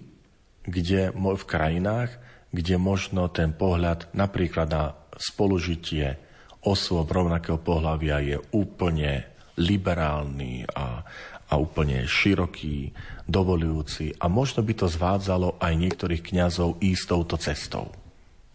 kde 0.64 1.12
v 1.12 1.44
krajinách, 1.48 2.12
kde 2.52 2.76
možno 2.76 3.28
ten 3.32 3.52
pohľad 3.52 4.12
napríklad 4.12 4.68
na 4.68 4.84
spolužitie 5.16 6.16
osôb 6.64 7.08
rovnakého 7.08 7.60
pohľavia 7.60 8.20
je 8.20 8.36
úplne 8.52 9.24
liberálny 9.56 10.68
a, 10.76 11.00
a 11.48 11.52
úplne 11.56 12.04
široký, 12.04 12.92
dovolujúci 13.26 14.14
a 14.22 14.30
možno 14.30 14.62
by 14.62 14.72
to 14.78 14.86
zvádzalo 14.86 15.58
aj 15.58 15.74
niektorých 15.74 16.22
kňazov 16.22 16.78
ísť 16.78 17.04
touto 17.10 17.36
cestou. 17.36 17.90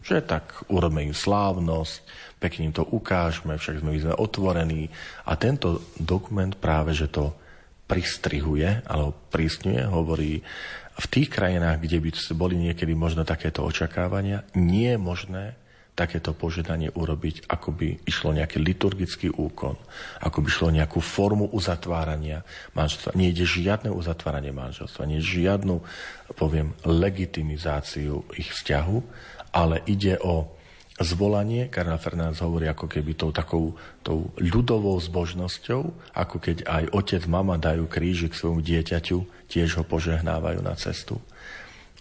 Že 0.01 0.25
tak 0.25 0.65
urobme 0.71 1.05
im 1.05 1.13
slávnosť, 1.13 2.01
pekne 2.41 2.71
im 2.71 2.73
to 2.73 2.87
ukážeme, 2.87 3.59
však 3.59 3.85
sme, 3.85 3.93
sme 4.01 4.17
otvorení. 4.17 4.89
A 5.29 5.37
tento 5.37 5.85
dokument 5.99 6.55
práve, 6.57 6.97
že 6.97 7.11
to 7.11 7.37
pristrihuje, 7.85 8.81
alebo 8.87 9.13
prísňuje, 9.29 9.83
hovorí, 9.85 10.41
v 10.91 11.05
tých 11.07 11.29
krajinách, 11.29 11.83
kde 11.83 11.97
by 12.01 12.09
boli 12.33 12.55
niekedy 12.57 12.95
možno 12.95 13.27
takéto 13.27 13.63
očakávania, 13.67 14.47
nie 14.55 14.95
je 14.95 14.99
možné 14.99 15.43
takéto 16.01 16.33
požiadanie 16.33 16.89
urobiť, 16.89 17.45
ako 17.45 17.69
by 17.77 17.87
išlo 18.09 18.33
nejaký 18.33 18.57
liturgický 18.57 19.29
úkon, 19.29 19.77
ako 20.17 20.37
by 20.41 20.47
išlo 20.49 20.69
nejakú 20.73 20.97
formu 20.97 21.45
uzatvárania 21.53 22.41
manželstva. 22.73 23.13
Nie 23.13 23.29
ide 23.29 23.45
žiadne 23.45 23.93
uzatváranie 23.93 24.49
manželstva, 24.49 25.05
nie 25.05 25.21
žiadnu, 25.21 25.77
poviem, 26.33 26.73
legitimizáciu 26.81 28.25
ich 28.33 28.49
vzťahu, 28.49 28.97
ale 29.53 29.85
ide 29.85 30.17
o 30.25 30.49
zvolanie, 30.97 31.69
Karla 31.69 32.01
Fernández 32.01 32.41
hovorí 32.41 32.65
ako 32.69 32.85
keby 32.89 33.17
tou 33.17 33.29
takou 33.33 33.77
tou 34.01 34.33
ľudovou 34.37 34.97
zbožnosťou, 34.97 36.13
ako 36.17 36.35
keď 36.41 36.57
aj 36.65 36.83
otec, 36.93 37.21
mama 37.29 37.61
dajú 37.61 37.85
krížik 37.85 38.33
svojmu 38.33 38.61
dieťaťu, 38.61 39.49
tiež 39.49 39.81
ho 39.81 39.83
požehnávajú 39.85 40.61
na 40.65 40.73
cestu 40.73 41.21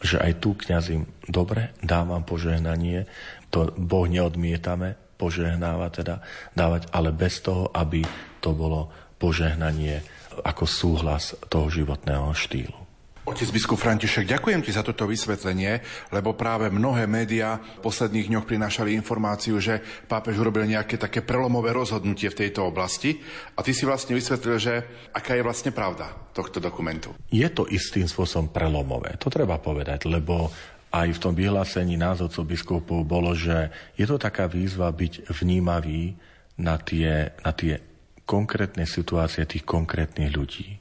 že 0.01 0.16
aj 0.16 0.40
tu 0.40 0.57
kňazím, 0.57 1.05
dobre, 1.28 1.76
dávam 1.84 2.24
požehnanie, 2.24 3.05
to 3.51 3.74
Boh 3.74 4.07
neodmietame, 4.07 4.96
požehnáva 5.20 5.92
teda 5.92 6.24
dávať, 6.57 6.88
ale 6.94 7.12
bez 7.12 7.44
toho, 7.44 7.68
aby 7.76 8.01
to 8.40 8.57
bolo 8.57 8.88
požehnanie 9.20 10.01
ako 10.40 10.64
súhlas 10.64 11.36
toho 11.53 11.68
životného 11.68 12.32
štýlu. 12.32 12.80
Otec 13.28 13.53
biskup 13.53 13.76
František, 13.76 14.26
ďakujem 14.26 14.64
ti 14.64 14.72
za 14.72 14.80
toto 14.80 15.05
vysvetlenie, 15.05 15.84
lebo 16.09 16.32
práve 16.32 16.72
mnohé 16.72 17.05
médiá 17.05 17.61
v 17.78 17.84
posledných 17.84 18.32
dňoch 18.32 18.48
prinášali 18.48 18.96
informáciu, 18.96 19.61
že 19.61 19.84
pápež 20.09 20.40
urobil 20.40 20.64
nejaké 20.64 20.96
také 20.96 21.20
prelomové 21.20 21.70
rozhodnutie 21.70 22.32
v 22.32 22.38
tejto 22.42 22.66
oblasti 22.66 23.20
a 23.55 23.62
ty 23.62 23.76
si 23.76 23.84
vlastne 23.84 24.16
vysvetlil, 24.16 24.57
že 24.57 24.74
aká 25.12 25.36
je 25.36 25.44
vlastne 25.44 25.70
pravda 25.70 26.11
tohto 26.32 26.59
dokumentu. 26.64 27.12
Je 27.28 27.44
to 27.53 27.68
istým 27.68 28.09
spôsobom 28.09 28.51
prelomové, 28.51 29.14
to 29.20 29.28
treba 29.28 29.61
povedať, 29.61 30.09
lebo 30.09 30.48
aj 30.91 31.09
v 31.16 31.22
tom 31.22 31.34
vyhlásení 31.38 31.95
názorcov 31.95 32.51
biskupov 32.51 33.07
bolo, 33.07 33.30
že 33.34 33.70
je 33.95 34.07
to 34.07 34.18
taká 34.18 34.51
výzva 34.51 34.91
byť 34.91 35.30
vnímavý 35.30 36.18
na 36.59 36.76
tie, 36.76 37.30
na 37.47 37.55
tie 37.55 37.78
konkrétne 38.26 38.86
situácie 38.86 39.47
tých 39.47 39.62
konkrétnych 39.62 40.30
ľudí. 40.34 40.78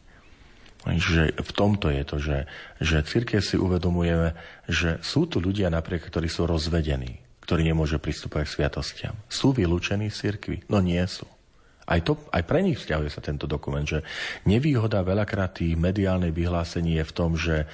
Že 0.86 1.38
v 1.38 1.52
tomto 1.54 1.94
je 1.94 2.04
to, 2.06 2.18
že, 2.18 2.38
že 2.82 3.06
církev 3.06 3.42
si 3.44 3.60
uvedomujeme, 3.60 4.34
že 4.66 4.98
sú 5.06 5.30
tu 5.30 5.38
ľudia 5.38 5.70
napriek, 5.70 6.10
ktorí 6.10 6.26
sú 6.26 6.50
rozvedení, 6.50 7.22
ktorí 7.46 7.62
nemôžu 7.66 8.02
pristúpať 8.02 8.50
k 8.50 8.54
sviatostiam. 8.54 9.16
Sú 9.30 9.54
vylúčení 9.54 10.10
z 10.10 10.30
cirkvi? 10.30 10.66
No 10.72 10.82
nie 10.82 11.02
sú. 11.06 11.30
Aj, 11.90 12.06
to, 12.06 12.22
aj 12.30 12.46
pre 12.46 12.62
nich 12.62 12.78
vzťahuje 12.78 13.10
sa 13.10 13.18
tento 13.18 13.50
dokument, 13.50 13.82
že 13.82 14.06
nevýhoda 14.46 15.02
veľakrát 15.02 15.58
tých 15.58 15.74
mediálnych 15.74 16.38
vyhlásení 16.38 17.02
je 17.02 17.06
v 17.10 17.16
tom, 17.18 17.34
že 17.34 17.66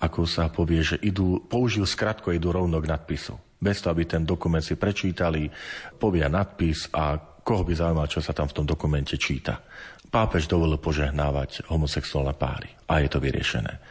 ako 0.00 0.26
sa 0.26 0.50
povie, 0.50 0.82
že 0.82 0.96
idú, 1.00 1.42
použijú 1.44 1.86
skratko, 1.86 2.34
idú 2.34 2.50
rovno 2.50 2.82
k 2.82 2.90
nadpisu. 2.90 3.36
Bez 3.60 3.80
toho, 3.80 3.94
aby 3.96 4.04
ten 4.04 4.26
dokument 4.26 4.60
si 4.60 4.76
prečítali, 4.76 5.48
povia 5.96 6.28
nadpis 6.28 6.90
a 6.92 7.16
koho 7.44 7.64
by 7.64 7.72
zaujímalo, 7.76 8.08
čo 8.08 8.24
sa 8.24 8.32
tam 8.32 8.48
v 8.48 8.56
tom 8.56 8.66
dokumente 8.66 9.16
číta 9.16 9.60
pápež 10.14 10.46
dovolil 10.46 10.78
požehnávať 10.78 11.66
homosexuálne 11.66 12.38
páry. 12.38 12.70
A 12.86 13.02
je 13.02 13.10
to 13.10 13.18
vyriešené. 13.18 13.82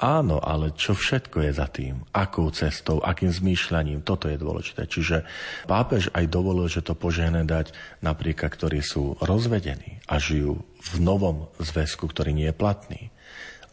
Áno, 0.00 0.40
ale 0.40 0.72
čo 0.76 0.92
všetko 0.96 1.44
je 1.44 1.52
za 1.56 1.68
tým? 1.68 2.04
Akou 2.12 2.48
cestou, 2.52 3.00
akým 3.00 3.32
zmýšľaním? 3.32 4.04
Toto 4.04 4.28
je 4.28 4.36
dôležité. 4.36 4.88
Čiže 4.88 5.24
pápež 5.68 6.12
aj 6.12 6.24
dovolil, 6.28 6.68
že 6.68 6.84
to 6.84 6.96
požehne 6.96 7.44
dať 7.44 7.72
napríklad, 8.00 8.48
ktorí 8.52 8.80
sú 8.80 9.16
rozvedení 9.20 10.00
a 10.08 10.16
žijú 10.20 10.60
v 10.80 10.92
novom 11.00 11.52
zväzku, 11.60 12.08
ktorý 12.08 12.32
nie 12.32 12.48
je 12.48 12.56
platný. 12.56 13.00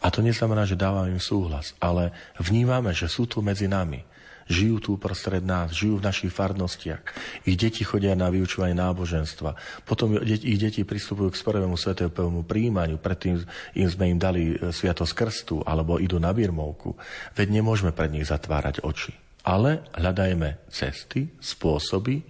A 0.02 0.14
to 0.14 0.22
neznamená, 0.22 0.64
že 0.64 0.78
dávame 0.78 1.18
im 1.18 1.22
súhlas, 1.22 1.74
ale 1.82 2.14
vnímame, 2.38 2.94
že 2.94 3.10
sú 3.10 3.26
tu 3.26 3.42
medzi 3.42 3.66
nami 3.66 4.06
žijú 4.48 4.80
tu 4.80 4.92
prostred 4.96 5.44
nás, 5.44 5.76
žijú 5.76 6.00
v 6.00 6.08
našich 6.08 6.32
farnostiach. 6.32 7.04
Ich 7.44 7.60
deti 7.60 7.84
chodia 7.84 8.16
na 8.16 8.32
vyučovanie 8.32 8.74
náboženstva. 8.74 9.84
Potom 9.84 10.16
ich 10.24 10.60
deti 10.60 10.88
pristupujú 10.88 11.36
k 11.36 11.44
prvému 11.44 11.76
svetému 11.76 12.48
príjmaniu, 12.48 12.98
predtým 12.98 13.44
im 13.76 13.88
sme 13.92 14.08
im 14.08 14.20
dali 14.20 14.56
e, 14.56 14.72
sviatosť 14.72 15.14
krstu 15.14 15.56
alebo 15.68 16.00
idú 16.00 16.18
na 16.18 16.32
birmovku. 16.32 16.96
Veď 17.36 17.60
nemôžeme 17.60 17.92
pred 17.92 18.10
nich 18.10 18.28
zatvárať 18.28 18.82
oči. 18.88 19.14
Ale 19.48 19.84
hľadajme 19.96 20.72
cesty, 20.72 21.32
spôsoby, 21.40 22.24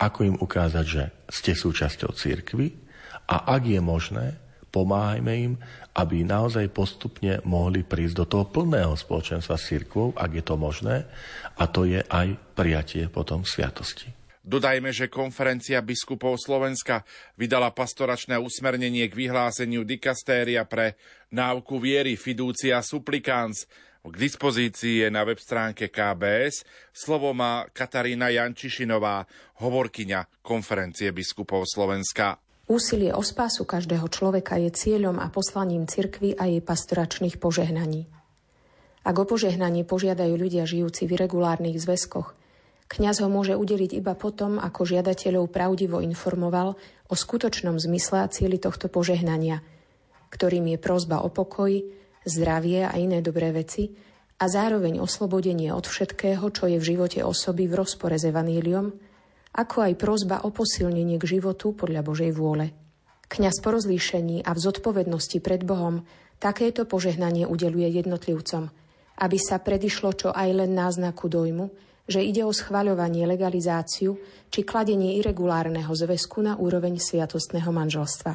ako 0.00 0.18
im 0.24 0.36
ukázať, 0.40 0.84
že 0.84 1.02
ste 1.28 1.52
súčasťou 1.52 2.12
církvy 2.16 2.72
a 3.28 3.52
ak 3.52 3.62
je 3.68 3.80
možné, 3.80 4.36
pomáhajme 4.72 5.32
im, 5.36 5.52
aby 5.94 6.22
naozaj 6.22 6.70
postupne 6.70 7.42
mohli 7.42 7.82
prísť 7.82 8.14
do 8.22 8.26
toho 8.26 8.44
plného 8.46 8.94
spoločenstva 8.94 9.58
s 9.58 9.66
církvou, 9.74 10.14
ak 10.14 10.30
je 10.38 10.44
to 10.46 10.54
možné, 10.54 11.06
a 11.58 11.64
to 11.66 11.82
je 11.86 12.00
aj 12.06 12.38
prijatie 12.54 13.10
potom 13.10 13.42
sviatosti. 13.42 14.20
Dodajme, 14.40 14.88
že 14.88 15.12
konferencia 15.12 15.84
biskupov 15.84 16.40
Slovenska 16.40 17.04
vydala 17.36 17.76
pastoračné 17.76 18.40
usmernenie 18.40 19.04
k 19.06 19.14
vyhláseniu 19.14 19.84
dikastéria 19.84 20.64
pre 20.64 20.96
náuku 21.28 21.76
viery 21.76 22.16
Fiducia 22.16 22.80
Supplicans. 22.80 23.68
K 24.00 24.14
dispozícii 24.16 25.04
je 25.04 25.08
na 25.12 25.28
web 25.28 25.36
stránke 25.36 25.92
KBS. 25.92 26.64
Slovo 26.88 27.36
má 27.36 27.68
Katarína 27.68 28.32
Jančišinová, 28.32 29.28
hovorkyňa 29.60 30.40
konferencie 30.40 31.12
biskupov 31.12 31.68
Slovenska. 31.68 32.40
Úsilie 32.70 33.10
o 33.10 33.18
spásu 33.18 33.66
každého 33.66 34.06
človeka 34.06 34.54
je 34.54 34.70
cieľom 34.70 35.18
a 35.18 35.26
poslaním 35.26 35.90
cirkvy 35.90 36.38
a 36.38 36.46
jej 36.46 36.62
pastoračných 36.62 37.42
požehnaní. 37.42 38.06
Ak 39.02 39.16
o 39.18 39.26
požehnanie 39.26 39.82
požiadajú 39.82 40.38
ľudia 40.38 40.70
žijúci 40.70 41.10
v 41.10 41.18
irregulárnych 41.18 41.82
zväzkoch, 41.82 42.30
kňaz 42.86 43.26
ho 43.26 43.28
môže 43.32 43.58
udeliť 43.58 43.98
iba 43.98 44.14
potom, 44.14 44.62
ako 44.62 44.86
žiadateľov 44.86 45.50
pravdivo 45.50 45.98
informoval 45.98 46.78
o 47.10 47.14
skutočnom 47.18 47.74
zmysle 47.74 48.22
a 48.22 48.30
cieli 48.30 48.62
tohto 48.62 48.86
požehnania, 48.86 49.66
ktorým 50.30 50.70
je 50.70 50.78
prozba 50.78 51.26
o 51.26 51.28
pokoj, 51.32 51.74
zdravie 52.22 52.86
a 52.86 52.94
iné 53.02 53.18
dobré 53.18 53.50
veci 53.50 53.98
a 54.38 54.46
zároveň 54.46 55.02
oslobodenie 55.02 55.74
od 55.74 55.90
všetkého, 55.90 56.46
čo 56.54 56.70
je 56.70 56.78
v 56.78 56.86
živote 56.86 57.18
osoby 57.26 57.66
v 57.66 57.82
rozpore 57.82 58.14
s 58.14 58.30
evaníliom, 58.30 59.09
ako 59.54 59.76
aj 59.90 59.92
prozba 59.98 60.36
o 60.46 60.54
posilnenie 60.54 61.18
k 61.18 61.38
životu 61.38 61.74
podľa 61.74 62.06
Božej 62.06 62.30
vôle. 62.34 62.70
Kňaz 63.30 63.62
po 63.62 63.74
rozlíšení 63.74 64.42
a 64.42 64.50
v 64.54 64.62
zodpovednosti 64.62 65.38
pred 65.38 65.62
Bohom 65.62 66.02
takéto 66.42 66.86
požehnanie 66.86 67.46
udeluje 67.46 67.86
jednotlivcom, 68.02 68.70
aby 69.22 69.38
sa 69.38 69.62
predišlo 69.62 70.10
čo 70.16 70.28
aj 70.34 70.48
len 70.50 70.74
náznaku 70.74 71.30
dojmu, 71.30 71.70
že 72.10 72.26
ide 72.26 72.42
o 72.42 72.50
schvaľovanie, 72.50 73.22
legalizáciu 73.30 74.18
či 74.50 74.66
kladenie 74.66 75.14
irregulárneho 75.22 75.94
zväzku 75.94 76.42
na 76.42 76.58
úroveň 76.58 76.98
sviatostného 76.98 77.70
manželstva. 77.70 78.34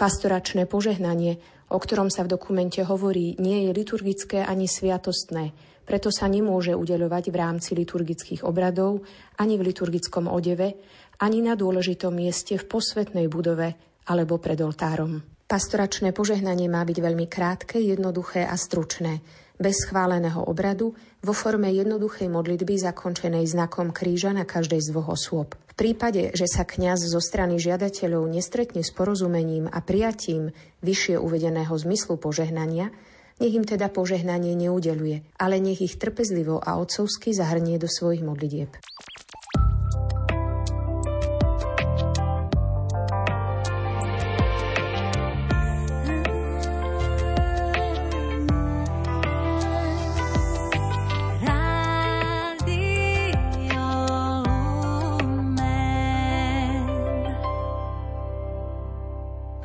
Pastoračné 0.00 0.64
požehnanie, 0.64 1.36
o 1.68 1.76
ktorom 1.76 2.08
sa 2.08 2.24
v 2.24 2.32
dokumente 2.38 2.80
hovorí, 2.86 3.36
nie 3.36 3.68
je 3.68 3.70
liturgické 3.76 4.40
ani 4.46 4.64
sviatostné, 4.64 5.52
preto 5.88 6.12
sa 6.12 6.28
nemôže 6.28 6.76
udeľovať 6.76 7.32
v 7.32 7.36
rámci 7.40 7.72
liturgických 7.72 8.44
obradov, 8.44 9.08
ani 9.40 9.56
v 9.56 9.72
liturgickom 9.72 10.28
odeve, 10.28 10.76
ani 11.24 11.40
na 11.40 11.56
dôležitom 11.56 12.12
mieste 12.12 12.60
v 12.60 12.68
posvetnej 12.68 13.32
budove 13.32 13.72
alebo 14.04 14.36
pred 14.36 14.60
oltárom. 14.60 15.24
Pastoračné 15.48 16.12
požehnanie 16.12 16.68
má 16.68 16.84
byť 16.84 16.98
veľmi 17.00 17.24
krátke, 17.24 17.80
jednoduché 17.80 18.44
a 18.44 18.52
stručné, 18.52 19.24
bez 19.56 19.88
schváleného 19.88 20.44
obradu, 20.44 20.92
vo 21.24 21.32
forme 21.32 21.72
jednoduchej 21.72 22.28
modlitby 22.28 22.76
zakončenej 22.78 23.48
znakom 23.48 23.90
kríža 23.90 24.36
na 24.36 24.44
každej 24.44 24.84
z 24.84 24.92
dvoch 24.92 25.16
osôb. 25.16 25.56
V 25.56 25.74
prípade, 25.74 26.36
že 26.36 26.44
sa 26.44 26.68
kňaz 26.68 27.08
zo 27.08 27.18
strany 27.18 27.56
žiadateľov 27.56 28.28
nestretne 28.28 28.84
s 28.84 28.92
porozumením 28.92 29.66
a 29.72 29.80
prijatím 29.80 30.52
vyššie 30.84 31.16
uvedeného 31.16 31.72
zmyslu 31.74 32.20
požehnania, 32.20 32.92
nech 33.38 33.54
im 33.54 33.64
teda 33.64 33.88
požehnanie 33.88 34.54
neudeluje, 34.58 35.22
ale 35.38 35.62
nech 35.62 35.80
ich 35.80 35.98
trpezlivo 35.98 36.58
a 36.58 36.78
otcovsky 36.78 37.34
zahrnie 37.34 37.78
do 37.78 37.86
svojich 37.86 38.22
modlitieb. 38.22 38.74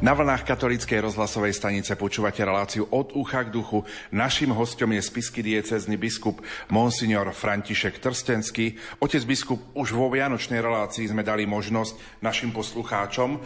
Na 0.04 0.12
vlnách 0.12 0.44
katolíckej 0.44 1.00
rozhlasovej 1.00 1.56
stanice 1.56 1.96
počúvate 1.96 2.44
reláciu 2.44 2.84
od 2.92 3.16
ucha 3.16 3.48
k 3.48 3.56
duchu. 3.56 3.88
Naším 4.12 4.52
hostom 4.52 4.92
je 4.92 5.00
spisky 5.00 5.40
diecezny 5.40 5.96
biskup 5.96 6.44
Monsignor 6.68 7.32
František 7.32 8.04
Trstenský. 8.04 8.76
Otec 9.00 9.24
biskup, 9.24 9.64
už 9.72 9.96
vo 9.96 10.12
Vianočnej 10.12 10.60
relácii 10.60 11.08
sme 11.08 11.24
dali 11.24 11.48
možnosť 11.48 12.20
našim 12.20 12.52
poslucháčom 12.52 13.40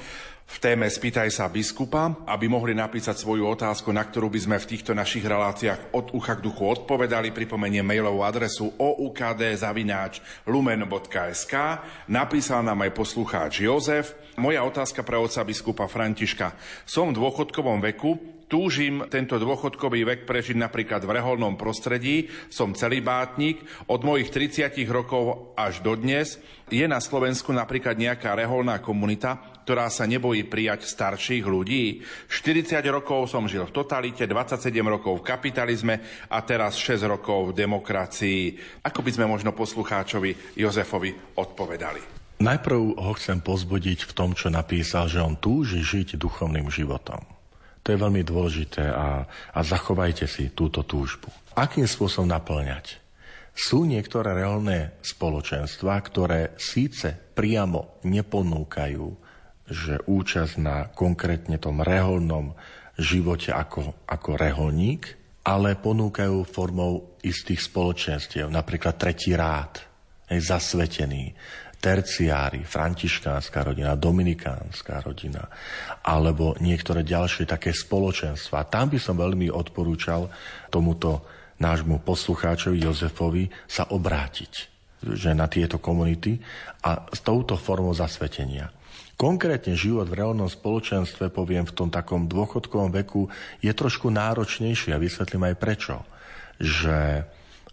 v 0.48 0.64
téme 0.64 0.88
Spýtaj 0.88 1.28
sa 1.28 1.52
biskupa, 1.52 2.24
aby 2.24 2.48
mohli 2.48 2.72
napísať 2.72 3.20
svoju 3.20 3.44
otázku, 3.52 3.92
na 3.92 4.08
ktorú 4.08 4.32
by 4.32 4.40
sme 4.48 4.56
v 4.56 4.70
týchto 4.72 4.96
našich 4.96 5.28
reláciách 5.28 5.92
od 5.92 6.16
ucha 6.16 6.40
k 6.40 6.44
duchu 6.48 6.64
odpovedali. 6.64 7.36
Pripomeniem 7.36 7.84
mailovú 7.84 8.24
adresu 8.24 8.72
oukd.lumen.sk. 8.80 10.24
Napísal 12.08 12.64
nám 12.64 12.80
aj 12.88 12.92
poslucháč 12.96 13.68
Jozef. 13.68 14.16
Moja 14.40 14.64
otázka 14.64 15.04
pre 15.04 15.20
otca 15.20 15.44
biskupa 15.44 15.84
Františka. 15.92 16.56
Som 16.88 17.12
v 17.12 17.20
dôchodkovom 17.20 17.84
veku, 17.84 18.16
túžim 18.48 19.04
tento 19.12 19.36
dôchodkový 19.36 20.08
vek 20.08 20.24
prežiť 20.24 20.56
napríklad 20.56 21.04
v 21.04 21.20
reholnom 21.20 21.60
prostredí, 21.60 22.32
som 22.48 22.72
celý 22.72 23.04
bátnik, 23.04 23.60
od 23.92 24.00
mojich 24.08 24.32
30 24.32 24.72
rokov 24.88 25.52
až 25.60 25.84
do 25.84 25.92
dnes 26.00 26.40
je 26.72 26.88
na 26.88 27.04
Slovensku 27.04 27.52
napríklad 27.52 28.00
nejaká 28.00 28.36
reholná 28.40 28.80
komunita, 28.80 29.57
ktorá 29.68 29.92
sa 29.92 30.08
nebojí 30.08 30.48
prijať 30.48 30.88
starších 30.88 31.44
ľudí. 31.44 32.00
40 32.32 32.80
rokov 32.88 33.28
som 33.28 33.52
žil 33.52 33.68
v 33.68 33.76
totalite, 33.76 34.24
27 34.24 34.72
rokov 34.88 35.20
v 35.20 35.28
kapitalizme 35.28 36.00
a 36.32 36.40
teraz 36.40 36.80
6 36.80 37.04
rokov 37.04 37.52
v 37.52 37.68
demokracii. 37.68 38.56
Ako 38.88 39.04
by 39.04 39.12
sme 39.12 39.28
možno 39.28 39.52
poslucháčovi 39.52 40.56
Jozefovi 40.56 41.12
odpovedali? 41.36 42.00
Najprv 42.40 42.96
ho 42.96 43.12
chcem 43.20 43.44
pozbudiť 43.44 44.08
v 44.08 44.16
tom, 44.16 44.32
čo 44.32 44.48
napísal, 44.48 45.12
že 45.12 45.20
on 45.20 45.36
túži 45.36 45.84
žiť 45.84 46.16
duchovným 46.16 46.72
životom. 46.72 47.20
To 47.84 47.92
je 47.92 48.00
veľmi 48.00 48.24
dôležité 48.24 48.88
a, 48.88 49.28
a 49.28 49.60
zachovajte 49.68 50.32
si 50.32 50.56
túto 50.56 50.88
túžbu. 50.88 51.28
Akým 51.60 51.84
spôsobom 51.84 52.32
naplňať? 52.32 53.04
Sú 53.52 53.84
niektoré 53.84 54.32
reálne 54.32 54.96
spoločenstva, 55.04 56.00
ktoré 56.08 56.56
síce 56.56 57.12
priamo 57.36 58.00
neponúkajú, 58.08 59.27
že 59.68 60.00
účasť 60.08 60.54
na 60.64 60.88
konkrétne 60.92 61.60
tom 61.60 61.84
reholnom 61.84 62.56
živote 62.98 63.52
ako, 63.52 64.08
ako 64.08 64.30
reholník, 64.40 65.04
ale 65.48 65.80
ponúkajú 65.80 66.44
formou 66.48 67.20
istých 67.24 67.64
spoločenstiev, 67.68 68.52
napríklad 68.52 69.00
tretí 69.00 69.32
rád, 69.36 69.80
je 70.28 70.44
zasvetený, 70.44 71.32
terciári, 71.78 72.66
františkánska 72.66 73.64
rodina, 73.64 73.96
dominikánska 73.96 75.00
rodina, 75.06 75.46
alebo 76.04 76.58
niektoré 76.60 77.06
ďalšie 77.06 77.48
také 77.48 77.72
spoločenstva. 77.72 78.68
Tam 78.68 78.92
by 78.92 79.00
som 79.00 79.16
veľmi 79.16 79.48
odporúčal 79.48 80.28
tomuto 80.74 81.24
nášmu 81.62 82.02
poslucháčovi 82.02 82.82
Jozefovi 82.82 83.48
sa 83.70 83.88
obrátiť 83.94 84.78
že 84.98 85.38
na 85.38 85.46
tieto 85.46 85.78
komunity 85.78 86.42
a 86.82 87.06
s 87.14 87.22
touto 87.22 87.54
formou 87.54 87.94
zasvetenia. 87.94 88.66
Konkrétne 89.18 89.74
život 89.74 90.06
v 90.06 90.22
reálnom 90.22 90.46
spoločenstve, 90.46 91.34
poviem, 91.34 91.66
v 91.66 91.74
tom 91.74 91.90
takom 91.90 92.30
dôchodkovom 92.30 92.94
veku, 92.94 93.26
je 93.66 93.74
trošku 93.74 94.14
náročnejší 94.14 94.94
a 94.94 95.02
vysvetlím 95.02 95.50
aj 95.50 95.56
prečo. 95.58 96.06
Že 96.62 97.26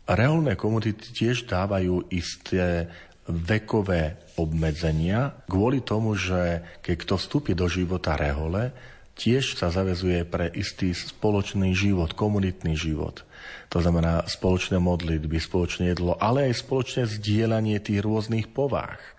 reálne 0.09 0.57
komunity 0.57 1.13
tiež 1.13 1.45
dávajú 1.45 2.09
isté 2.09 2.89
vekové 3.29 4.17
obmedzenia 4.41 5.37
kvôli 5.45 5.85
tomu, 5.85 6.17
že 6.17 6.65
keď 6.81 6.95
kto 7.05 7.15
vstúpi 7.21 7.53
do 7.53 7.69
života 7.69 8.17
rehole, 8.17 8.73
tiež 9.15 9.55
sa 9.55 9.69
zavezuje 9.69 10.27
pre 10.27 10.49
istý 10.49 10.97
spoločný 10.97 11.77
život, 11.77 12.17
komunitný 12.17 12.75
život. 12.75 13.23
To 13.69 13.85
znamená 13.85 14.27
spoločné 14.27 14.81
modlitby, 14.81 15.39
spoločné 15.39 15.93
jedlo, 15.93 16.17
ale 16.19 16.51
aj 16.51 16.65
spoločné 16.67 17.05
zdieľanie 17.05 17.79
tých 17.85 18.01
rôznych 18.01 18.51
povách. 18.51 19.14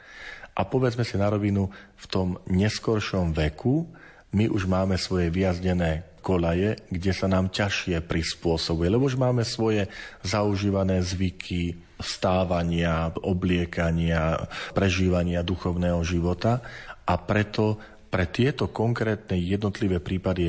A 0.56 0.62
povedzme 0.64 1.04
si 1.04 1.20
na 1.20 1.28
rovinu, 1.28 1.68
v 2.00 2.06
tom 2.08 2.40
neskoršom 2.48 3.36
veku 3.36 3.84
my 4.36 4.52
už 4.52 4.68
máme 4.68 4.96
svoje 4.96 5.32
vyjazdené 5.32 6.08
kolaje, 6.24 6.80
kde 6.90 7.12
sa 7.14 7.30
nám 7.30 7.54
ťažšie 7.54 8.02
prispôsobuje, 8.04 8.90
lebo 8.90 9.06
už 9.06 9.20
máme 9.20 9.46
svoje 9.46 9.86
zaužívané 10.26 11.04
zvyky, 11.06 11.78
stávania, 12.02 13.14
obliekania, 13.24 14.36
prežívania 14.76 15.46
duchovného 15.46 16.04
života 16.04 16.60
a 17.08 17.14
preto 17.16 17.80
pre 18.12 18.32
tieto 18.32 18.72
konkrétne 18.72 19.36
jednotlivé 19.36 20.00
prípady 20.00 20.48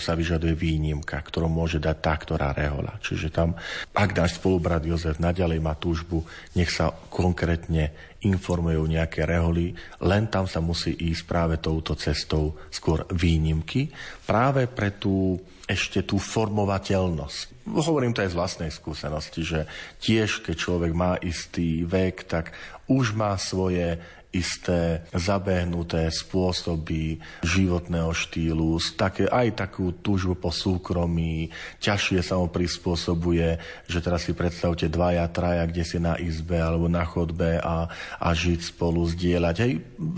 sa 0.00 0.16
vyžaduje 0.16 0.56
výnimka, 0.56 1.20
ktorú 1.20 1.44
môže 1.44 1.76
dať 1.76 1.96
tá, 2.00 2.16
ktorá 2.16 2.56
rehola. 2.56 2.96
Čiže 3.04 3.28
tam, 3.28 3.52
ak 3.92 4.16
náš 4.16 4.40
spolubrat 4.40 4.80
Jozef 4.80 5.20
naďalej 5.20 5.60
má 5.60 5.76
túžbu, 5.76 6.24
nech 6.56 6.72
sa 6.72 6.88
konkrétne 7.12 7.92
informujú 8.22 8.86
nejaké 8.86 9.26
reholy, 9.26 9.74
len 10.02 10.30
tam 10.30 10.46
sa 10.46 10.62
musí 10.62 10.94
ísť 10.94 11.22
práve 11.26 11.54
touto 11.58 11.98
cestou 11.98 12.54
skôr 12.70 13.06
výnimky, 13.10 13.90
práve 14.26 14.70
pre 14.70 14.94
tú 14.94 15.38
ešte 15.66 16.02
tú 16.02 16.18
formovateľnosť. 16.18 17.66
Hovorím 17.70 18.10
to 18.10 18.26
aj 18.26 18.34
z 18.34 18.38
vlastnej 18.38 18.70
skúsenosti, 18.74 19.40
že 19.46 19.60
tiež 20.02 20.42
keď 20.42 20.54
človek 20.58 20.92
má 20.92 21.14
istý 21.22 21.86
vek, 21.86 22.26
tak 22.26 22.50
už 22.90 23.14
má 23.14 23.38
svoje 23.38 24.02
isté 24.32 25.04
zabehnuté 25.12 26.08
spôsoby 26.08 27.20
životného 27.44 28.10
štýlu, 28.16 28.80
také, 28.96 29.28
aj 29.28 29.68
takú 29.68 29.92
túžbu 29.92 30.34
po 30.34 30.48
súkromí, 30.48 31.52
ťažšie 31.84 32.24
sa 32.24 32.40
mu 32.40 32.48
prispôsobuje, 32.48 33.60
že 33.84 33.98
teraz 34.00 34.24
si 34.24 34.32
predstavte 34.32 34.88
dvaja, 34.88 35.28
traja, 35.28 35.68
kde 35.68 35.84
si 35.84 36.00
na 36.00 36.16
izbe 36.16 36.56
alebo 36.56 36.88
na 36.88 37.04
chodbe 37.04 37.60
a, 37.60 37.92
a 38.18 38.28
žiť 38.32 38.72
spolu, 38.72 39.04
zdieľať. 39.04 39.56
Hej, 39.60 39.72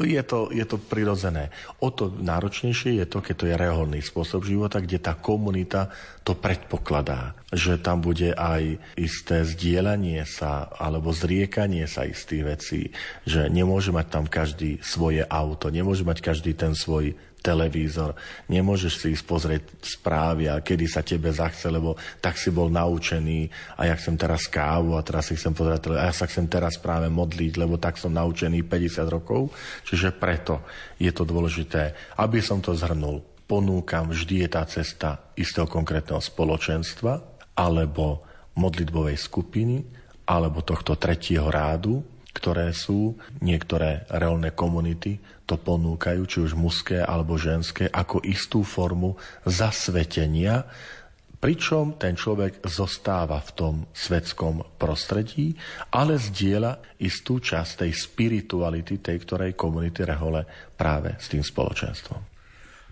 je, 0.06 0.22
to, 0.22 0.54
je 0.54 0.64
to 0.64 0.78
prirodzené. 0.78 1.50
O 1.82 1.90
to 1.90 2.08
náročnejšie 2.08 3.02
je 3.02 3.06
to, 3.10 3.18
keď 3.18 3.34
to 3.34 3.48
je 3.50 3.56
reholný 3.58 3.98
spôsob 3.98 4.46
života, 4.46 4.78
kde 4.78 5.02
tá 5.02 5.18
komunita 5.18 5.90
to 6.24 6.32
predpokladá, 6.32 7.36
že 7.52 7.76
tam 7.76 8.00
bude 8.00 8.32
aj 8.32 8.80
isté 8.96 9.44
zdieľanie 9.44 10.24
sa 10.24 10.72
alebo 10.72 11.12
zriekanie 11.12 11.84
sa 11.84 12.08
istých 12.08 12.42
vecí, 12.48 12.82
že 13.28 13.52
nemôže 13.52 13.92
mať 13.92 14.06
tam 14.08 14.24
každý 14.24 14.80
svoje 14.80 15.20
auto, 15.28 15.68
nemôže 15.68 16.00
mať 16.00 16.24
každý 16.24 16.56
ten 16.56 16.72
svoj 16.72 17.12
televízor, 17.44 18.16
nemôžeš 18.48 19.04
si 19.04 19.06
ísť 19.12 19.24
pozrieť 19.28 19.62
správy 19.84 20.48
a 20.48 20.64
kedy 20.64 20.88
sa 20.88 21.04
tebe 21.04 21.28
zachce, 21.28 21.68
lebo 21.68 21.92
tak 22.24 22.40
si 22.40 22.48
bol 22.48 22.72
naučený 22.72 23.52
a 23.76 23.92
ja 23.92 23.94
chcem 24.00 24.16
teraz 24.16 24.48
kávu 24.48 24.96
a 24.96 25.04
teraz 25.04 25.28
si 25.28 25.36
chcem 25.36 25.52
pozrieť, 25.52 25.92
a 25.92 26.08
ja 26.08 26.14
sa 26.16 26.24
chcem 26.24 26.48
teraz 26.48 26.80
práve 26.80 27.12
modliť, 27.12 27.60
lebo 27.60 27.76
tak 27.76 28.00
som 28.00 28.16
naučený 28.16 28.64
50 28.64 29.04
rokov. 29.12 29.52
Čiže 29.84 30.16
preto 30.16 30.64
je 30.96 31.12
to 31.12 31.28
dôležité, 31.28 32.16
aby 32.16 32.40
som 32.40 32.64
to 32.64 32.72
zhrnul 32.72 33.33
ponúkam, 33.44 34.08
vždy 34.08 34.44
je 34.44 34.48
tá 34.48 34.62
cesta 34.64 35.32
istého 35.36 35.68
konkrétneho 35.68 36.20
spoločenstva 36.20 37.20
alebo 37.54 38.24
modlitbovej 38.56 39.18
skupiny 39.20 39.84
alebo 40.24 40.64
tohto 40.64 40.96
tretieho 40.96 41.52
rádu, 41.52 42.00
ktoré 42.34 42.74
sú, 42.74 43.14
niektoré 43.44 44.08
reálne 44.10 44.50
komunity 44.56 45.20
to 45.44 45.60
ponúkajú, 45.60 46.24
či 46.24 46.38
už 46.40 46.56
mužské 46.56 47.04
alebo 47.04 47.36
ženské, 47.36 47.86
ako 47.92 48.24
istú 48.24 48.64
formu 48.64 49.14
zasvetenia, 49.44 50.64
pričom 51.36 52.00
ten 52.00 52.16
človek 52.16 52.64
zostáva 52.64 53.36
v 53.44 53.50
tom 53.52 53.74
svetskom 53.92 54.64
prostredí, 54.80 55.52
ale 55.92 56.16
zdieľa 56.16 56.96
istú 57.04 57.36
časť 57.36 57.84
tej 57.84 57.92
spirituality 57.92 59.04
tej 59.04 59.20
ktorej 59.20 59.52
komunity 59.52 60.08
rehole 60.08 60.48
práve 60.72 61.20
s 61.20 61.28
tým 61.28 61.44
spoločenstvom. 61.44 62.33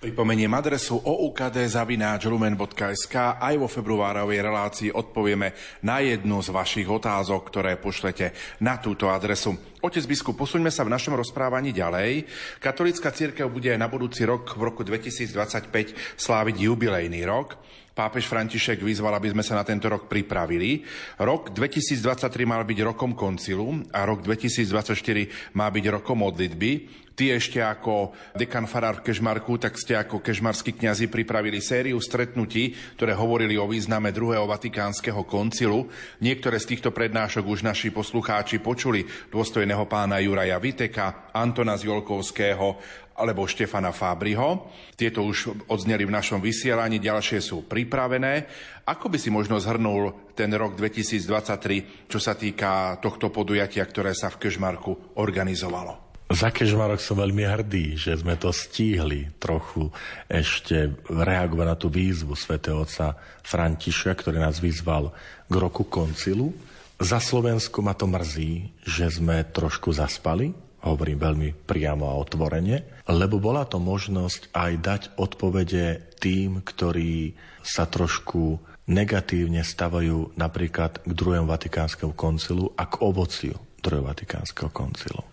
Pripomeniem 0.03 0.51
adresu 0.51 0.99
oukd.lumen.sk 0.99 3.15
aj 3.39 3.55
vo 3.55 3.71
februárovej 3.71 4.43
relácii 4.43 4.91
odpovieme 4.91 5.55
na 5.87 6.03
jednu 6.03 6.43
z 6.43 6.51
vašich 6.51 6.91
otázok, 6.91 7.47
ktoré 7.47 7.79
pošlete 7.79 8.35
na 8.67 8.83
túto 8.83 9.07
adresu. 9.07 9.55
Otec 9.79 10.03
biskup, 10.11 10.35
posuňme 10.35 10.75
sa 10.75 10.83
v 10.83 10.91
našom 10.91 11.15
rozprávaní 11.15 11.71
ďalej. 11.71 12.27
Katolícka 12.59 13.15
církev 13.15 13.47
bude 13.47 13.71
na 13.79 13.87
budúci 13.87 14.27
rok 14.27 14.59
v 14.59 14.75
roku 14.75 14.83
2025 14.83 15.71
sláviť 16.19 16.57
jubilejný 16.59 17.23
rok. 17.23 17.63
Pápež 17.93 18.31
František 18.31 18.79
vyzval, 18.79 19.19
aby 19.19 19.35
sme 19.35 19.43
sa 19.43 19.59
na 19.59 19.67
tento 19.67 19.91
rok 19.91 20.07
pripravili. 20.07 20.87
Rok 21.19 21.51
2023 21.51 22.47
mal 22.47 22.63
byť 22.63 22.79
rokom 22.87 23.19
koncilu 23.19 23.83
a 23.91 24.07
rok 24.07 24.23
2024 24.23 25.59
má 25.59 25.67
byť 25.67 25.85
rokom 25.91 26.23
modlitby. 26.23 27.03
Ty 27.13 27.37
ešte 27.37 27.61
ako 27.61 28.17
dekan 28.33 28.65
farár 28.65 29.05
v 29.05 29.13
Kežmarku, 29.13 29.61
tak 29.61 29.77
ste 29.77 30.01
ako 30.01 30.25
kežmarskí 30.25 30.73
kňazi 30.73 31.13
pripravili 31.13 31.61
sériu 31.61 32.01
stretnutí, 32.01 32.73
ktoré 32.97 33.13
hovorili 33.13 33.61
o 33.61 33.69
význame 33.69 34.17
druhého 34.17 34.49
vatikánskeho 34.49 35.21
koncilu. 35.29 35.93
Niektoré 36.25 36.57
z 36.57 36.73
týchto 36.73 36.89
prednášok 36.89 37.45
už 37.45 37.69
naši 37.69 37.93
poslucháči 37.93 38.65
počuli. 38.65 39.05
Dôstojné 39.29 39.73
pokojného 39.73 39.89
pána 39.89 40.21
Juraja 40.21 40.61
Viteka, 40.61 41.33
Antona 41.33 41.81
Zjolkovského 41.81 42.77
alebo 43.17 43.49
Štefana 43.49 43.93
Fábriho. 43.93 44.73
Tieto 44.97 45.25
už 45.25 45.69
odzneli 45.69 46.09
v 46.09 46.15
našom 46.15 46.41
vysielaní, 46.41 46.99
ďalšie 46.99 47.39
sú 47.43 47.65
pripravené. 47.69 48.47
Ako 48.89 49.13
by 49.13 49.19
si 49.21 49.31
možno 49.31 49.61
zhrnul 49.63 50.33
ten 50.35 50.51
rok 50.53 50.75
2023, 50.75 52.09
čo 52.09 52.19
sa 52.19 52.35
týka 52.35 52.99
tohto 52.99 53.29
podujatia, 53.29 53.85
ktoré 53.85 54.17
sa 54.17 54.33
v 54.33 54.49
Kežmarku 54.49 55.19
organizovalo? 55.21 56.03
Za 56.33 56.49
Kežmarok 56.49 56.97
som 56.97 57.21
veľmi 57.21 57.45
hrdý, 57.45 57.93
že 57.93 58.17
sme 58.17 58.41
to 58.41 58.57
stihli 58.57 59.37
trochu 59.37 59.93
ešte 60.33 60.97
reagovať 61.05 61.67
na 61.69 61.77
tú 61.77 61.93
výzvu 61.93 62.33
svätého 62.33 62.81
otca 62.81 63.21
Františa, 63.45 64.17
ktorý 64.17 64.41
nás 64.41 64.57
vyzval 64.57 65.13
k 65.45 65.55
roku 65.61 65.85
koncilu. 65.85 66.57
Za 66.97 67.21
Slovensku 67.21 67.85
ma 67.85 67.93
to 67.93 68.09
mrzí, 68.09 68.73
že 68.81 69.13
sme 69.13 69.45
trošku 69.45 69.93
zaspali, 69.93 70.57
hovorím 70.83 71.19
veľmi 71.19 71.49
priamo 71.67 72.11
a 72.11 72.19
otvorene, 72.19 73.07
lebo 73.11 73.39
bola 73.39 73.67
to 73.67 73.79
možnosť 73.79 74.51
aj 74.55 74.73
dať 74.83 75.03
odpovede 75.19 76.19
tým, 76.19 76.63
ktorí 76.63 77.39
sa 77.63 77.87
trošku 77.87 78.59
negatívne 78.91 79.63
stavajú 79.63 80.35
napríklad 80.35 81.07
k 81.07 81.13
druhému 81.15 81.47
Vatikánskemu 81.47 82.13
koncilu 82.19 82.75
a 82.75 82.91
k 82.91 82.99
ovociu 82.99 83.55
druhého 83.83 84.07
Vatikánskeho 84.07 84.71
koncilu. 84.71 85.27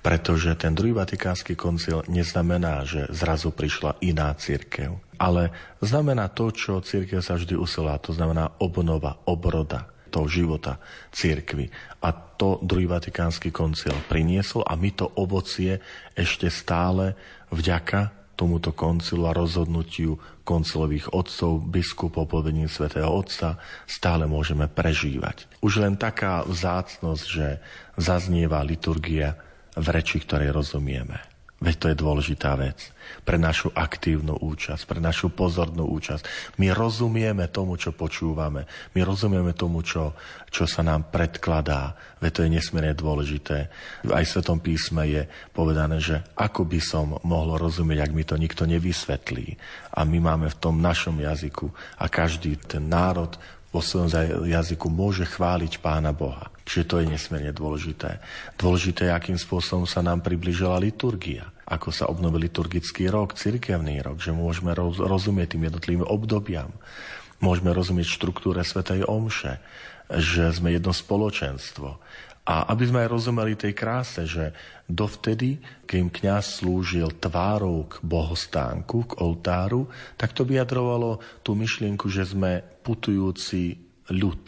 Pretože 0.00 0.54
ten 0.54 0.72
druhý 0.72 0.94
vatikánsky 0.94 1.58
koncil 1.58 2.06
neznamená, 2.06 2.86
že 2.86 3.10
zrazu 3.10 3.50
prišla 3.50 3.98
iná 4.00 4.30
církev, 4.38 5.02
ale 5.18 5.50
znamená 5.82 6.30
to, 6.30 6.54
čo 6.54 6.80
církev 6.80 7.20
sa 7.20 7.36
vždy 7.36 7.58
usilá, 7.58 7.98
to 7.98 8.14
znamená 8.14 8.56
obnova, 8.62 9.20
obroda 9.26 9.90
toho 10.08 10.30
života 10.30 10.78
církvy. 11.12 11.68
A 12.00 12.29
to 12.40 12.56
druhý 12.64 12.88
vatikánsky 12.88 13.52
koncil 13.52 13.92
priniesol 14.08 14.64
a 14.64 14.72
my 14.72 14.88
to 14.96 15.12
ovocie 15.20 15.76
ešte 16.16 16.48
stále 16.48 17.12
vďaka 17.52 18.16
tomuto 18.40 18.72
koncilu 18.72 19.28
a 19.28 19.36
rozhodnutiu 19.36 20.16
koncilových 20.48 21.12
otcov, 21.12 21.60
biskupov 21.60 22.24
pod 22.24 22.48
vedením 22.48 22.72
svätého 22.72 23.12
Otca 23.12 23.60
stále 23.84 24.24
môžeme 24.24 24.64
prežívať. 24.64 25.44
Už 25.60 25.84
len 25.84 26.00
taká 26.00 26.48
vzácnosť, 26.48 27.24
že 27.28 27.60
zaznieva 28.00 28.64
liturgia 28.64 29.36
v 29.76 29.86
reči, 29.92 30.24
ktorej 30.24 30.56
rozumieme. 30.56 31.29
Veď 31.60 31.76
to 31.76 31.86
je 31.92 31.96
dôležitá 32.00 32.56
vec 32.56 32.88
pre 33.20 33.36
našu 33.36 33.68
aktívnu 33.76 34.32
účasť, 34.40 34.88
pre 34.88 34.96
našu 34.96 35.28
pozornú 35.28 35.84
účasť. 35.92 36.56
My 36.56 36.72
rozumieme 36.72 37.52
tomu, 37.52 37.76
čo 37.76 37.92
počúvame. 37.92 38.64
My 38.96 39.04
rozumieme 39.04 39.52
tomu, 39.52 39.84
čo, 39.84 40.16
čo 40.48 40.64
sa 40.64 40.80
nám 40.80 41.12
predkladá. 41.12 41.92
Veď 42.16 42.30
to 42.32 42.40
je 42.48 42.54
nesmierne 42.56 42.96
dôležité. 42.96 43.68
Aj 44.08 44.24
v 44.24 44.32
Svetom 44.32 44.56
písme 44.56 45.04
je 45.04 45.22
povedané, 45.52 46.00
že 46.00 46.24
ako 46.32 46.64
by 46.64 46.80
som 46.80 47.20
mohol 47.28 47.60
rozumieť, 47.60 48.08
ak 48.08 48.16
mi 48.16 48.24
to 48.24 48.40
nikto 48.40 48.64
nevysvetlí. 48.64 49.60
A 49.92 50.08
my 50.08 50.16
máme 50.16 50.48
v 50.48 50.60
tom 50.64 50.80
našom 50.80 51.20
jazyku 51.20 51.68
a 52.00 52.08
každý 52.08 52.56
ten 52.56 52.88
národ 52.88 53.36
vo 53.70 53.78
svojom 53.78 54.10
jazyku 54.50 54.90
môže 54.90 55.22
chváliť 55.26 55.78
Pána 55.78 56.10
Boha. 56.10 56.50
Čiže 56.66 56.84
to 56.86 56.94
je 57.02 57.06
nesmierne 57.06 57.54
dôležité. 57.54 58.18
Dôležité 58.58 59.10
je, 59.10 59.14
akým 59.14 59.38
spôsobom 59.38 59.86
sa 59.86 60.02
nám 60.02 60.22
približila 60.22 60.78
liturgia 60.82 61.50
ako 61.70 61.94
sa 61.94 62.10
obnovil 62.10 62.50
liturgický 62.50 63.06
rok, 63.06 63.38
cirkevný 63.38 64.02
rok, 64.02 64.18
že 64.18 64.34
môžeme 64.34 64.74
rozumieť 64.74 65.54
tým 65.54 65.70
jednotlivým 65.70 66.02
obdobiam. 66.02 66.74
Môžeme 67.38 67.70
rozumieť 67.70 68.10
štruktúre 68.10 68.66
Svetej 68.66 69.06
Omše, 69.06 69.62
že 70.10 70.50
sme 70.50 70.74
jedno 70.74 70.90
spoločenstvo. 70.90 72.02
A 72.48 72.72
aby 72.72 72.88
sme 72.88 73.04
aj 73.04 73.12
rozumeli 73.12 73.54
tej 73.54 73.76
kráse, 73.76 74.24
že 74.24 74.56
dovtedy, 74.88 75.60
kým 75.84 76.08
kňaz 76.08 76.64
slúžil 76.64 77.12
tvárou 77.20 77.86
k 77.86 78.00
bohostánku, 78.00 79.12
k 79.12 79.16
oltáru, 79.20 79.86
tak 80.16 80.32
to 80.32 80.48
vyjadrovalo 80.48 81.20
tú 81.44 81.52
myšlienku, 81.54 82.08
že 82.08 82.26
sme 82.26 82.64
putujúci 82.82 83.78
ľud. 84.10 84.44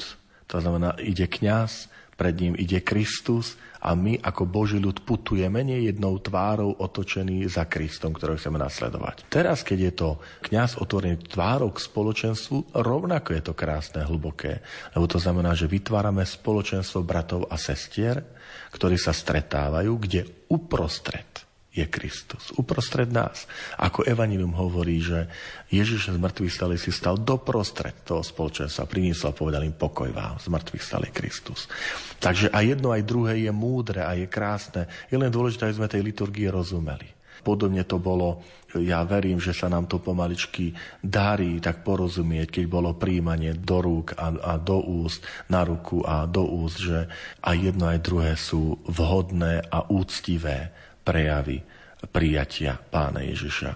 To 0.51 0.57
znamená, 0.59 0.97
ide 1.05 1.28
kňaz, 1.28 1.91
pred 2.23 2.39
ním 2.39 2.55
ide 2.55 2.79
Kristus 2.87 3.59
a 3.83 3.99
my 3.99 4.14
ako 4.23 4.47
Boží 4.47 4.79
ľud 4.79 5.03
putujeme 5.03 5.66
nie 5.66 5.91
jednou 5.91 6.23
tvárou 6.23 6.70
otočený 6.79 7.51
za 7.51 7.66
Kristom, 7.66 8.14
ktorého 8.14 8.39
chceme 8.39 8.62
nasledovať. 8.62 9.27
Teraz, 9.27 9.66
keď 9.66 9.79
je 9.91 9.93
to 9.99 10.09
kňaz 10.47 10.79
otvorený 10.79 11.18
tvárou 11.27 11.75
k 11.75 11.83
spoločenstvu, 11.83 12.79
rovnako 12.79 13.35
je 13.35 13.43
to 13.43 13.59
krásne, 13.59 14.07
hlboké, 14.07 14.62
lebo 14.95 15.11
to 15.11 15.18
znamená, 15.18 15.59
že 15.59 15.66
vytvárame 15.66 16.23
spoločenstvo 16.23 17.03
bratov 17.03 17.51
a 17.51 17.59
sestier, 17.59 18.23
ktorí 18.70 18.95
sa 18.95 19.11
stretávajú, 19.11 19.91
kde 19.99 20.47
uprostred 20.47 21.52
je 21.73 21.89
Kristus. 21.89 22.53
Uprostred 22.61 23.09
nás. 23.09 23.49
Ako 23.81 24.05
Evangelium 24.05 24.53
hovorí, 24.53 25.01
že 25.01 25.25
Ježiš 25.73 26.12
z 26.12 26.20
mŕtvych 26.20 26.53
stali 26.53 26.77
si 26.77 26.93
stal 26.93 27.16
doprostred 27.16 28.05
toho 28.05 28.20
spoločenstva. 28.20 28.85
Priniesol 28.85 29.33
a 29.33 29.39
povedal 29.41 29.64
im 29.64 29.73
pokoj 29.73 30.12
vám. 30.12 30.37
Z 30.37 30.53
mŕtvych 30.53 30.85
stali 30.85 31.09
Kristus. 31.09 31.73
Takže 32.20 32.53
aj 32.53 32.77
jedno, 32.77 32.93
aj 32.93 33.09
druhé 33.09 33.49
je 33.49 33.53
múdre 33.57 34.05
a 34.05 34.12
je 34.12 34.29
krásne. 34.29 34.85
Je 35.09 35.16
len 35.16 35.33
dôležité, 35.33 35.64
aby 35.64 35.77
sme 35.81 35.89
tej 35.89 36.05
liturgii 36.05 36.53
rozumeli. 36.53 37.09
Podobne 37.43 37.83
to 37.83 37.99
bolo, 37.99 38.39
ja 38.79 39.03
verím, 39.03 39.43
že 39.43 39.51
sa 39.51 39.66
nám 39.66 39.91
to 39.91 39.99
pomaličky 39.99 40.70
darí 41.03 41.59
tak 41.59 41.83
porozumieť, 41.83 42.55
keď 42.55 42.64
bolo 42.70 42.95
príjmanie 42.95 43.59
do 43.59 43.83
rúk 43.83 44.14
a, 44.14 44.31
a 44.31 44.53
do 44.62 44.79
úst, 44.79 45.27
na 45.51 45.66
ruku 45.66 46.07
a 46.07 46.23
do 46.31 46.47
úst, 46.47 46.79
že 46.79 47.11
aj 47.43 47.57
jedno, 47.59 47.91
aj 47.91 47.99
druhé 47.99 48.39
sú 48.39 48.79
vhodné 48.87 49.66
a 49.75 49.91
úctivé 49.91 50.70
prejavy 51.03 51.63
prijatia 52.11 52.79
pána 52.79 53.23
Ježiša. 53.23 53.71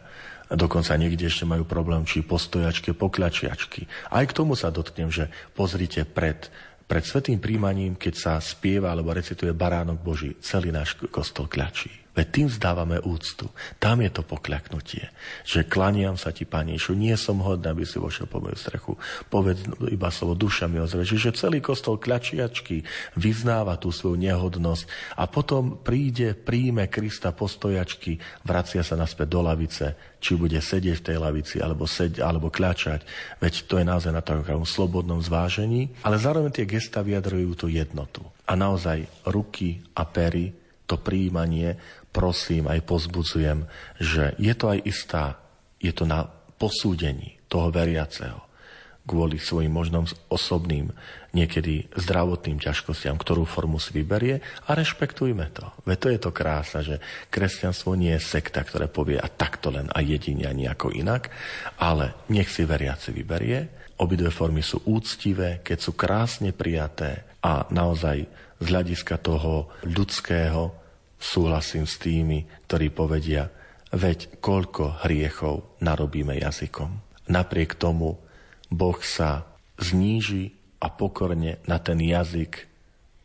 Dokonca 0.47 0.95
niekde 0.95 1.27
ešte 1.27 1.43
majú 1.43 1.67
problém, 1.67 2.07
či 2.07 2.23
postojačky, 2.23 2.95
pokľačiačky. 2.95 4.11
Aj 4.15 4.23
k 4.23 4.37
tomu 4.37 4.55
sa 4.55 4.71
dotknem, 4.71 5.11
že 5.11 5.27
pozrite 5.55 6.07
pred 6.07 6.51
pred 6.87 7.03
svetým 7.03 7.43
príjmaním, 7.43 7.99
keď 7.99 8.15
sa 8.15 8.33
spieva 8.39 8.95
alebo 8.95 9.11
recituje 9.11 9.51
Baránok 9.51 9.99
Boží, 9.99 10.39
celý 10.39 10.71
náš 10.71 10.95
kostol 11.11 11.51
kľačí. 11.51 12.06
Veď 12.17 12.27
tým 12.33 12.49
vzdávame 12.49 12.97
úctu. 13.05 13.53
Tam 13.77 14.01
je 14.01 14.09
to 14.09 14.25
pokľaknutie. 14.25 15.13
Že 15.45 15.69
klaniam 15.69 16.17
sa 16.17 16.33
ti, 16.33 16.49
Ješu, 16.49 16.97
nie 16.97 17.13
som 17.21 17.45
hodný, 17.45 17.69
aby 17.69 17.85
si 17.85 18.01
vošiel 18.01 18.25
po 18.25 18.41
moju 18.41 18.57
strechu. 18.57 18.97
Povedz 19.29 19.69
iba 19.93 20.09
slovo 20.09 20.33
duša 20.33 20.65
mi 20.65 20.81
ozve. 20.81 21.05
Čiže 21.05 21.37
celý 21.37 21.61
kostol 21.61 22.01
kľačiačky 22.01 22.81
vyznáva 23.21 23.77
tú 23.77 23.93
svoju 23.93 24.17
nehodnosť 24.17 24.85
a 25.21 25.29
potom 25.29 25.77
príde, 25.85 26.33
príjme 26.33 26.89
Krista 26.89 27.37
postojačky, 27.37 28.17
vracia 28.49 28.81
sa 28.81 28.97
naspäť 28.97 29.29
do 29.37 29.41
lavice, 29.45 30.17
či 30.17 30.41
bude 30.41 30.57
sedieť 30.57 30.97
v 30.97 31.07
tej 31.13 31.19
lavici, 31.21 31.57
alebo, 31.61 31.85
sed, 31.85 32.17
alebo 32.17 32.49
kľačať. 32.49 33.05
Veď 33.45 33.69
to 33.69 33.77
je 33.77 33.85
naozaj 33.85 34.13
na 34.17 34.25
takom 34.25 34.65
slobodnom 34.65 35.21
zvážení, 35.21 35.93
ale 36.01 36.17
zároveň 36.17 36.57
tie 36.57 36.65
gesta 36.65 37.05
vyjadrujú 37.05 37.53
tú 37.53 37.67
jednotu. 37.69 38.25
A 38.49 38.57
naozaj 38.57 39.05
ruky 39.29 39.85
a 39.93 40.09
pery 40.09 40.66
to 40.87 40.97
príjmanie 40.99 41.77
prosím, 42.15 42.71
aj 42.71 42.81
pozbudzujem, 42.87 43.69
že 44.01 44.33
je 44.41 44.55
to 44.57 44.73
aj 44.73 44.79
istá, 44.89 45.25
je 45.83 45.93
to 45.93 46.09
na 46.09 46.25
posúdení 46.57 47.37
toho 47.51 47.69
veriaceho 47.69 48.47
kvôli 49.07 49.39
svojim 49.39 49.71
možnom 49.71 50.03
osobným, 50.27 50.91
niekedy 51.31 51.87
zdravotným 51.95 52.59
ťažkostiam, 52.59 53.15
ktorú 53.15 53.47
formu 53.47 53.79
si 53.79 53.95
vyberie 53.95 54.43
a 54.67 54.75
rešpektujme 54.75 55.47
to. 55.55 55.71
Veď 55.87 55.99
to 56.03 56.09
je 56.11 56.19
to 56.19 56.31
krása, 56.35 56.79
že 56.83 56.99
kresťanstvo 57.31 57.95
nie 57.95 58.19
je 58.19 58.27
sekta, 58.27 58.67
ktoré 58.67 58.91
povie 58.91 59.17
a 59.17 59.31
takto 59.31 59.71
len 59.71 59.87
a 59.95 60.03
jedine 60.03 60.51
a 60.51 60.53
nejako 60.53 60.91
inak, 60.91 61.31
ale 61.79 62.27
nech 62.35 62.51
si 62.51 62.67
veriaci 62.67 63.15
vyberie. 63.15 63.87
Obidve 64.03 64.29
formy 64.35 64.61
sú 64.61 64.83
úctivé, 64.91 65.63
keď 65.63 65.79
sú 65.81 65.95
krásne 65.95 66.51
prijaté 66.53 67.25
a 67.41 67.65
naozaj 67.71 68.27
z 68.61 68.65
hľadiska 68.67 69.21
toho 69.21 69.69
ľudského 69.85 70.87
Súhlasím 71.17 71.89
s 71.89 71.97
tými, 71.97 72.45
ktorí 72.69 72.93
povedia, 72.93 73.49
veď 73.89 74.37
koľko 74.45 75.01
hriechov 75.09 75.81
narobíme 75.81 76.37
jazykom. 76.37 76.93
Napriek 77.33 77.73
tomu 77.81 78.21
Boh 78.69 79.01
sa 79.01 79.49
zníži 79.81 80.53
a 80.77 80.93
pokorne 80.93 81.57
na 81.65 81.81
ten 81.81 81.99
jazyk 82.05 82.69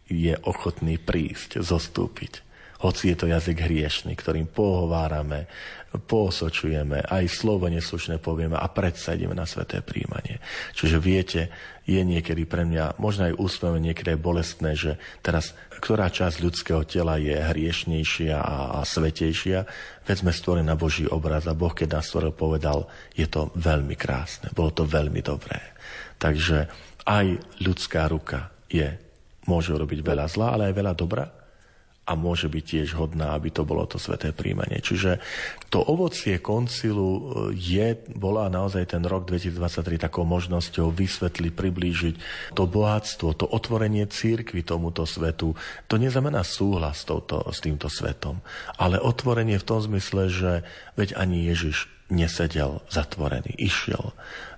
je 0.07 0.33
ochotný 0.47 0.95
prísť, 0.95 1.59
zostúpiť 1.59 2.50
hoci 2.81 3.13
je 3.13 3.17
to 3.17 3.25
jazyk 3.29 3.61
hriešný, 3.61 4.17
ktorým 4.17 4.49
pohovárame, 4.49 5.45
poosočujeme, 5.91 7.03
aj 7.05 7.29
slovo 7.29 7.67
neslušné 7.67 8.17
povieme 8.17 8.55
a 8.55 8.67
predsa 8.71 9.13
ideme 9.13 9.35
na 9.35 9.45
sveté 9.45 9.83
príjmanie. 9.83 10.39
Čiže 10.73 10.97
viete, 10.97 11.41
je 11.83 11.99
niekedy 11.99 12.47
pre 12.47 12.63
mňa, 12.63 12.97
možno 12.97 13.27
aj 13.27 13.37
úsmev, 13.37 13.75
niekedy 13.77 14.15
bolestné, 14.15 14.73
že 14.73 14.95
teraz 15.19 15.53
ktorá 15.81 16.13
časť 16.13 16.45
ľudského 16.45 16.85
tela 16.85 17.17
je 17.17 17.33
hriešnejšia 17.33 18.37
a, 18.37 18.79
a 18.79 18.79
svetejšia, 18.85 19.65
veď 20.05 20.15
sme 20.21 20.29
stvorení 20.29 20.69
na 20.69 20.77
Boží 20.77 21.09
obraz 21.09 21.49
a 21.49 21.57
Boh, 21.57 21.73
keď 21.73 21.97
nás 21.97 22.05
stvoril, 22.05 22.37
povedal, 22.37 22.85
je 23.17 23.25
to 23.25 23.49
veľmi 23.57 23.97
krásne, 23.97 24.53
bolo 24.53 24.69
to 24.69 24.85
veľmi 24.85 25.25
dobré. 25.25 25.57
Takže 26.21 26.69
aj 27.09 27.25
ľudská 27.65 28.05
ruka 28.05 28.53
je, 28.69 28.93
môže 29.49 29.73
robiť 29.73 30.05
veľa 30.05 30.25
zla, 30.29 30.53
ale 30.53 30.69
aj 30.69 30.77
veľa 30.77 30.93
dobra 30.93 31.40
a 32.01 32.17
môže 32.17 32.49
byť 32.49 32.63
tiež 32.65 32.89
hodná, 32.97 33.37
aby 33.37 33.53
to 33.53 33.61
bolo 33.61 33.85
to 33.85 34.01
sveté 34.01 34.33
príjmanie. 34.33 34.81
Čiže 34.81 35.21
to 35.69 35.85
ovocie 35.85 36.41
koncilu 36.41 37.09
e, 37.13 37.21
je, 37.53 37.93
bola 38.17 38.49
naozaj 38.49 38.97
ten 38.97 39.05
rok 39.05 39.29
2023 39.29 40.01
takou 40.01 40.25
možnosťou 40.25 40.89
vysvetliť, 40.89 41.53
priblížiť 41.53 42.15
to 42.57 42.63
bohatstvo, 42.65 43.37
to 43.37 43.45
otvorenie 43.45 44.09
církvy 44.09 44.65
tomuto 44.65 45.05
svetu. 45.05 45.53
To 45.87 45.95
neznamená 46.01 46.41
súhlas 46.41 47.05
s, 47.05 47.07
touto, 47.07 47.45
s 47.47 47.61
týmto 47.61 47.85
svetom, 47.85 48.41
ale 48.81 48.97
otvorenie 48.97 49.61
v 49.61 49.67
tom 49.69 49.79
zmysle, 49.79 50.33
že 50.33 50.51
veď 50.97 51.15
ani 51.21 51.47
Ježiš 51.53 51.85
nesedel 52.11 52.83
zatvorený, 52.91 53.55
išiel 53.55 54.11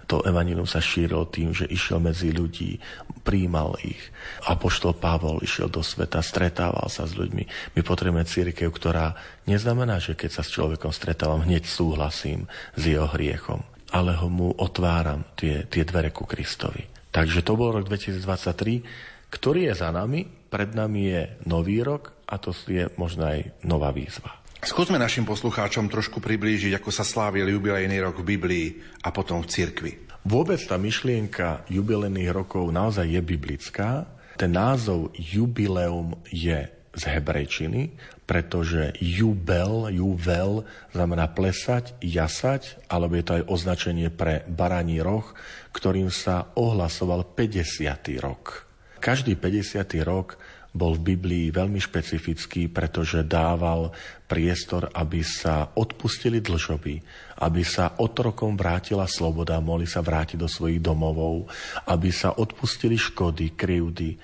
to 0.06 0.24
evanilium 0.28 0.68
sa 0.68 0.84
šírilo 0.84 1.28
tým, 1.32 1.56
že 1.56 1.70
išiel 1.70 2.04
medzi 2.04 2.36
ľudí, 2.36 2.78
príjmal 3.24 3.80
ich. 3.82 4.00
Apoštol 4.44 5.00
Pavol 5.00 5.40
išiel 5.40 5.72
do 5.72 5.80
sveta, 5.80 6.20
stretával 6.20 6.92
sa 6.92 7.08
s 7.08 7.16
ľuďmi. 7.16 7.76
My 7.76 7.82
potrebujeme 7.82 8.28
církev, 8.28 8.68
ktorá 8.68 9.16
neznamená, 9.48 10.04
že 10.04 10.14
keď 10.20 10.40
sa 10.40 10.44
s 10.44 10.52
človekom 10.52 10.92
stretávam, 10.92 11.44
hneď 11.48 11.64
súhlasím 11.64 12.52
s 12.76 12.84
jeho 12.84 13.08
hriechom, 13.08 13.64
ale 13.96 14.14
ho 14.20 14.28
mu 14.28 14.52
otváram 14.60 15.24
tie, 15.40 15.64
tie 15.70 15.88
dvere 15.88 16.12
ku 16.12 16.28
Kristovi. 16.28 16.84
Takže 17.14 17.46
to 17.46 17.56
bol 17.56 17.72
rok 17.72 17.88
2023, 17.88 19.32
ktorý 19.32 19.72
je 19.72 19.74
za 19.78 19.90
nami, 19.94 20.26
pred 20.50 20.74
nami 20.74 21.02
je 21.10 21.22
nový 21.50 21.82
rok 21.82 22.14
a 22.30 22.38
to 22.38 22.54
je 22.70 22.90
možno 22.98 23.26
aj 23.30 23.54
nová 23.66 23.90
výzva. 23.90 24.43
Skúsme 24.64 24.96
našim 24.96 25.28
poslucháčom 25.28 25.92
trošku 25.92 26.24
priblížiť, 26.24 26.80
ako 26.80 26.88
sa 26.88 27.04
slávil 27.04 27.52
jubilejný 27.52 28.00
rok 28.00 28.24
v 28.24 28.40
Biblii 28.40 28.68
a 29.04 29.12
potom 29.12 29.44
v 29.44 29.52
cirkvi. 29.52 29.94
Vôbec 30.24 30.56
tá 30.64 30.80
myšlienka 30.80 31.68
jubilejných 31.68 32.32
rokov 32.32 32.72
naozaj 32.72 33.12
je 33.12 33.20
biblická. 33.20 34.08
Ten 34.40 34.56
názov 34.56 35.12
jubileum 35.20 36.16
je 36.32 36.72
z 36.96 37.04
hebrejčiny, 37.04 37.92
pretože 38.24 38.96
jubel, 39.04 39.92
juvel 39.92 40.64
znamená 40.96 41.28
plesať, 41.28 42.00
jasať, 42.00 42.80
alebo 42.88 43.20
je 43.20 43.24
to 43.28 43.36
aj 43.44 43.48
označenie 43.52 44.08
pre 44.16 44.48
baraní 44.48 45.04
roh, 45.04 45.28
ktorým 45.76 46.08
sa 46.08 46.56
ohlasoval 46.56 47.36
50. 47.36 47.68
rok. 48.24 48.64
Každý 49.04 49.36
50. 49.36 49.84
rok 50.08 50.40
bol 50.74 50.98
v 50.98 51.14
Biblii 51.14 51.54
veľmi 51.54 51.78
špecifický, 51.78 52.66
pretože 52.68 53.22
dával 53.22 53.94
priestor, 54.26 54.90
aby 54.90 55.22
sa 55.22 55.70
odpustili 55.78 56.42
dlžoby, 56.42 56.96
aby 57.46 57.62
sa 57.62 57.94
otrokom 58.02 58.58
vrátila 58.58 59.06
sloboda, 59.06 59.62
mohli 59.62 59.86
sa 59.86 60.02
vrátiť 60.02 60.42
do 60.42 60.50
svojich 60.50 60.82
domovov, 60.82 61.46
aby 61.86 62.10
sa 62.10 62.34
odpustili 62.34 62.98
škody, 62.98 63.54
krivdy, 63.54 64.18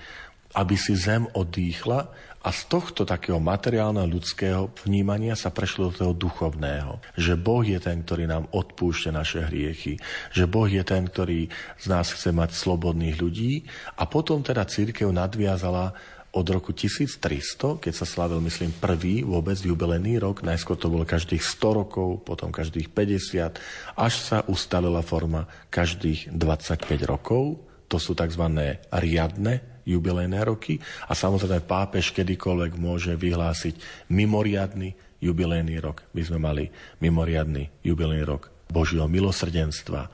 aby 0.58 0.74
si 0.74 0.98
zem 0.98 1.30
odýchla 1.30 2.10
a 2.40 2.48
z 2.56 2.72
tohto 2.72 3.04
takého 3.04 3.36
materiálneho 3.36 4.08
ľudského 4.08 4.72
vnímania 4.88 5.36
sa 5.36 5.52
prešlo 5.52 5.92
do 5.92 5.94
toho 5.94 6.14
duchovného. 6.16 6.96
Že 7.12 7.36
Boh 7.36 7.60
je 7.60 7.76
ten, 7.76 8.00
ktorý 8.00 8.24
nám 8.24 8.48
odpúšťa 8.48 9.12
naše 9.12 9.44
hriechy. 9.44 10.00
Že 10.32 10.44
Boh 10.48 10.64
je 10.64 10.80
ten, 10.80 11.04
ktorý 11.04 11.52
z 11.76 11.86
nás 11.92 12.08
chce 12.08 12.32
mať 12.32 12.56
slobodných 12.56 13.20
ľudí. 13.20 13.68
A 14.00 14.08
potom 14.08 14.40
teda 14.40 14.64
církev 14.64 15.12
nadviazala 15.12 15.92
od 16.30 16.46
roku 16.46 16.70
1300, 16.70 17.82
keď 17.82 17.92
sa 17.94 18.06
slavil, 18.06 18.38
myslím, 18.46 18.70
prvý 18.78 19.26
vôbec 19.26 19.58
jubilejný 19.58 20.22
rok, 20.22 20.46
najskôr 20.46 20.78
to 20.78 20.86
bolo 20.86 21.02
každých 21.02 21.42
100 21.42 21.80
rokov, 21.82 22.22
potom 22.22 22.54
každých 22.54 22.94
50, 22.94 23.58
až 23.98 24.14
sa 24.14 24.46
ustalila 24.46 25.02
forma 25.02 25.50
každých 25.74 26.30
25 26.30 26.86
rokov. 27.10 27.58
To 27.90 27.98
sú 27.98 28.14
tzv. 28.14 28.46
riadne 28.94 29.82
jubilejné 29.82 30.46
roky 30.46 30.78
a 31.10 31.18
samozrejme 31.18 31.66
pápež 31.66 32.14
kedykoľvek 32.14 32.78
môže 32.78 33.18
vyhlásiť 33.18 34.06
mimoriadny 34.14 34.94
jubilejný 35.18 35.82
rok. 35.82 36.06
My 36.14 36.22
sme 36.22 36.38
mali 36.38 36.64
mimoriadny 37.02 37.82
jubilejný 37.82 38.22
rok 38.22 38.54
Božieho 38.70 39.10
milosrdenstva, 39.10 40.06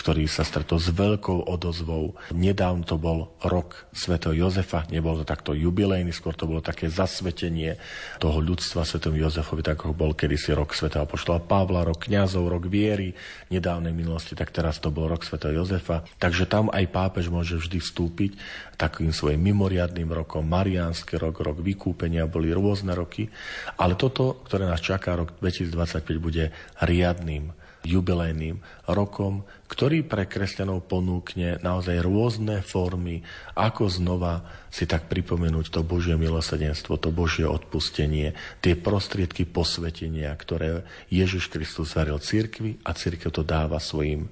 ktorý 0.00 0.24
sa 0.24 0.48
stretol 0.48 0.80
s 0.80 0.88
veľkou 0.88 1.44
odozvou. 1.44 2.16
Nedávno 2.32 2.88
to 2.88 2.96
bol 2.96 3.36
rok 3.44 3.84
svätého 3.92 4.32
Jozefa, 4.32 4.88
nebol 4.88 5.20
to 5.20 5.28
takto 5.28 5.52
jubilejný, 5.52 6.08
skôr 6.08 6.32
to 6.32 6.48
bolo 6.48 6.64
také 6.64 6.88
zasvetenie 6.88 7.76
toho 8.16 8.40
ľudstva 8.40 8.88
svetom 8.88 9.12
Jozefovi, 9.12 9.60
tak 9.60 9.84
ako 9.84 9.92
bol 9.92 10.16
kedysi 10.16 10.56
rok 10.56 10.72
svätého 10.72 11.04
poštola 11.04 11.44
Pavla, 11.44 11.84
rok 11.84 12.08
kňazov, 12.08 12.48
rok 12.48 12.64
viery, 12.72 13.12
nedávnej 13.52 13.92
minulosti, 13.92 14.32
tak 14.32 14.48
teraz 14.56 14.80
to 14.80 14.88
bol 14.88 15.04
rok 15.04 15.20
svätého 15.20 15.60
Jozefa. 15.60 16.08
Takže 16.16 16.48
tam 16.48 16.72
aj 16.72 16.88
pápež 16.88 17.28
môže 17.28 17.60
vždy 17.60 17.84
vstúpiť 17.84 18.40
takým 18.80 19.12
svojim 19.12 19.44
mimoriadným 19.44 20.08
rokom, 20.08 20.48
mariánsky 20.48 21.20
rok, 21.20 21.44
rok 21.44 21.60
vykúpenia, 21.60 22.24
boli 22.24 22.48
rôzne 22.56 22.96
roky, 22.96 23.28
ale 23.76 24.00
toto, 24.00 24.40
ktoré 24.48 24.64
nás 24.64 24.80
čaká, 24.80 25.12
rok 25.12 25.36
2025, 25.44 26.08
bude 26.16 26.48
riadným 26.80 27.59
jubilejným 27.84 28.60
rokom, 28.88 29.44
ktorý 29.68 30.04
pre 30.04 30.28
kresťanov 30.28 30.84
ponúkne 30.84 31.60
naozaj 31.64 32.00
rôzne 32.04 32.60
formy, 32.60 33.24
ako 33.56 33.88
znova 33.88 34.44
si 34.68 34.84
tak 34.84 35.08
pripomenúť 35.08 35.72
to 35.72 35.80
Božie 35.80 36.14
milosedenstvo, 36.14 37.00
to 37.00 37.08
Božie 37.10 37.48
odpustenie, 37.48 38.36
tie 38.60 38.74
prostriedky 38.76 39.48
posvetenia, 39.48 40.32
ktoré 40.36 40.84
Ježiš 41.08 41.48
Kristus 41.48 41.96
varil 41.96 42.20
cirkvi 42.20 42.78
a 42.84 42.92
cirkev 42.92 43.32
to 43.32 43.42
dáva 43.42 43.80
svojim 43.80 44.28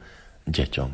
deťom. 0.46 0.90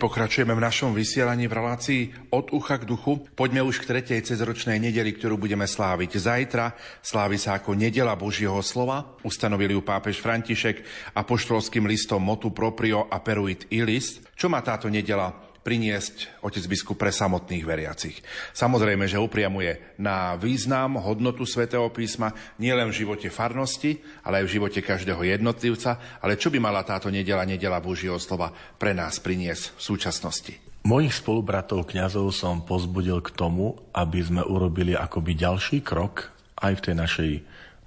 Pokračujeme 0.00 0.56
v 0.56 0.64
našom 0.64 0.96
vysielaní 0.96 1.44
v 1.44 1.60
relácii 1.60 2.02
od 2.32 2.56
ucha 2.56 2.80
k 2.80 2.88
duchu. 2.88 3.20
Poďme 3.36 3.60
už 3.60 3.84
k 3.84 3.92
tretej 3.92 4.24
cezročnej 4.24 4.80
nedeli, 4.80 5.12
ktorú 5.12 5.36
budeme 5.36 5.68
sláviť 5.68 6.16
zajtra. 6.16 6.72
Slávi 7.04 7.36
sa 7.36 7.60
ako 7.60 7.76
nedela 7.76 8.16
Božieho 8.16 8.64
slova. 8.64 9.20
Ustanovili 9.20 9.76
ju 9.76 9.84
pápež 9.84 10.24
František 10.24 10.80
a 11.12 11.20
poštolským 11.28 11.84
listom 11.84 12.24
Motu 12.24 12.48
Proprio 12.48 13.12
a 13.12 13.20
Peruit 13.20 13.68
Ilis. 13.68 14.24
Čo 14.32 14.48
má 14.48 14.64
táto 14.64 14.88
nedela 14.88 15.49
priniesť 15.60 16.40
otec 16.40 16.64
biskup 16.66 16.96
pre 16.96 17.12
samotných 17.12 17.64
veriacich. 17.64 18.16
Samozrejme, 18.56 19.04
že 19.04 19.20
upriamuje 19.20 19.96
na 20.00 20.34
význam, 20.40 20.96
hodnotu 20.96 21.44
svätého 21.44 21.84
písma 21.92 22.32
nielen 22.56 22.88
v 22.88 23.04
živote 23.04 23.28
farnosti, 23.28 24.00
ale 24.24 24.40
aj 24.40 24.44
v 24.48 24.54
živote 24.56 24.80
každého 24.80 25.20
jednotlivca. 25.20 26.20
Ale 26.24 26.40
čo 26.40 26.48
by 26.48 26.58
mala 26.58 26.80
táto 26.80 27.12
nedela, 27.12 27.44
nedela 27.44 27.78
Božieho 27.78 28.16
slova 28.16 28.52
pre 28.80 28.96
nás 28.96 29.20
priniesť 29.20 29.76
v 29.76 29.80
súčasnosti? 29.80 30.54
Mojich 30.80 31.12
spolubratov 31.12 31.92
kňazov 31.92 32.32
som 32.32 32.64
pozbudil 32.64 33.20
k 33.20 33.36
tomu, 33.36 33.76
aby 33.92 34.24
sme 34.24 34.40
urobili 34.40 34.96
akoby 34.96 35.36
ďalší 35.36 35.84
krok 35.84 36.32
aj 36.56 36.72
v 36.80 36.84
tej 36.88 36.94
našej 36.96 37.32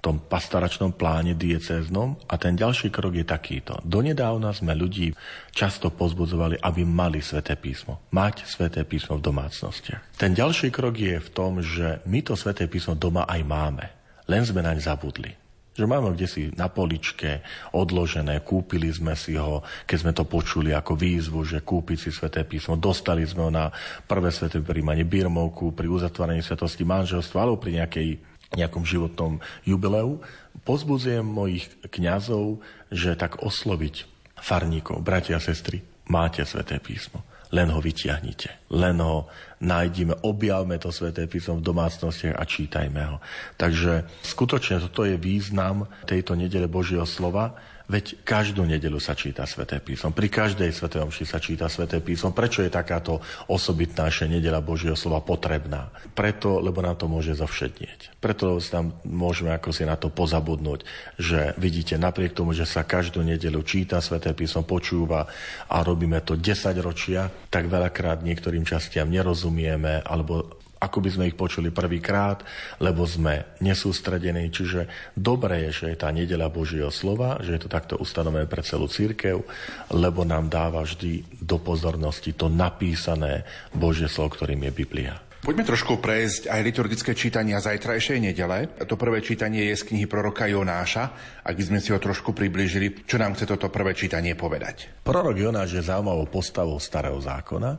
tom 0.04 0.20
pastoračnom 0.20 0.92
pláne 0.92 1.32
diecéznom 1.32 2.20
a 2.28 2.36
ten 2.36 2.52
ďalší 2.52 2.92
krok 2.92 3.16
je 3.16 3.24
takýto. 3.24 3.80
Donedávna 3.80 4.52
sme 4.52 4.76
ľudí 4.76 5.16
často 5.56 5.88
pozbudzovali, 5.88 6.60
aby 6.60 6.84
mali 6.84 7.24
sveté 7.24 7.56
písmo. 7.56 8.04
Mať 8.12 8.44
sveté 8.44 8.84
písmo 8.84 9.16
v 9.16 9.24
domácnostiach. 9.24 10.20
Ten 10.20 10.36
ďalší 10.36 10.68
krok 10.68 11.00
je 11.00 11.16
v 11.16 11.28
tom, 11.32 11.64
že 11.64 12.04
my 12.04 12.20
to 12.20 12.36
sveté 12.36 12.68
písmo 12.68 12.92
doma 12.92 13.24
aj 13.24 13.40
máme. 13.48 13.84
Len 14.28 14.44
sme 14.44 14.60
naň 14.60 14.84
zabudli. 14.84 15.32
Že 15.74 15.90
máme 15.90 16.14
kde 16.14 16.30
si 16.30 16.42
na 16.54 16.70
poličke 16.70 17.42
odložené, 17.74 18.46
kúpili 18.46 18.94
sme 18.94 19.18
si 19.18 19.34
ho, 19.34 19.66
keď 19.90 19.96
sme 19.98 20.12
to 20.14 20.22
počuli 20.22 20.70
ako 20.70 20.94
výzvu, 20.94 21.42
že 21.42 21.66
kúpiť 21.66 21.98
si 21.98 22.10
sveté 22.14 22.46
písmo. 22.46 22.78
Dostali 22.78 23.26
sme 23.26 23.48
ho 23.48 23.50
na 23.50 23.74
prvé 24.06 24.30
sveté 24.30 24.62
príjmanie 24.62 25.02
birmovku, 25.02 25.74
pri 25.74 25.90
uzatváraní 25.90 26.46
svetosti 26.46 26.86
manželstva 26.86 27.42
alebo 27.42 27.58
pri 27.58 27.82
nejakej 27.82 28.33
nejakom 28.56 28.86
životnom 28.86 29.42
jubileu, 29.66 30.22
pozbudzujem 30.62 31.26
mojich 31.26 31.68
kňazov, 31.90 32.62
že 32.88 33.18
tak 33.18 33.42
osloviť 33.42 34.06
farníkov, 34.38 35.02
bratia 35.02 35.38
a 35.38 35.42
sestry, 35.42 35.82
máte 36.10 36.44
sveté 36.44 36.78
písmo. 36.78 37.22
Len 37.54 37.70
ho 37.70 37.78
vytiahnite. 37.78 38.66
Len 38.74 38.98
ho 38.98 39.30
nájdime, 39.62 40.18
objavme 40.26 40.74
to 40.82 40.90
sveté 40.90 41.30
písmo 41.30 41.62
v 41.62 41.66
domácnostiach 41.70 42.34
a 42.34 42.42
čítajme 42.42 43.02
ho. 43.14 43.22
Takže 43.54 44.10
skutočne 44.26 44.82
toto 44.82 45.06
je 45.06 45.14
význam 45.14 45.86
tejto 46.02 46.34
nedele 46.34 46.66
Božieho 46.66 47.06
slova, 47.06 47.54
Veď 47.94 48.26
každú 48.26 48.66
nedelu 48.66 48.98
sa 48.98 49.14
číta 49.14 49.46
Sveté 49.46 49.78
písmo. 49.78 50.10
Pri 50.10 50.26
každej 50.26 50.74
Svetej 50.74 51.06
Omši 51.06 51.24
sa 51.30 51.38
číta 51.38 51.70
Sveté 51.70 52.02
písmo. 52.02 52.34
Prečo 52.34 52.66
je 52.66 52.74
takáto 52.74 53.22
osobitná 53.46 54.10
nedela 54.26 54.58
Božieho 54.58 54.98
slova 54.98 55.22
potrebná? 55.22 55.94
Preto, 56.10 56.58
lebo 56.58 56.82
nám 56.82 56.98
to 56.98 57.06
môže 57.06 57.38
zovšednieť. 57.38 58.18
Preto 58.18 58.58
tam 58.66 58.98
môžeme 59.06 59.54
ako 59.54 59.70
si 59.70 59.86
na 59.86 59.94
to 59.94 60.10
pozabudnúť, 60.10 60.82
že 61.22 61.54
vidíte, 61.54 61.94
napriek 61.94 62.34
tomu, 62.34 62.50
že 62.50 62.66
sa 62.66 62.82
každú 62.82 63.22
nedelu 63.22 63.62
číta 63.62 64.02
Sveté 64.02 64.34
písmo, 64.34 64.66
počúva 64.66 65.30
a 65.70 65.76
robíme 65.86 66.18
to 66.26 66.34
10 66.34 66.74
ročia, 66.82 67.30
tak 67.46 67.70
veľakrát 67.70 68.26
niektorým 68.26 68.66
častiam 68.66 69.06
nerozumieme 69.06 70.02
alebo 70.02 70.63
ako 70.84 71.00
by 71.00 71.10
sme 71.10 71.28
ich 71.32 71.36
počuli 71.40 71.72
prvýkrát, 71.72 72.44
lebo 72.78 73.08
sme 73.08 73.56
nesústredení. 73.64 74.52
Čiže 74.52 75.12
dobré 75.16 75.68
je, 75.68 75.70
že 75.72 75.86
je 75.94 75.98
tá 75.98 76.12
nedela 76.12 76.52
Božieho 76.52 76.92
slova, 76.92 77.40
že 77.40 77.56
je 77.56 77.64
to 77.64 77.72
takto 77.72 77.96
ustanovené 77.96 78.44
pre 78.44 78.60
celú 78.60 78.84
církev, 78.84 79.40
lebo 79.88 80.28
nám 80.28 80.52
dáva 80.52 80.84
vždy 80.84 81.40
do 81.40 81.56
pozornosti 81.56 82.36
to 82.36 82.52
napísané 82.52 83.48
Božie 83.72 84.06
slovo, 84.06 84.36
ktorým 84.36 84.68
je 84.68 84.72
Biblia. 84.76 85.14
Poďme 85.44 85.68
trošku 85.68 86.00
prejsť 86.00 86.48
aj 86.48 86.60
liturgické 86.64 87.12
čítania 87.12 87.60
zajtrajšej 87.60 88.16
nedele. 88.16 88.64
To 88.88 88.96
prvé 88.96 89.20
čítanie 89.20 89.68
je 89.68 89.76
z 89.76 89.92
knihy 89.92 90.08
proroka 90.08 90.48
Jonáša. 90.48 91.12
Ak 91.44 91.52
by 91.52 91.68
sme 91.68 91.84
si 91.84 91.92
ho 91.92 92.00
trošku 92.00 92.32
priblížili, 92.32 93.04
čo 93.04 93.20
nám 93.20 93.36
chce 93.36 93.52
toto 93.52 93.68
prvé 93.68 93.92
čítanie 93.92 94.32
povedať? 94.32 95.04
Prorok 95.04 95.36
Jonáš 95.36 95.76
je 95.76 95.84
zaujímavou 95.84 96.32
postavou 96.32 96.80
starého 96.80 97.20
zákona, 97.20 97.76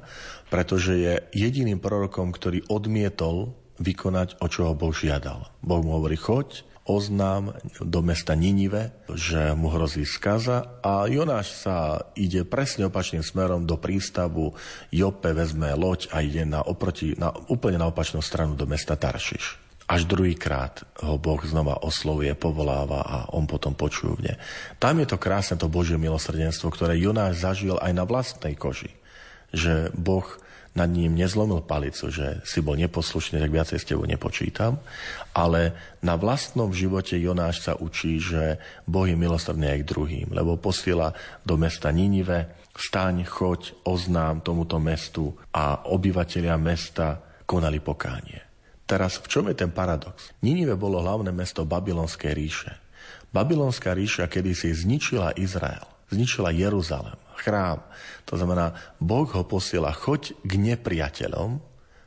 pretože 0.55 0.95
je 0.95 1.13
jediným 1.35 1.83
prorokom, 1.83 2.31
ktorý 2.31 2.63
odmietol 2.71 3.51
vykonať, 3.75 4.39
o 4.39 4.47
čo 4.47 4.71
ho 4.71 4.73
Boh 4.73 4.95
žiadal. 4.95 5.51
Boh 5.59 5.83
mu 5.83 5.99
hovorí, 5.99 6.15
choď, 6.15 6.63
oznám 6.87 7.59
do 7.83 7.99
mesta 7.99 8.39
Ninive, 8.39 8.95
že 9.11 9.51
mu 9.51 9.67
hrozí 9.67 10.07
skaza 10.07 10.79
a 10.79 11.11
Jonáš 11.11 11.67
sa 11.67 12.07
ide 12.15 12.47
presne 12.47 12.87
opačným 12.87 13.19
smerom 13.19 13.67
do 13.67 13.75
prístavu 13.75 14.55
Jope, 14.95 15.35
vezme 15.35 15.75
loď 15.75 16.07
a 16.15 16.23
ide 16.23 16.47
na, 16.47 16.63
oproti, 16.63 17.19
na, 17.19 17.35
úplne 17.51 17.75
na 17.75 17.91
opačnú 17.91 18.23
stranu 18.23 18.55
do 18.55 18.63
mesta 18.63 18.95
Taršiš. 18.95 19.59
Až 19.91 20.07
druhýkrát 20.07 20.87
ho 21.03 21.19
Boh 21.19 21.43
znova 21.43 21.83
oslovuje, 21.83 22.31
povoláva 22.31 23.03
a 23.03 23.17
on 23.35 23.43
potom 23.43 23.75
počúvne. 23.75 24.39
Tam 24.79 25.03
je 25.03 25.05
to 25.11 25.19
krásne, 25.19 25.59
to 25.59 25.67
Božie 25.67 25.99
milosrdenstvo, 25.99 26.71
ktoré 26.71 26.95
Jonáš 26.95 27.43
zažil 27.43 27.75
aj 27.75 27.91
na 27.91 28.07
vlastnej 28.07 28.55
koži. 28.55 28.95
Že 29.53 29.93
Boh 29.93 30.25
nad 30.75 30.91
ním 30.91 31.15
nezlomil 31.15 31.63
palicu, 31.63 32.11
že 32.11 32.43
si 32.43 32.59
bol 32.59 32.75
neposlušný, 32.75 33.39
tak 33.39 33.47
viacej 33.47 33.79
s 33.79 33.87
tebou 33.87 34.03
nepočítam. 34.03 34.83
Ale 35.31 35.71
na 36.03 36.19
vlastnom 36.19 36.75
živote 36.75 37.15
Jonáš 37.15 37.63
sa 37.63 37.79
učí, 37.79 38.19
že 38.19 38.59
Boh 38.83 39.07
je 39.07 39.15
milosrdný 39.15 39.71
aj 39.71 39.79
k 39.81 39.89
druhým, 39.89 40.27
lebo 40.35 40.59
posiela 40.59 41.15
do 41.47 41.55
mesta 41.55 41.95
Ninive, 41.95 42.59
staň, 42.75 43.23
choď, 43.23 43.87
oznám 43.87 44.43
tomuto 44.43 44.75
mestu 44.83 45.31
a 45.55 45.87
obyvateľia 45.87 46.59
mesta 46.59 47.23
konali 47.47 47.79
pokánie. 47.79 48.43
Teraz 48.83 49.17
v 49.17 49.31
čom 49.31 49.47
je 49.49 49.55
ten 49.55 49.71
paradox? 49.71 50.35
Ninive 50.43 50.75
bolo 50.75 50.99
hlavné 51.01 51.31
mesto 51.31 51.63
Babylonskej 51.63 52.35
ríše. 52.35 52.73
Babylonská 53.31 53.95
ríša 53.95 54.27
kedysi 54.27 54.75
zničila 54.75 55.39
Izrael, 55.39 55.87
zničila 56.11 56.51
Jeruzalem 56.51 57.24
chrám. 57.37 57.83
To 58.27 58.39
znamená, 58.39 58.73
Boh 58.97 59.27
ho 59.27 59.43
posiela, 59.45 59.93
choď 59.93 60.35
k 60.41 60.51
nepriateľom, 60.55 61.59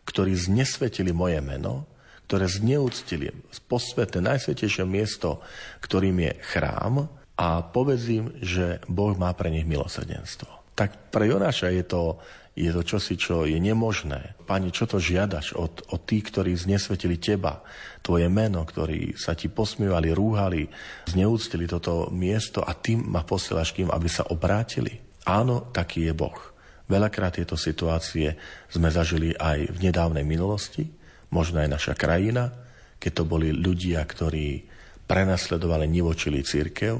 ktorí 0.08 0.32
znesvetili 0.32 1.12
moje 1.12 1.38
meno, 1.44 1.84
ktoré 2.28 2.44
zneúctili 2.44 3.32
posvetné 3.68 4.20
najsvetejšie 4.20 4.84
miesto, 4.84 5.40
ktorým 5.80 6.28
je 6.28 6.32
chrám 6.52 7.08
a 7.40 7.64
povedz 7.64 8.04
im, 8.12 8.28
že 8.44 8.84
Boh 8.84 9.16
má 9.16 9.32
pre 9.32 9.48
nich 9.48 9.64
milosrdenstvo. 9.64 10.76
Tak 10.76 11.08
pre 11.08 11.24
Jonáša 11.32 11.72
je 11.72 11.84
to, 11.88 12.20
je 12.52 12.68
to 12.68 12.82
čosi, 12.84 13.16
čo 13.16 13.48
je 13.48 13.56
nemožné. 13.56 14.36
Pani, 14.44 14.68
čo 14.68 14.84
to 14.84 15.00
žiadaš 15.00 15.56
od, 15.56 15.88
od 15.88 16.00
tých, 16.04 16.28
ktorí 16.28 16.52
znesvetili 16.52 17.16
teba, 17.16 17.64
tvoje 18.04 18.28
meno, 18.28 18.60
ktorí 18.62 19.16
sa 19.16 19.32
ti 19.32 19.48
posmievali, 19.48 20.12
rúhali, 20.12 20.68
zneúctili 21.08 21.64
toto 21.64 22.12
miesto 22.12 22.60
a 22.60 22.76
tým 22.76 23.08
ma 23.08 23.24
posielaš 23.24 23.72
kým, 23.72 23.88
aby 23.88 24.08
sa 24.12 24.28
obrátili? 24.28 25.07
Áno, 25.28 25.68
taký 25.76 26.08
je 26.08 26.16
Boh. 26.16 26.40
Veľakrát 26.88 27.36
tieto 27.36 27.52
situácie 27.52 28.32
sme 28.72 28.88
zažili 28.88 29.36
aj 29.36 29.76
v 29.76 29.78
nedávnej 29.84 30.24
minulosti, 30.24 30.88
možno 31.28 31.60
aj 31.60 31.68
naša 31.68 31.92
krajina, 31.92 32.48
keď 32.96 33.12
to 33.12 33.24
boli 33.28 33.52
ľudia, 33.52 34.00
ktorí 34.08 34.64
prenasledovali, 35.04 35.84
nivočili 35.84 36.40
církev 36.40 36.96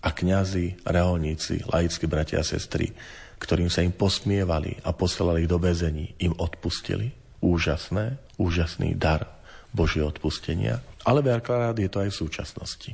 a 0.00 0.08
kňazi, 0.08 0.88
reholníci, 0.88 1.68
laickí 1.68 2.08
bratia 2.08 2.40
a 2.40 2.48
sestry, 2.48 2.96
ktorým 3.36 3.68
sa 3.68 3.84
im 3.84 3.92
posmievali 3.92 4.80
a 4.80 4.96
posielali 4.96 5.44
ich 5.44 5.52
do 5.52 5.60
väzení, 5.60 6.16
im 6.24 6.32
odpustili. 6.40 7.12
Úžasné, 7.44 8.16
úžasný 8.40 8.96
dar 8.96 9.28
Božie 9.76 10.00
odpustenia. 10.00 10.80
Ale 11.04 11.20
veľakrát 11.20 11.76
je 11.76 11.92
to 11.92 12.00
aj 12.00 12.08
v 12.08 12.20
súčasnosti, 12.24 12.90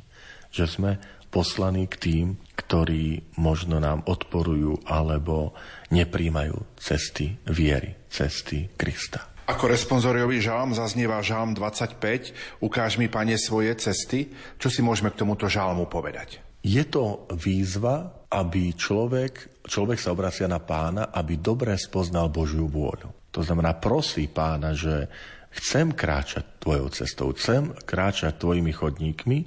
že 0.51 0.65
sme 0.67 0.99
poslaní 1.33 1.89
k 1.89 1.95
tým, 1.97 2.25
ktorí 2.53 3.33
možno 3.41 3.81
nám 3.81 4.05
odporujú 4.05 4.85
alebo 4.85 5.57
nepríjmajú 5.89 6.77
cesty 6.77 7.41
viery, 7.49 7.97
cesty 8.13 8.69
Krista. 8.77 9.33
Ako 9.49 9.67
responsoriový 9.67 10.39
žalm 10.39 10.71
zaznieva 10.71 11.19
žalm 11.19 11.51
25, 11.51 12.61
ukáž 12.63 12.95
mi, 12.95 13.11
pane, 13.11 13.35
svoje 13.35 13.75
cesty. 13.75 14.31
Čo 14.55 14.71
si 14.71 14.79
môžeme 14.79 15.11
k 15.11 15.19
tomuto 15.19 15.51
žalmu 15.51 15.89
povedať? 15.91 16.39
Je 16.63 16.79
to 16.87 17.27
výzva, 17.35 18.23
aby 18.31 18.71
človek, 18.71 19.67
človek 19.67 19.99
sa 19.99 20.15
obracia 20.15 20.47
na 20.47 20.63
pána, 20.63 21.11
aby 21.11 21.43
dobre 21.43 21.75
spoznal 21.75 22.31
Božiu 22.31 22.71
vôľu. 22.71 23.11
To 23.35 23.43
znamená, 23.43 23.75
prosí 23.83 24.31
pána, 24.31 24.71
že 24.71 25.11
Chcem 25.53 25.93
kráčať 25.93 26.57
tvojou 26.57 26.89
cestou, 26.89 27.29
chcem 27.37 27.69
kráčať 27.85 28.41
tvojimi 28.41 28.73
chodníkmi 28.73 29.37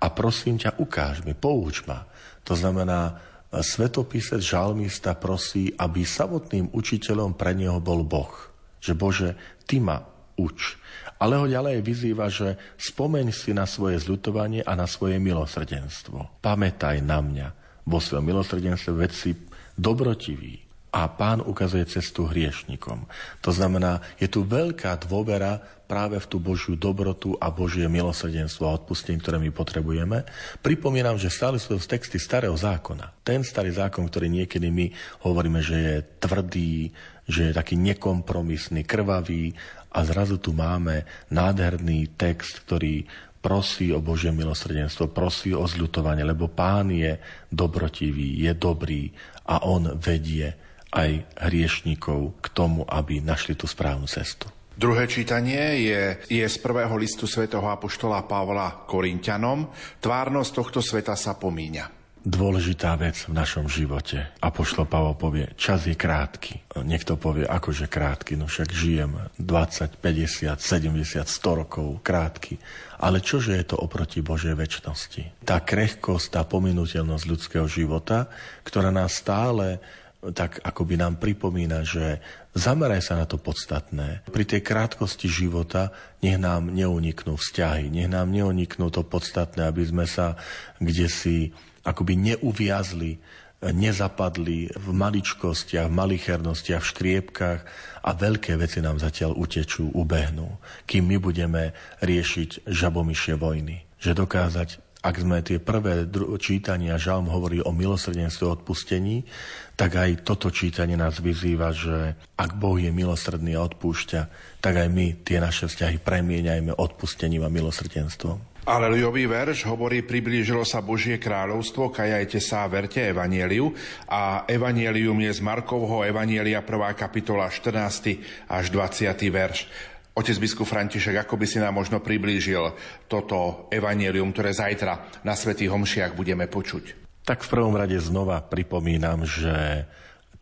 a 0.00 0.06
prosím 0.08 0.56
ťa, 0.56 0.80
ukáž 0.80 1.20
mi, 1.28 1.36
pouč 1.36 1.84
ma. 1.84 2.08
To 2.48 2.56
znamená, 2.56 3.20
svetopisec, 3.52 4.40
žalmista 4.40 5.18
prosí, 5.18 5.74
aby 5.76 6.06
samotným 6.06 6.72
učiteľom 6.72 7.34
pre 7.36 7.52
neho 7.52 7.82
bol 7.82 8.06
Boh. 8.06 8.32
Že 8.80 8.92
Bože, 8.96 9.30
ty 9.68 9.82
ma 9.82 10.00
uč. 10.40 10.80
Ale 11.20 11.36
ho 11.36 11.44
ďalej 11.44 11.84
vyzýva, 11.84 12.32
že 12.32 12.56
spomeň 12.80 13.28
si 13.28 13.52
na 13.52 13.68
svoje 13.68 14.00
zľutovanie 14.00 14.64
a 14.64 14.72
na 14.72 14.88
svoje 14.88 15.20
milosrdenstvo. 15.20 16.40
Pamätaj 16.40 17.04
na 17.04 17.20
mňa 17.20 17.48
vo 17.84 18.00
svojom 18.00 18.24
milosrdenstve, 18.24 18.92
veď 18.96 19.12
si 19.12 19.30
dobrotivý, 19.76 20.69
a 20.90 21.06
pán 21.06 21.38
ukazuje 21.38 21.86
cestu 21.86 22.26
hriešnikom. 22.26 23.06
To 23.46 23.50
znamená, 23.54 24.02
je 24.18 24.26
tu 24.26 24.42
veľká 24.42 24.98
dôvera 25.06 25.62
práve 25.86 26.22
v 26.22 26.26
tú 26.30 26.38
Božiu 26.38 26.78
dobrotu 26.78 27.34
a 27.42 27.50
Božie 27.50 27.86
milosrdenstvo 27.90 28.62
a 28.66 28.78
odpustenie, 28.78 29.18
ktoré 29.18 29.42
my 29.42 29.50
potrebujeme. 29.50 30.22
Pripomínam, 30.62 31.18
že 31.18 31.34
stále 31.34 31.58
sú 31.58 31.74
to 31.74 31.82
texty 31.82 32.18
starého 32.18 32.54
zákona. 32.54 33.10
Ten 33.26 33.42
starý 33.42 33.74
zákon, 33.74 34.06
ktorý 34.06 34.30
niekedy 34.30 34.70
my 34.70 34.86
hovoríme, 35.26 35.58
že 35.58 35.76
je 35.78 35.96
tvrdý, 36.22 36.94
že 37.26 37.50
je 37.50 37.58
taký 37.58 37.74
nekompromisný, 37.74 38.86
krvavý 38.86 39.50
a 39.90 40.06
zrazu 40.06 40.38
tu 40.38 40.54
máme 40.54 41.02
nádherný 41.34 42.14
text, 42.14 42.62
ktorý 42.66 43.02
prosí 43.42 43.90
o 43.90 43.98
Božie 43.98 44.30
milosrdenstvo, 44.30 45.10
prosí 45.10 45.50
o 45.56 45.66
zľutovanie, 45.66 46.22
lebo 46.22 46.46
Pán 46.46 46.94
je 46.94 47.18
dobrotivý, 47.50 48.46
je 48.46 48.52
dobrý 48.54 49.10
a 49.50 49.66
On 49.66 49.82
vedie 49.98 50.69
aj 50.90 51.26
hriešnikov 51.38 52.38
k 52.42 52.46
tomu, 52.50 52.82
aby 52.86 53.22
našli 53.22 53.54
tú 53.54 53.70
správnu 53.70 54.10
cestu. 54.10 54.50
Druhé 54.80 55.04
čítanie 55.12 55.84
je, 55.84 56.02
je 56.40 56.46
z 56.48 56.56
prvého 56.56 56.96
listu 56.96 57.28
svätého 57.28 57.68
Apoštola 57.68 58.24
Pavla 58.24 58.88
Korintianom. 58.88 59.68
Tvárnosť 60.00 60.50
tohto 60.56 60.80
sveta 60.80 61.12
sa 61.20 61.36
pomíňa. 61.36 62.00
Dôležitá 62.20 63.00
vec 63.00 63.16
v 63.28 63.32
našom 63.32 63.64
živote. 63.64 64.28
A 64.44 64.52
pošlo 64.52 64.84
Pavol 64.84 65.16
povie, 65.16 65.56
čas 65.56 65.88
je 65.88 65.96
krátky. 65.96 66.76
Niekto 66.84 67.16
povie, 67.16 67.48
akože 67.48 67.88
krátky, 67.88 68.36
no 68.36 68.44
však 68.44 68.68
žijem 68.68 69.16
20, 69.40 69.96
50, 69.96 70.60
70, 70.60 71.00
100 71.24 71.60
rokov 71.64 72.04
krátky. 72.04 72.60
Ale 73.00 73.24
čože 73.24 73.56
je 73.56 73.64
to 73.72 73.80
oproti 73.80 74.20
Božej 74.20 74.52
väčšnosti? 74.52 75.48
Tá 75.48 75.64
krehkosť, 75.64 76.36
tá 76.36 76.42
pominuteľnosť 76.44 77.24
ľudského 77.24 77.64
života, 77.64 78.28
ktorá 78.68 78.92
nás 78.92 79.16
stále 79.16 79.80
tak 80.20 80.60
akoby 80.60 81.00
nám 81.00 81.16
pripomína, 81.16 81.80
že 81.80 82.20
zameraj 82.52 83.00
sa 83.00 83.16
na 83.16 83.24
to 83.24 83.40
podstatné. 83.40 84.20
Pri 84.28 84.44
tej 84.44 84.60
krátkosti 84.60 85.32
života 85.32 85.96
nech 86.20 86.36
nám 86.36 86.68
neuniknú 86.68 87.40
vzťahy, 87.40 87.88
nech 87.88 88.12
nám 88.12 88.28
neuniknú 88.28 88.92
to 88.92 89.00
podstatné, 89.00 89.64
aby 89.64 89.80
sme 89.88 90.04
sa 90.04 90.36
kde 90.76 91.08
si 91.08 91.56
akoby 91.88 92.36
neuviazli, 92.36 93.16
nezapadli 93.60 94.72
v 94.72 94.88
maličkostiach, 94.92 95.88
v 95.88 95.96
malichernostiach, 95.96 96.80
v 96.84 96.90
škriepkách 96.92 97.60
a 98.04 98.10
veľké 98.12 98.56
veci 98.56 98.84
nám 98.84 99.00
zatiaľ 99.00 99.36
utečú, 99.36 99.92
ubehnú, 99.92 100.48
kým 100.88 101.04
my 101.08 101.16
budeme 101.20 101.76
riešiť 102.00 102.68
žabomyšie 102.68 103.36
vojny. 103.36 103.84
Že 104.00 104.24
dokázať 104.24 104.80
ak 105.00 105.14
sme 105.16 105.40
tie 105.40 105.56
prvé 105.56 106.04
čítania 106.36 107.00
žalm 107.00 107.32
hovorí 107.32 107.64
o 107.64 107.72
milosrdenstve 107.72 108.44
odpustení, 108.60 109.24
tak 109.72 109.96
aj 109.96 110.28
toto 110.28 110.52
čítanie 110.52 110.92
nás 110.92 111.24
vyzýva, 111.24 111.72
že 111.72 112.20
ak 112.36 112.60
Boh 112.60 112.76
je 112.76 112.92
milosrdný 112.92 113.56
a 113.56 113.64
odpúšťa, 113.64 114.20
tak 114.60 114.74
aj 114.76 114.88
my 114.92 115.24
tie 115.24 115.40
naše 115.40 115.72
vzťahy 115.72 116.04
premieňajme 116.04 116.76
odpustením 116.76 117.48
a 117.48 117.52
milosrdenstvom. 117.52 118.50
Alelujový 118.60 119.24
verš 119.24 119.64
hovorí, 119.64 120.04
priblížilo 120.04 120.68
sa 120.68 120.84
Božie 120.84 121.16
kráľovstvo, 121.16 121.88
kajajte 121.88 122.36
sa 122.44 122.68
a 122.68 122.70
verte 122.70 123.00
evanieliu. 123.00 123.72
A 124.04 124.44
evanielium 124.44 125.16
je 125.16 125.32
z 125.32 125.40
Markovho 125.40 126.04
evanielia 126.04 126.60
1. 126.60 126.92
kapitola 126.92 127.48
14. 127.48 128.20
až 128.52 128.64
20. 128.68 129.16
verš. 129.32 129.64
Otec 130.10 130.36
biskup 130.42 130.66
František, 130.66 131.22
ako 131.22 131.38
by 131.38 131.46
si 131.46 131.62
nám 131.62 131.78
možno 131.78 132.02
priblížil 132.02 132.74
toto 133.06 133.70
evanielium, 133.70 134.34
ktoré 134.34 134.50
zajtra 134.50 135.22
na 135.22 135.38
Svetých 135.38 135.70
Homšiach 135.70 136.18
budeme 136.18 136.50
počuť? 136.50 136.98
Tak 137.22 137.46
v 137.46 137.52
prvom 137.52 137.78
rade 137.78 137.94
znova 138.02 138.42
pripomínam, 138.42 139.22
že 139.22 139.86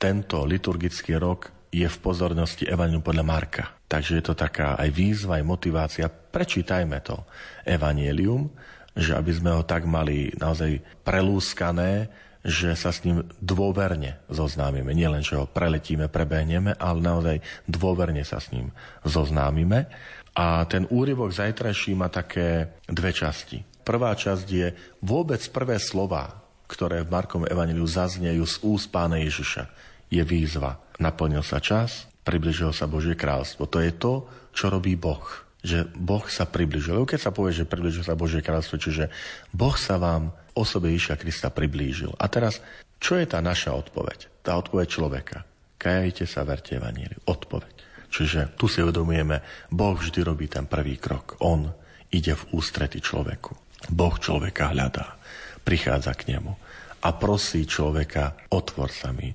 tento 0.00 0.48
liturgický 0.48 1.20
rok 1.20 1.52
je 1.68 1.84
v 1.84 1.98
pozornosti 2.00 2.64
Evangelium 2.64 3.04
podľa 3.04 3.24
Marka. 3.28 3.64
Takže 3.84 4.20
je 4.20 4.24
to 4.24 4.32
taká 4.32 4.80
aj 4.80 4.88
výzva, 4.88 5.36
aj 5.36 5.44
motivácia. 5.44 6.08
Prečítajme 6.08 6.96
to 7.04 7.28
Evangelium, 7.68 8.48
že 8.96 9.12
aby 9.12 9.32
sme 9.36 9.52
ho 9.52 9.62
tak 9.68 9.84
mali 9.84 10.32
naozaj 10.40 10.80
prelúskané, 11.04 12.08
že 12.48 12.72
sa 12.72 12.88
s 12.88 13.04
ním 13.04 13.28
dôverne 13.44 14.16
zoznámime. 14.32 14.96
Nielen, 14.96 15.20
že 15.20 15.36
ho 15.36 15.44
preletíme, 15.44 16.08
prebehneme, 16.08 16.72
ale 16.80 16.98
naozaj 17.04 17.36
dôverne 17.68 18.24
sa 18.24 18.40
s 18.40 18.48
ním 18.48 18.72
zoznámime. 19.04 19.92
A 20.32 20.64
ten 20.64 20.88
úryvok 20.88 21.36
zajtrajší 21.36 21.92
má 21.92 22.08
také 22.08 22.72
dve 22.88 23.12
časti. 23.12 23.60
Prvá 23.84 24.16
časť 24.16 24.46
je 24.48 24.72
vôbec 25.04 25.44
prvé 25.52 25.76
slova, 25.76 26.40
ktoré 26.64 27.04
v 27.04 27.12
Markom 27.12 27.44
Evangeliu 27.44 27.84
zaznejú 27.84 28.48
z 28.48 28.56
úst 28.64 28.88
pána 28.88 29.20
Ježiša. 29.20 29.68
Je 30.08 30.24
výzva. 30.24 30.80
Naplnil 30.96 31.44
sa 31.44 31.60
čas, 31.60 32.08
približilo 32.24 32.72
sa 32.72 32.88
Božie 32.88 33.12
kráľstvo. 33.12 33.68
To 33.68 33.78
je 33.80 33.92
to, 33.92 34.24
čo 34.56 34.72
robí 34.72 34.96
Boh 34.96 35.48
že 35.58 35.90
Boh 35.98 36.22
sa 36.30 36.46
približil. 36.46 36.94
Lebo 36.94 37.10
keď 37.10 37.20
sa 37.28 37.34
povie, 37.34 37.50
že 37.50 37.66
približil 37.66 38.06
sa 38.06 38.14
Božie 38.14 38.40
kráľstvo, 38.40 38.78
čiže 38.78 39.10
Boh 39.50 39.74
sa 39.74 39.98
vám 39.98 40.30
osobe 40.58 40.90
Iša 40.90 41.14
Krista 41.14 41.54
priblížil. 41.54 42.10
A 42.18 42.26
teraz, 42.26 42.58
čo 42.98 43.14
je 43.14 43.30
tá 43.30 43.38
naša 43.38 43.78
odpoveď? 43.78 44.42
Tá 44.42 44.58
odpoveď 44.58 44.86
človeka. 44.90 45.38
Kajajte 45.78 46.26
sa, 46.26 46.42
verte 46.42 46.74
Evangeliu. 46.74 47.22
Odpoveď. 47.30 47.86
Čiže 48.10 48.58
tu 48.58 48.66
si 48.66 48.82
uvedomujeme, 48.82 49.68
Boh 49.70 49.94
vždy 49.94 50.20
robí 50.26 50.50
ten 50.50 50.66
prvý 50.66 50.98
krok. 50.98 51.38
On 51.44 51.70
ide 52.10 52.34
v 52.34 52.58
ústrety 52.58 52.98
človeku. 52.98 53.54
Boh 53.94 54.16
človeka 54.18 54.74
hľadá, 54.74 55.20
prichádza 55.62 56.18
k 56.18 56.34
nemu 56.34 56.50
a 56.98 57.08
prosí 57.14 57.62
človeka, 57.62 58.50
otvor 58.50 58.90
sa 58.90 59.14
mi, 59.14 59.30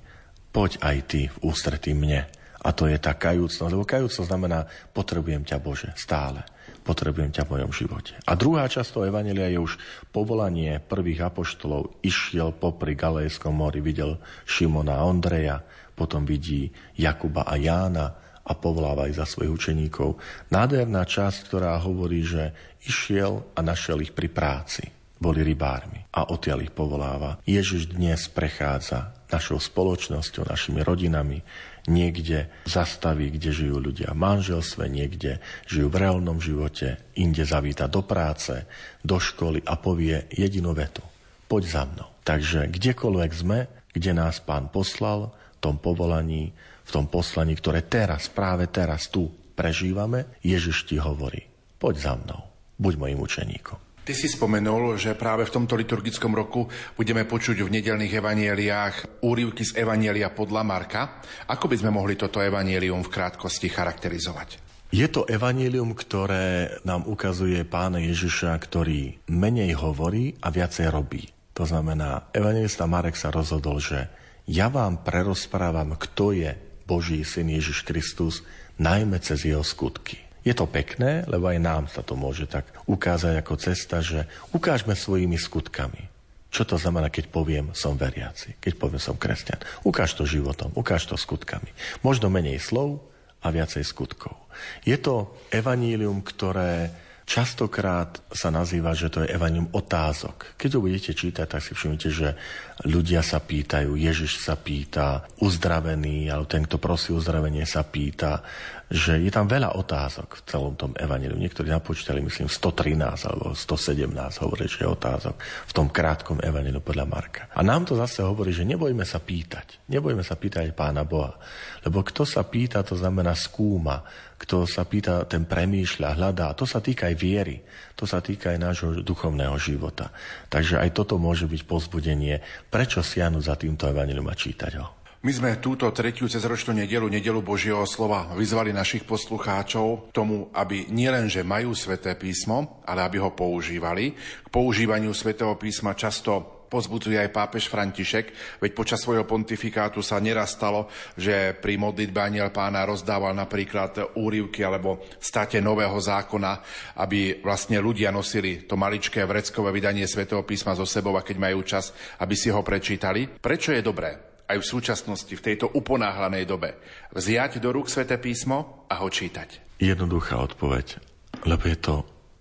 poď 0.52 0.84
aj 0.84 0.96
ty 1.08 1.20
v 1.32 1.36
ústretí 1.48 1.96
mne. 1.96 2.28
A 2.64 2.68
to 2.76 2.84
je 2.88 3.00
tá 3.00 3.16
kajúcnosť, 3.16 3.72
lebo 3.72 3.88
kajúcnosť 3.88 4.28
znamená, 4.28 4.68
potrebujem 4.92 5.48
ťa 5.48 5.56
Bože, 5.60 5.90
stále 5.96 6.44
potrebujem 6.84 7.32
ťa 7.32 7.48
v 7.48 7.52
mojom 7.58 7.72
živote. 7.72 8.12
A 8.28 8.36
druhá 8.36 8.68
časť 8.68 8.88
toho 8.94 9.08
Evangelia 9.08 9.48
je 9.48 9.58
už 9.58 9.80
povolanie 10.12 10.78
prvých 10.78 11.32
apoštolov. 11.32 12.04
Išiel 12.04 12.52
popri 12.52 12.92
Galejskom 12.92 13.56
mori, 13.56 13.80
videl 13.80 14.20
Šimona 14.44 15.00
a 15.00 15.08
Ondreja, 15.08 15.64
potom 15.96 16.28
vidí 16.28 16.68
Jakuba 17.00 17.48
a 17.48 17.56
Jána 17.56 18.06
a 18.44 18.52
povoláva 18.52 19.08
ich 19.08 19.16
za 19.16 19.24
svojich 19.24 19.56
učeníkov. 19.56 20.20
Nádherná 20.52 21.08
časť, 21.08 21.48
ktorá 21.48 21.80
hovorí, 21.80 22.20
že 22.20 22.52
išiel 22.84 23.40
a 23.56 23.64
našiel 23.64 24.04
ich 24.04 24.12
pri 24.12 24.28
práci. 24.28 24.84
Boli 25.16 25.40
rybármi 25.40 26.04
a 26.12 26.28
odtiaľ 26.28 26.68
ich 26.68 26.74
povoláva. 26.76 27.40
Ježiš 27.48 27.96
dnes 27.96 28.28
prechádza 28.28 29.16
našou 29.32 29.56
spoločnosťou, 29.56 30.44
našimi 30.44 30.84
rodinami, 30.84 31.40
niekde 31.84 32.48
zastaví, 32.64 33.28
kde 33.28 33.50
žijú 33.52 33.76
ľudia 33.76 34.16
v 34.16 34.22
manželstve, 34.24 34.88
niekde 34.88 35.40
žijú 35.68 35.92
v 35.92 36.00
reálnom 36.00 36.40
živote, 36.40 36.96
inde 37.16 37.44
zavíta 37.44 37.88
do 37.88 38.00
práce, 38.00 38.64
do 39.04 39.20
školy 39.20 39.60
a 39.68 39.76
povie 39.76 40.24
jedinú 40.32 40.72
vetu. 40.72 41.04
Poď 41.44 41.62
za 41.68 41.82
mnou. 41.84 42.08
Takže 42.24 42.72
kdekoľvek 42.72 43.32
sme, 43.36 43.68
kde 43.92 44.10
nás 44.16 44.40
pán 44.40 44.72
poslal, 44.72 45.28
v 45.30 45.58
tom 45.60 45.76
povolaní, 45.76 46.56
v 46.84 46.90
tom 46.90 47.04
poslaní, 47.08 47.56
ktoré 47.56 47.84
teraz, 47.84 48.32
práve 48.32 48.68
teraz 48.68 49.08
tu 49.12 49.28
prežívame, 49.52 50.40
Ježiš 50.40 50.88
ti 50.88 50.96
hovorí, 50.96 51.44
poď 51.76 51.94
za 52.00 52.14
mnou, 52.16 52.40
buď 52.80 52.92
mojim 52.96 53.20
učeníkom. 53.20 53.83
Ty 54.04 54.12
si 54.12 54.28
spomenul, 54.28 55.00
že 55.00 55.16
práve 55.16 55.48
v 55.48 55.54
tomto 55.56 55.80
liturgickom 55.80 56.36
roku 56.36 56.68
budeme 56.92 57.24
počuť 57.24 57.64
v 57.64 57.72
nedelných 57.72 58.12
evanieliách 58.20 59.24
úrivky 59.24 59.64
z 59.64 59.80
evanielia 59.80 60.28
podľa 60.28 60.60
Marka. 60.60 61.24
Ako 61.48 61.72
by 61.72 61.76
sme 61.80 61.88
mohli 61.88 62.12
toto 62.12 62.36
evanielium 62.44 63.00
v 63.00 63.08
krátkosti 63.08 63.72
charakterizovať? 63.72 64.60
Je 64.92 65.08
to 65.08 65.24
evanielium, 65.24 65.96
ktoré 65.96 66.76
nám 66.84 67.08
ukazuje 67.08 67.64
pána 67.64 67.96
Ježiša, 68.04 68.52
ktorý 68.60 69.24
menej 69.32 69.72
hovorí 69.80 70.36
a 70.44 70.52
viacej 70.52 70.92
robí. 70.92 71.32
To 71.56 71.64
znamená, 71.64 72.28
evangelista 72.36 72.84
Marek 72.84 73.16
sa 73.16 73.32
rozhodol, 73.32 73.80
že 73.80 74.12
ja 74.44 74.68
vám 74.68 75.00
prerozprávam, 75.00 75.96
kto 75.96 76.36
je 76.36 76.52
Boží 76.84 77.24
syn 77.24 77.56
Ježiš 77.56 77.88
Kristus, 77.88 78.44
najmä 78.76 79.16
cez 79.24 79.48
jeho 79.48 79.64
skutky. 79.64 80.23
Je 80.44 80.52
to 80.52 80.68
pekné, 80.68 81.24
lebo 81.24 81.48
aj 81.48 81.58
nám 81.58 81.84
sa 81.88 82.04
to 82.04 82.14
môže 82.14 82.44
tak 82.46 82.68
ukázať 82.84 83.40
ako 83.40 83.54
cesta, 83.56 84.04
že 84.04 84.28
ukážme 84.52 84.92
svojimi 84.92 85.40
skutkami. 85.40 86.12
Čo 86.54 86.68
to 86.68 86.76
znamená, 86.78 87.10
keď 87.10 87.32
poviem, 87.34 87.66
som 87.74 87.98
veriaci, 87.98 88.60
keď 88.62 88.78
poviem, 88.78 89.02
som 89.02 89.18
kresťan. 89.18 89.58
Ukáž 89.82 90.14
to 90.14 90.22
životom, 90.22 90.70
ukáž 90.78 91.10
to 91.10 91.18
skutkami. 91.18 91.72
Možno 92.06 92.30
menej 92.30 92.62
slov 92.62 93.02
a 93.42 93.50
viacej 93.50 93.82
skutkov. 93.82 94.38
Je 94.86 94.94
to 95.00 95.34
evanílium, 95.50 96.22
ktoré 96.22 96.94
Častokrát 97.24 98.20
sa 98.36 98.52
nazýva, 98.52 98.92
že 98.92 99.08
to 99.08 99.24
je 99.24 99.32
evanium 99.32 99.72
otázok. 99.72 100.60
Keď 100.60 100.70
ho 100.76 100.84
budete 100.84 101.16
čítať, 101.16 101.48
tak 101.48 101.64
si 101.64 101.72
všimnite, 101.72 102.12
že 102.12 102.36
ľudia 102.84 103.24
sa 103.24 103.40
pýtajú, 103.40 103.96
Ježiš 103.96 104.44
sa 104.44 104.60
pýta, 104.60 105.24
uzdravený, 105.40 106.28
alebo 106.28 106.44
ten, 106.44 106.68
kto 106.68 106.76
prosí 106.76 107.16
uzdravenie, 107.16 107.64
sa 107.64 107.80
pýta, 107.80 108.44
že 108.92 109.16
je 109.16 109.32
tam 109.32 109.48
veľa 109.48 109.80
otázok 109.80 110.38
v 110.38 110.42
celom 110.44 110.74
tom 110.76 110.92
evaneliu. 110.94 111.36
Niektorí 111.40 111.72
napočítali, 111.72 112.20
myslím, 112.20 112.52
113 112.52 113.24
alebo 113.24 113.56
117 113.56 114.44
hovorí, 114.44 114.68
že 114.68 114.84
je 114.84 114.88
otázok 114.88 115.36
v 115.40 115.72
tom 115.72 115.88
krátkom 115.88 116.38
evaneliu 116.44 116.84
podľa 116.84 117.06
Marka. 117.08 117.42
A 117.56 117.64
nám 117.64 117.88
to 117.88 117.96
zase 117.96 118.20
hovorí, 118.20 118.52
že 118.52 118.68
nebojme 118.68 119.02
sa 119.08 119.24
pýtať. 119.24 119.88
Nebojme 119.88 120.20
sa 120.20 120.36
pýtať 120.36 120.76
Pána 120.76 121.08
Boha. 121.08 121.40
Lebo 121.84 122.04
kto 122.04 122.28
sa 122.28 122.44
pýta, 122.44 122.84
to 122.84 122.96
znamená 122.96 123.32
skúma. 123.32 124.04
Kto 124.36 124.68
sa 124.68 124.84
pýta, 124.84 125.24
ten 125.24 125.48
premýšľa, 125.48 126.20
hľadá. 126.20 126.52
To 126.58 126.68
sa 126.68 126.84
týka 126.84 127.08
aj 127.08 127.16
viery. 127.16 127.64
To 127.96 128.04
sa 128.04 128.20
týka 128.20 128.52
aj 128.52 128.58
nášho 128.60 128.88
duchovného 129.00 129.56
života. 129.56 130.12
Takže 130.52 130.82
aj 130.82 130.92
toto 130.92 131.16
môže 131.16 131.48
byť 131.48 131.62
pozbudenie. 131.64 132.42
Prečo 132.68 133.00
siahnuť 133.00 133.42
za 133.44 133.54
týmto 133.56 133.88
evanelium 133.88 134.28
a 134.28 134.36
čítať 134.36 134.72
ho? 134.82 135.03
My 135.24 135.32
sme 135.32 135.56
túto 135.56 135.88
tretiu 135.88 136.28
cezročnú 136.28 136.76
nedelu, 136.76 137.08
nedelu 137.08 137.40
Božieho 137.40 137.80
slova, 137.88 138.36
vyzvali 138.36 138.76
našich 138.76 139.08
poslucháčov 139.08 140.12
k 140.12 140.20
tomu, 140.20 140.52
aby 140.52 140.92
nielenže 140.92 141.40
majú 141.40 141.72
sveté 141.72 142.12
písmo, 142.12 142.84
ale 142.84 143.08
aby 143.08 143.24
ho 143.24 143.32
používali. 143.32 144.12
K 144.20 144.48
používaniu 144.52 145.16
svetého 145.16 145.56
písma 145.56 145.96
často 145.96 146.68
pozbudzuje 146.68 147.16
aj 147.16 147.32
pápež 147.32 147.72
František, 147.72 148.60
veď 148.60 148.70
počas 148.76 149.00
svojho 149.00 149.24
pontifikátu 149.24 150.04
sa 150.04 150.20
neraz 150.20 150.60
stalo, 150.60 150.92
že 151.16 151.56
pri 151.56 151.80
modlitbe 151.80 152.20
aniel 152.20 152.52
pána 152.52 152.84
rozdával 152.84 153.32
napríklad 153.32 154.20
úrivky 154.20 154.60
alebo 154.60 155.08
state 155.16 155.56
nového 155.64 155.96
zákona, 155.96 156.60
aby 157.00 157.40
vlastne 157.40 157.80
ľudia 157.80 158.12
nosili 158.12 158.68
to 158.68 158.76
maličké 158.76 159.24
vreckové 159.24 159.72
vydanie 159.72 160.04
svätého 160.04 160.44
písma 160.44 160.76
zo 160.76 160.84
sebou 160.84 161.16
a 161.16 161.24
keď 161.24 161.36
majú 161.40 161.64
čas, 161.64 161.96
aby 162.20 162.36
si 162.36 162.52
ho 162.52 162.60
prečítali. 162.60 163.24
Prečo 163.40 163.72
je 163.72 163.80
dobré 163.80 164.33
aj 164.48 164.56
v 164.60 164.66
súčasnosti, 164.66 165.32
v 165.32 165.44
tejto 165.44 165.72
uponáhlanej 165.72 166.44
dobe, 166.44 166.76
vziať 167.12 167.58
do 167.60 167.72
rúk 167.72 167.88
sväté 167.88 168.20
písmo 168.20 168.86
a 168.88 169.00
ho 169.00 169.08
čítať? 169.08 169.80
Jednoduchá 169.80 170.38
odpoveď, 170.38 171.00
lebo 171.48 171.64
je 171.66 171.78
to 171.80 171.94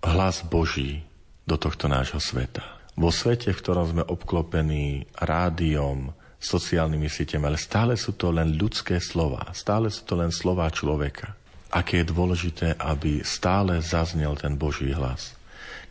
hlas 0.03 0.43
Boží 0.45 1.07
do 1.47 1.55
tohto 1.55 1.87
nášho 1.87 2.19
sveta. 2.19 2.63
Vo 2.93 3.09
svete, 3.09 3.49
v 3.49 3.61
ktorom 3.61 3.85
sme 3.89 4.03
obklopení 4.05 5.09
rádiom, 5.17 6.13
sociálnymi 6.43 7.07
sieťami, 7.07 7.47
ale 7.47 7.57
stále 7.57 7.95
sú 7.95 8.13
to 8.19 8.29
len 8.29 8.53
ľudské 8.59 8.99
slova, 8.99 9.49
stále 9.55 9.87
sú 9.87 10.03
to 10.03 10.19
len 10.19 10.29
slova 10.29 10.67
človeka. 10.69 11.33
Aké 11.73 12.03
je 12.03 12.11
dôležité, 12.13 12.67
aby 12.77 13.25
stále 13.25 13.81
zaznel 13.81 14.37
ten 14.37 14.53
Boží 14.59 14.93
hlas. 14.93 15.33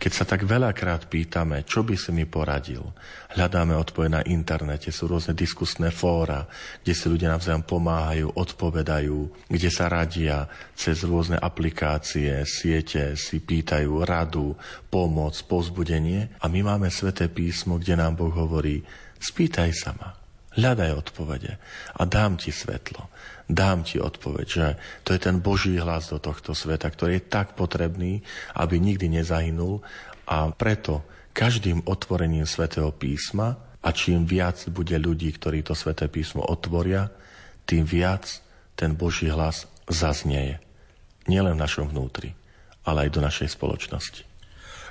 Keď 0.03 0.11
sa 0.11 0.26
tak 0.26 0.42
veľakrát 0.42 1.07
pýtame, 1.07 1.62
čo 1.62 1.86
by 1.86 1.94
si 1.94 2.11
mi 2.11 2.26
poradil, 2.26 2.82
hľadáme 3.38 3.78
odpoveď 3.78 4.11
na 4.11 4.22
internete, 4.26 4.90
sú 4.90 5.07
rôzne 5.07 5.30
diskusné 5.30 5.94
fóra, 5.94 6.42
kde 6.82 6.90
si 6.90 7.07
ľudia 7.07 7.30
navzájom 7.30 7.62
pomáhajú, 7.62 8.34
odpovedajú, 8.34 9.46
kde 9.46 9.70
sa 9.70 9.86
radia 9.86 10.50
cez 10.74 11.07
rôzne 11.07 11.38
aplikácie, 11.38 12.34
siete, 12.50 13.14
si 13.14 13.38
pýtajú 13.38 14.03
radu, 14.03 14.59
pomoc, 14.90 15.38
pozbudenie. 15.46 16.34
A 16.42 16.50
my 16.50 16.66
máme 16.66 16.90
sväté 16.90 17.30
písmo, 17.30 17.78
kde 17.78 17.94
nám 17.94 18.18
Boh 18.18 18.34
hovorí, 18.34 18.82
spýtaj 19.22 19.70
sa 19.70 19.94
ma, 19.94 20.18
hľadaj 20.59 20.98
odpovede 20.98 21.62
a 21.94 22.03
dám 22.11 22.42
ti 22.42 22.50
svetlo 22.50 23.11
dám 23.53 23.84
ti 23.86 24.00
odpoveď, 24.00 24.46
že 24.48 24.66
to 25.07 25.14
je 25.14 25.20
ten 25.20 25.38
Boží 25.38 25.76
hlas 25.76 26.11
do 26.11 26.18
tohto 26.18 26.57
sveta, 26.57 26.88
ktorý 26.88 27.20
je 27.20 27.28
tak 27.28 27.55
potrebný, 27.55 28.24
aby 28.57 28.80
nikdy 28.80 29.09
nezahynul 29.09 29.84
a 30.26 30.50
preto 30.53 31.05
každým 31.32 31.84
otvorením 31.88 32.44
svätého 32.44 32.92
písma 32.92 33.57
a 33.82 33.88
čím 33.90 34.28
viac 34.28 34.61
bude 34.68 34.94
ľudí, 34.96 35.32
ktorí 35.34 35.64
to 35.64 35.72
sväté 35.72 36.07
písmo 36.07 36.44
otvoria, 36.44 37.09
tým 37.64 37.88
viac 37.88 38.28
ten 38.76 38.94
Boží 38.96 39.28
hlas 39.28 39.68
zaznieje. 39.88 40.61
Nielen 41.30 41.55
v 41.55 41.62
našom 41.62 41.90
vnútri, 41.90 42.34
ale 42.82 43.07
aj 43.07 43.11
do 43.14 43.20
našej 43.22 43.48
spoločnosti. 43.55 44.22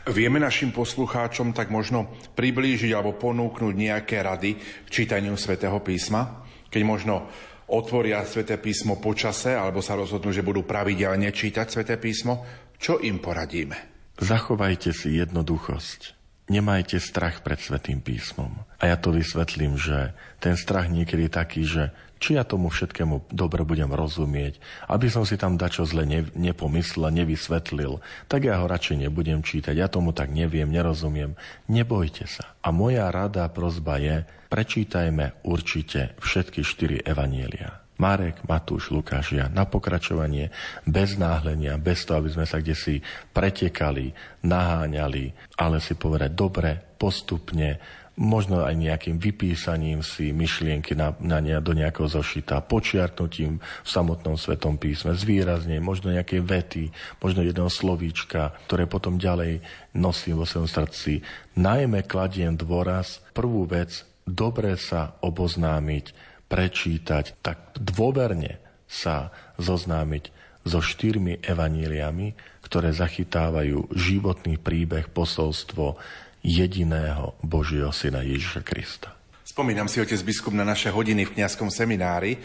Vieme 0.09 0.41
našim 0.41 0.73
poslucháčom 0.73 1.53
tak 1.53 1.69
možno 1.69 2.09
priblížiť 2.33 2.89
alebo 2.89 3.13
ponúknuť 3.21 3.73
nejaké 3.77 4.25
rady 4.25 4.57
k 4.57 4.89
čítaniu 4.89 5.37
svätého 5.37 5.77
písma? 5.77 6.41
Keď 6.73 6.81
možno 6.81 7.29
otvoria 7.71 8.21
sväté 8.27 8.59
písmo 8.59 8.99
počase 8.99 9.55
alebo 9.55 9.79
sa 9.79 9.95
rozhodnú, 9.95 10.29
že 10.35 10.45
budú 10.45 10.67
pravidelne 10.67 11.31
čítať 11.31 11.67
sväté 11.71 11.95
písmo, 11.97 12.43
čo 12.77 12.99
im 12.99 13.17
poradíme? 13.23 13.91
Zachovajte 14.21 14.93
si 14.93 15.17
jednoduchosť. 15.17 16.20
Nemajte 16.51 16.99
strach 16.99 17.39
pred 17.39 17.63
svetým 17.63 18.03
písmom. 18.03 18.51
A 18.75 18.91
ja 18.91 18.99
to 18.99 19.15
vysvetlím, 19.15 19.79
že 19.79 20.11
ten 20.43 20.59
strach 20.59 20.91
niekedy 20.91 21.31
je 21.31 21.31
taký, 21.31 21.61
že 21.63 21.83
či 22.19 22.35
ja 22.35 22.43
tomu 22.43 22.67
všetkému 22.67 23.31
dobre 23.31 23.63
budem 23.63 23.87
rozumieť, 23.87 24.59
aby 24.91 25.07
som 25.07 25.23
si 25.23 25.39
tam 25.39 25.55
dačo 25.55 25.87
zle 25.87 26.03
ne, 26.03 26.27
nepomyslel, 26.35 27.09
nevysvetlil, 27.09 28.03
tak 28.27 28.45
ja 28.45 28.61
ho 28.61 28.69
radšej 28.69 29.07
nebudem 29.07 29.41
čítať, 29.41 29.73
ja 29.73 29.87
tomu 29.87 30.13
tak 30.13 30.29
neviem, 30.29 30.69
nerozumiem. 30.69 31.39
Nebojte 31.65 32.29
sa. 32.29 32.51
A 32.61 32.69
moja 32.69 33.09
rada, 33.09 33.47
prozba 33.49 33.97
je, 33.97 34.27
prečítajme 34.53 35.41
určite 35.47 36.13
všetky 36.21 36.61
štyri 36.61 37.01
evanielia. 37.01 37.80
Marek, 38.01 38.41
Matúš, 38.49 38.89
Lukáš, 38.89 39.37
ja 39.37 39.45
na 39.53 39.69
pokračovanie, 39.69 40.49
bez 40.89 41.21
náhlenia, 41.21 41.77
bez 41.77 42.01
toho, 42.01 42.25
aby 42.25 42.33
sme 42.33 42.49
sa 42.49 42.57
kde 42.57 42.73
si 42.73 42.97
pretekali, 43.29 44.09
naháňali, 44.41 45.53
ale 45.61 45.77
si 45.77 45.93
povedať 45.93 46.33
dobre, 46.33 46.81
postupne, 46.97 47.77
možno 48.17 48.65
aj 48.65 48.75
nejakým 48.75 49.17
vypísaním 49.21 50.03
si 50.03 50.35
myšlienky 50.35 50.97
na, 50.97 51.15
na 51.23 51.39
ne, 51.39 51.55
do 51.63 51.71
nejakého 51.71 52.09
zošita, 52.09 52.65
počiarknutím 52.65 53.61
v 53.61 53.87
samotnom 53.87 54.35
Svetom 54.35 54.75
písme, 54.75 55.15
zvýrazne, 55.15 55.79
možno 55.79 56.11
nejaké 56.11 56.43
vety, 56.43 56.91
možno 57.23 57.45
jedného 57.45 57.71
slovíčka, 57.71 58.51
ktoré 58.67 58.89
potom 58.89 59.15
ďalej 59.15 59.63
nosím 59.95 60.41
vo 60.41 60.45
svojom 60.49 60.67
srdci. 60.67 61.21
Najmä 61.55 62.03
kladiem 62.05 62.57
dôraz, 62.57 63.23
prvú 63.31 63.63
vec, 63.69 64.03
dobre 64.27 64.75
sa 64.75 65.15
oboznámiť, 65.23 66.30
prečítať, 66.51 67.39
tak 67.39 67.79
dôverne 67.79 68.59
sa 68.91 69.31
zoznámiť 69.55 70.35
so 70.67 70.83
štyrmi 70.83 71.39
evaníliami, 71.41 72.35
ktoré 72.67 72.91
zachytávajú 72.91 73.89
životný 73.95 74.59
príbeh, 74.59 75.07
posolstvo, 75.09 75.95
jediného 76.43 77.37
Božieho 77.41 77.93
Syna 77.95 78.25
Ježiša 78.25 78.61
Krista. 78.67 79.15
Spomínam 79.45 79.91
si, 79.91 79.99
otec 79.99 80.15
biskup, 80.23 80.55
na 80.55 80.63
naše 80.63 80.87
hodiny 80.87 81.27
v 81.27 81.35
kňazskom 81.35 81.67
seminári, 81.67 82.39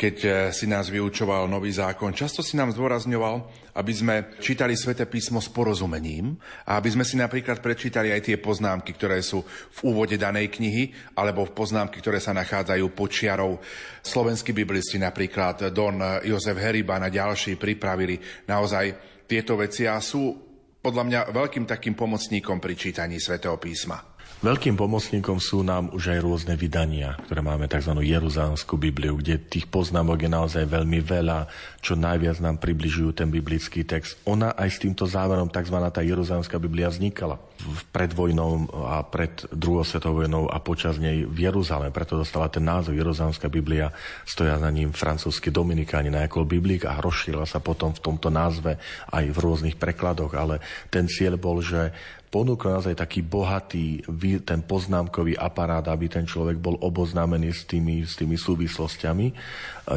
keď 0.00 0.16
eh, 0.24 0.32
si 0.48 0.64
nás 0.64 0.88
vyučoval 0.88 1.44
nový 1.44 1.68
zákon. 1.76 2.16
Často 2.16 2.40
si 2.40 2.56
nám 2.56 2.72
zdôrazňoval, 2.72 3.36
aby 3.76 3.92
sme 3.92 4.14
čítali 4.40 4.72
sväté 4.72 5.04
písmo 5.04 5.44
s 5.44 5.52
porozumením 5.52 6.40
a 6.64 6.80
aby 6.80 6.88
sme 6.88 7.04
si 7.04 7.20
napríklad 7.20 7.60
prečítali 7.60 8.08
aj 8.08 8.32
tie 8.32 8.36
poznámky, 8.40 8.96
ktoré 8.96 9.20
sú 9.20 9.44
v 9.44 9.78
úvode 9.84 10.16
danej 10.16 10.48
knihy, 10.56 11.12
alebo 11.12 11.44
v 11.44 11.52
poznámky, 11.52 12.00
ktoré 12.00 12.16
sa 12.16 12.32
nachádzajú 12.32 12.96
počiarov. 12.96 13.60
Slovenskí 14.00 14.56
biblisti, 14.56 14.96
napríklad 14.96 15.68
Don 15.68 16.00
Jozef 16.24 16.56
Heriban 16.56 17.04
a 17.04 17.12
ďalší 17.12 17.60
pripravili 17.60 18.16
naozaj 18.48 18.96
tieto 19.28 19.60
veci 19.60 19.84
a 19.84 20.00
sú 20.00 20.32
podľa 20.80 21.04
mňa 21.04 21.20
veľkým 21.30 21.68
takým 21.68 21.92
pomocníkom 21.92 22.56
pri 22.56 22.72
čítaní 22.72 23.20
svätého 23.20 23.60
písma. 23.60 24.09
Veľkým 24.40 24.72
pomocníkom 24.72 25.36
sú 25.36 25.60
nám 25.60 25.92
už 25.92 26.16
aj 26.16 26.24
rôzne 26.24 26.56
vydania, 26.56 27.12
ktoré 27.28 27.44
máme 27.44 27.68
tzv. 27.68 27.92
Jeruzámskú 27.92 28.80
Bibliu, 28.80 29.20
kde 29.20 29.36
tých 29.36 29.68
poznámok 29.68 30.16
je 30.16 30.32
naozaj 30.32 30.64
veľmi 30.64 30.96
veľa, 31.04 31.44
čo 31.84 31.92
najviac 31.92 32.40
nám 32.40 32.56
približujú 32.56 33.12
ten 33.12 33.28
biblický 33.28 33.84
text. 33.84 34.16
Ona 34.24 34.56
aj 34.56 34.68
s 34.72 34.80
týmto 34.80 35.04
záverom 35.04 35.52
tzv. 35.52 35.76
tá 35.92 36.00
Jeruzámska 36.00 36.56
Biblia 36.56 36.88
vznikala 36.88 37.36
v 37.60 37.80
predvojnou 37.92 38.72
a 38.88 39.04
pred 39.04 39.44
druhou 39.52 39.84
svetovou 39.84 40.24
vojnou 40.24 40.48
a 40.48 40.56
počas 40.56 40.96
nej 40.96 41.28
v 41.28 41.44
Jeruzalém. 41.44 41.92
Preto 41.92 42.16
dostala 42.16 42.48
ten 42.48 42.64
názov 42.64 42.96
Jeruzámska 42.96 43.52
Biblia. 43.52 43.92
Stoja 44.24 44.56
na 44.56 44.72
ním 44.72 44.96
francúzsky 44.96 45.52
dominikáni 45.52 46.08
na 46.08 46.24
Jakol 46.24 46.48
Biblík 46.48 46.88
a 46.88 46.96
rozšírila 46.96 47.44
sa 47.44 47.60
potom 47.60 47.92
v 47.92 48.00
tomto 48.00 48.32
názve 48.32 48.80
aj 49.12 49.24
v 49.28 49.36
rôznych 49.36 49.76
prekladoch. 49.76 50.32
Ale 50.32 50.64
ten 50.88 51.04
cieľ 51.04 51.36
bol, 51.36 51.60
že 51.60 51.92
ponúkla 52.30 52.78
naozaj 52.78 52.94
taký 52.94 53.26
bohatý 53.26 54.06
ten 54.46 54.62
poznámkový 54.62 55.34
aparát, 55.34 55.82
aby 55.90 56.06
ten 56.06 56.22
človek 56.22 56.62
bol 56.62 56.78
oboznámený 56.78 57.50
s 57.50 57.66
tými, 57.66 58.06
s 58.06 58.14
tými 58.14 58.38
súvislostiami. 58.38 59.34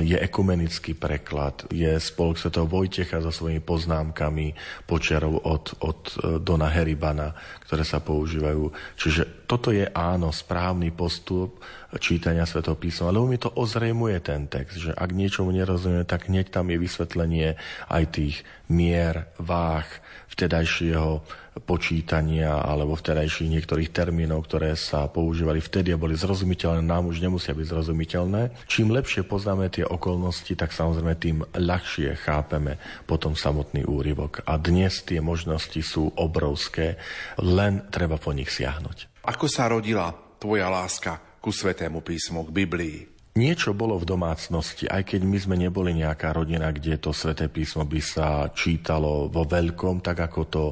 Je 0.01 0.17
ekumenický 0.17 0.97
preklad, 0.97 1.69
je 1.69 1.93
spolok 2.01 2.41
Sv. 2.41 2.49
Vojtecha 2.65 3.21
so 3.21 3.29
svojimi 3.29 3.61
poznámkami 3.61 4.57
počiarov 4.89 5.45
od, 5.45 5.65
od 5.85 5.99
Dona 6.41 6.73
Heribana, 6.73 7.37
ktoré 7.73 7.89
sa 7.89 8.05
používajú. 8.05 8.69
Čiže 9.01 9.49
toto 9.49 9.73
je 9.73 9.89
áno, 9.89 10.29
správny 10.29 10.93
postup 10.93 11.57
čítania 11.97 12.45
Sv. 12.45 12.61
písma, 12.77 13.09
lebo 13.09 13.25
mi 13.25 13.41
to 13.41 13.49
ozrejmuje 13.49 14.21
ten 14.21 14.45
text, 14.45 14.77
že 14.77 14.91
ak 14.93 15.09
niečomu 15.09 15.49
nerozumie, 15.49 16.05
tak 16.05 16.29
hneď 16.29 16.53
tam 16.53 16.69
je 16.69 16.77
vysvetlenie 16.77 17.57
aj 17.89 18.03
tých 18.13 18.45
mier, 18.69 19.29
váh, 19.41 19.85
vtedajšieho 20.33 21.21
počítania 21.61 22.65
alebo 22.65 22.97
vtedajších 22.97 23.45
niektorých 23.45 23.93
termínov, 23.93 24.49
ktoré 24.49 24.73
sa 24.73 25.05
používali 25.05 25.61
vtedy 25.61 25.93
a 25.93 26.01
boli 26.01 26.17
zrozumiteľné, 26.17 26.81
nám 26.81 27.13
už 27.13 27.21
nemusia 27.21 27.53
byť 27.53 27.69
zrozumiteľné. 27.69 28.65
Čím 28.65 28.89
lepšie 28.89 29.21
poznáme 29.21 29.69
tie 29.69 29.85
okolnosti, 29.85 30.49
tak 30.57 30.73
samozrejme 30.73 31.13
tým 31.13 31.45
ľahšie 31.53 32.17
chápeme 32.17 32.81
potom 33.05 33.37
samotný 33.37 33.85
úryvok. 33.85 34.41
A 34.49 34.57
dnes 34.57 35.05
tie 35.05 35.21
možnosti 35.21 35.77
sú 35.85 36.09
obrovské, 36.17 36.97
len 37.37 37.62
treba 37.91 38.17
po 38.17 38.33
nich 38.33 38.49
siahnuť. 38.49 39.23
Ako 39.23 39.47
sa 39.47 39.71
rodila 39.71 40.11
tvoja 40.39 40.67
láska 40.67 41.39
ku 41.39 41.51
Svetému 41.51 42.03
písmu, 42.03 42.47
k 42.47 42.51
Biblii? 42.51 42.97
Niečo 43.33 43.73
bolo 43.73 43.97
v 43.97 44.05
domácnosti, 44.05 44.85
aj 44.85 45.09
keď 45.09 45.21
my 45.25 45.37
sme 45.41 45.55
neboli 45.57 45.97
nejaká 45.97 46.37
rodina, 46.37 46.69
kde 46.69 47.01
to 47.01 47.09
sväté 47.09 47.49
písmo 47.49 47.81
by 47.81 47.97
sa 47.97 48.45
čítalo 48.53 49.25
vo 49.25 49.41
veľkom, 49.41 50.05
tak 50.05 50.21
ako 50.21 50.41
to 50.45 50.63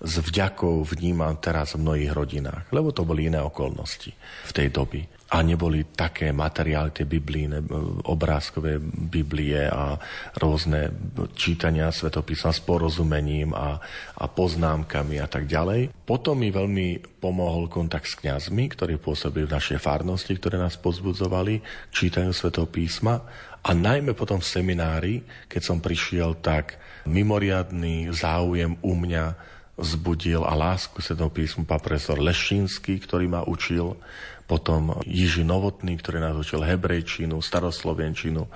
s 0.00 0.20
vďakou 0.20 0.80
vnímam 0.96 1.36
teraz 1.40 1.76
v 1.76 1.84
mnohých 1.84 2.12
rodinách, 2.12 2.64
lebo 2.72 2.92
to 2.92 3.04
boli 3.04 3.28
iné 3.28 3.40
okolnosti 3.40 4.12
v 4.48 4.52
tej 4.52 4.68
doby. 4.72 5.15
A 5.26 5.42
neboli 5.42 5.82
také 5.90 6.30
materiály, 6.30 6.94
tie 6.94 7.02
biblíne, 7.02 7.58
obrázkové 8.06 8.78
Biblie 8.82 9.66
a 9.66 9.98
rôzne 10.38 10.94
čítania 11.34 11.90
svetopísma 11.90 12.54
s 12.54 12.62
porozumením 12.62 13.50
a, 13.50 13.82
a 14.14 14.24
poznámkami 14.30 15.18
a 15.18 15.26
tak 15.26 15.50
ďalej. 15.50 15.90
Potom 16.06 16.38
mi 16.38 16.54
veľmi 16.54 17.18
pomohol 17.18 17.66
kontakt 17.66 18.06
s 18.06 18.14
kňazmi, 18.22 18.70
ktorí 18.70 19.02
pôsobili 19.02 19.50
v 19.50 19.58
našej 19.58 19.82
farnosti, 19.82 20.30
ktoré 20.30 20.62
nás 20.62 20.78
pozbudzovali, 20.78 21.58
čítajú 21.90 22.30
svetopísma 22.30 23.26
a 23.66 23.74
najmä 23.74 24.14
potom 24.14 24.38
v 24.38 24.46
seminári, 24.46 25.14
keď 25.50 25.62
som 25.74 25.82
prišiel, 25.82 26.38
tak 26.38 26.78
mimoriadný 27.02 28.14
záujem 28.14 28.78
u 28.78 28.94
mňa 28.94 29.34
vzbudil 29.76 30.46
a 30.46 30.54
lásku 30.56 31.02
Svetého 31.02 31.28
písmu 31.28 31.68
pán 31.68 31.82
profesor 31.82 32.16
Lešínsky, 32.16 32.96
ktorý 33.02 33.28
ma 33.28 33.42
učil, 33.44 33.98
potom 34.46 35.02
Jiži 35.02 35.42
Novotný, 35.42 35.98
ktorý 35.98 36.22
nás 36.22 36.38
učil 36.38 36.62
hebrejčinu, 36.62 37.42
staroslovenčinu. 37.42 38.46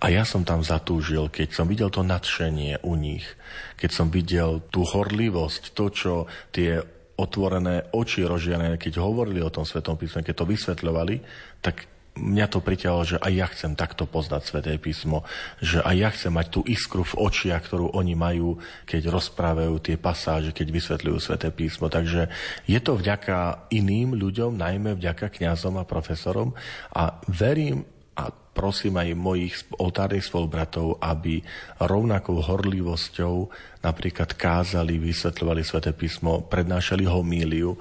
A 0.00 0.06
ja 0.08 0.24
som 0.24 0.42
tam 0.42 0.64
zatúžil, 0.64 1.28
keď 1.28 1.48
som 1.52 1.68
videl 1.68 1.92
to 1.92 2.00
nadšenie 2.00 2.80
u 2.80 2.96
nich, 2.96 3.28
keď 3.76 3.90
som 3.92 4.08
videl 4.08 4.64
tú 4.72 4.88
horlivosť, 4.88 5.76
to, 5.76 5.84
čo 5.92 6.12
tie 6.48 6.80
otvorené 7.14 7.94
oči 7.94 8.26
rozžiarené, 8.26 8.74
keď 8.74 8.98
hovorili 8.98 9.38
o 9.38 9.52
tom 9.52 9.62
Svetom 9.62 9.94
písme, 9.94 10.26
keď 10.26 10.42
to 10.42 10.50
vysvetľovali, 10.50 11.22
tak 11.62 11.93
mňa 12.14 12.46
to 12.46 12.62
priťahlo, 12.62 13.02
že 13.02 13.16
aj 13.18 13.32
ja 13.34 13.46
chcem 13.50 13.72
takto 13.74 14.06
poznať 14.06 14.42
Sveté 14.46 14.72
písmo, 14.78 15.26
že 15.58 15.82
aj 15.82 15.96
ja 15.98 16.08
chcem 16.14 16.32
mať 16.32 16.46
tú 16.50 16.60
iskru 16.62 17.02
v 17.02 17.18
očiach, 17.18 17.66
ktorú 17.66 17.90
oni 17.90 18.14
majú, 18.14 18.58
keď 18.86 19.10
rozprávajú 19.10 19.74
tie 19.82 19.98
pasáže, 19.98 20.54
keď 20.54 20.66
vysvetľujú 20.70 21.18
Sveté 21.18 21.50
písmo. 21.50 21.90
Takže 21.90 22.30
je 22.70 22.78
to 22.78 22.94
vďaka 22.94 23.66
iným 23.74 24.14
ľuďom, 24.14 24.54
najmä 24.54 24.94
vďaka 24.94 25.26
kňazom 25.26 25.74
a 25.82 25.88
profesorom 25.88 26.54
a 26.94 27.18
verím 27.26 27.82
a 28.14 28.30
prosím 28.30 29.02
aj 29.02 29.18
mojich 29.18 29.54
oltárnych 29.74 30.22
spolubratov, 30.22 31.02
aby 31.02 31.42
rovnakou 31.82 32.38
horlivosťou 32.38 33.50
napríklad 33.82 34.38
kázali, 34.38 35.02
vysvetľovali 35.02 35.66
Sveté 35.66 35.90
písmo, 35.90 36.46
prednášali 36.46 37.02
homíliu 37.10 37.74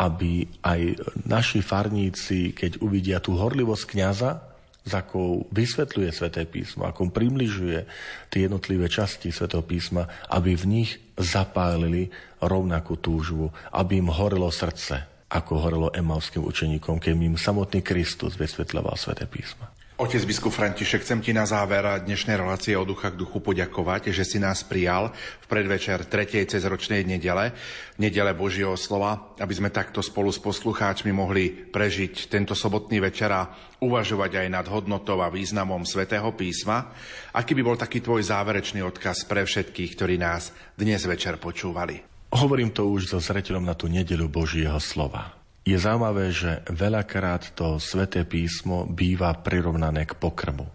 aby 0.00 0.48
aj 0.64 0.96
naši 1.28 1.60
farníci, 1.60 2.56
keď 2.56 2.80
uvidia 2.80 3.20
tú 3.20 3.36
horlivosť 3.36 3.84
kniaza, 3.84 4.50
s 4.80 4.96
akou 4.96 5.44
vysvetľuje 5.52 6.08
Sveté 6.08 6.48
písmo, 6.48 6.88
akou 6.88 7.12
približuje 7.12 7.84
tie 8.32 8.48
jednotlivé 8.48 8.88
časti 8.88 9.28
Svetého 9.28 9.60
písma, 9.60 10.08
aby 10.32 10.56
v 10.56 10.64
nich 10.80 10.90
zapálili 11.20 12.08
rovnakú 12.40 12.96
túžbu, 12.96 13.52
aby 13.76 14.00
im 14.00 14.08
horelo 14.08 14.48
srdce, 14.48 15.04
ako 15.28 15.52
horelo 15.60 15.88
emavským 15.92 16.40
učeníkom, 16.40 16.96
keď 16.96 17.12
im 17.12 17.36
samotný 17.36 17.84
Kristus 17.84 18.40
vysvetľoval 18.40 18.96
Sveté 18.96 19.28
písma. 19.28 19.68
Otec 20.00 20.24
biskup 20.24 20.56
František, 20.56 21.04
chcem 21.04 21.20
ti 21.20 21.36
na 21.36 21.44
záver 21.44 21.84
dnešnej 21.84 22.40
relácie 22.40 22.72
od 22.72 22.88
ducha 22.88 23.12
k 23.12 23.20
duchu 23.20 23.36
poďakovať, 23.36 24.16
že 24.16 24.24
si 24.24 24.40
nás 24.40 24.64
prijal 24.64 25.12
v 25.12 25.46
predvečer 25.46 26.08
3. 26.08 26.48
cezročnej 26.48 27.04
nedele, 27.04 27.52
nedele 28.00 28.32
Božieho 28.32 28.80
slova, 28.80 29.36
aby 29.36 29.52
sme 29.52 29.68
takto 29.68 30.00
spolu 30.00 30.32
s 30.32 30.40
poslucháčmi 30.40 31.12
mohli 31.12 31.52
prežiť 31.52 32.32
tento 32.32 32.56
sobotný 32.56 32.96
večer 32.96 33.28
a 33.28 33.52
uvažovať 33.84 34.40
aj 34.40 34.48
nad 34.48 34.64
hodnotou 34.72 35.20
a 35.20 35.28
významom 35.28 35.84
svätého 35.84 36.32
písma. 36.32 36.96
Aký 37.36 37.52
by 37.52 37.60
bol 37.60 37.76
taký 37.76 38.00
tvoj 38.00 38.24
záverečný 38.24 38.80
odkaz 38.80 39.28
pre 39.28 39.44
všetkých, 39.44 40.00
ktorí 40.00 40.16
nás 40.16 40.56
dnes 40.80 41.04
večer 41.04 41.36
počúvali? 41.36 42.00
Hovorím 42.32 42.72
to 42.72 42.88
už 42.88 43.04
so 43.04 43.20
zreteľom 43.20 43.68
na 43.68 43.76
tú 43.76 43.84
nedelu 43.84 44.32
Božieho 44.32 44.80
slova. 44.80 45.39
Je 45.70 45.78
zaujímavé, 45.78 46.34
že 46.34 46.66
veľakrát 46.66 47.54
to 47.54 47.78
sväté 47.78 48.26
písmo 48.26 48.90
býva 48.90 49.30
prirovnané 49.38 50.02
k 50.02 50.18
pokrmu, 50.18 50.66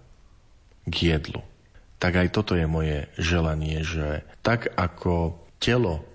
k 0.88 1.12
jedlu. 1.12 1.44
Tak 2.00 2.24
aj 2.24 2.28
toto 2.32 2.56
je 2.56 2.64
moje 2.64 3.12
želanie, 3.20 3.84
že 3.84 4.24
tak 4.40 4.72
ako 4.72 5.36
telo 5.60 6.08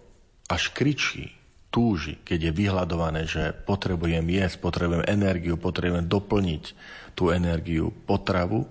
až 0.48 0.72
kričí, 0.72 1.28
túži, 1.68 2.16
keď 2.24 2.48
je 2.48 2.56
vyhľadované, 2.56 3.28
že 3.28 3.52
potrebujem 3.52 4.24
jesť, 4.24 4.64
potrebujem 4.64 5.04
energiu, 5.04 5.60
potrebujem 5.60 6.08
doplniť 6.08 6.64
tú 7.12 7.36
energiu, 7.36 7.92
potravu, 8.08 8.64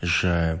že 0.00 0.56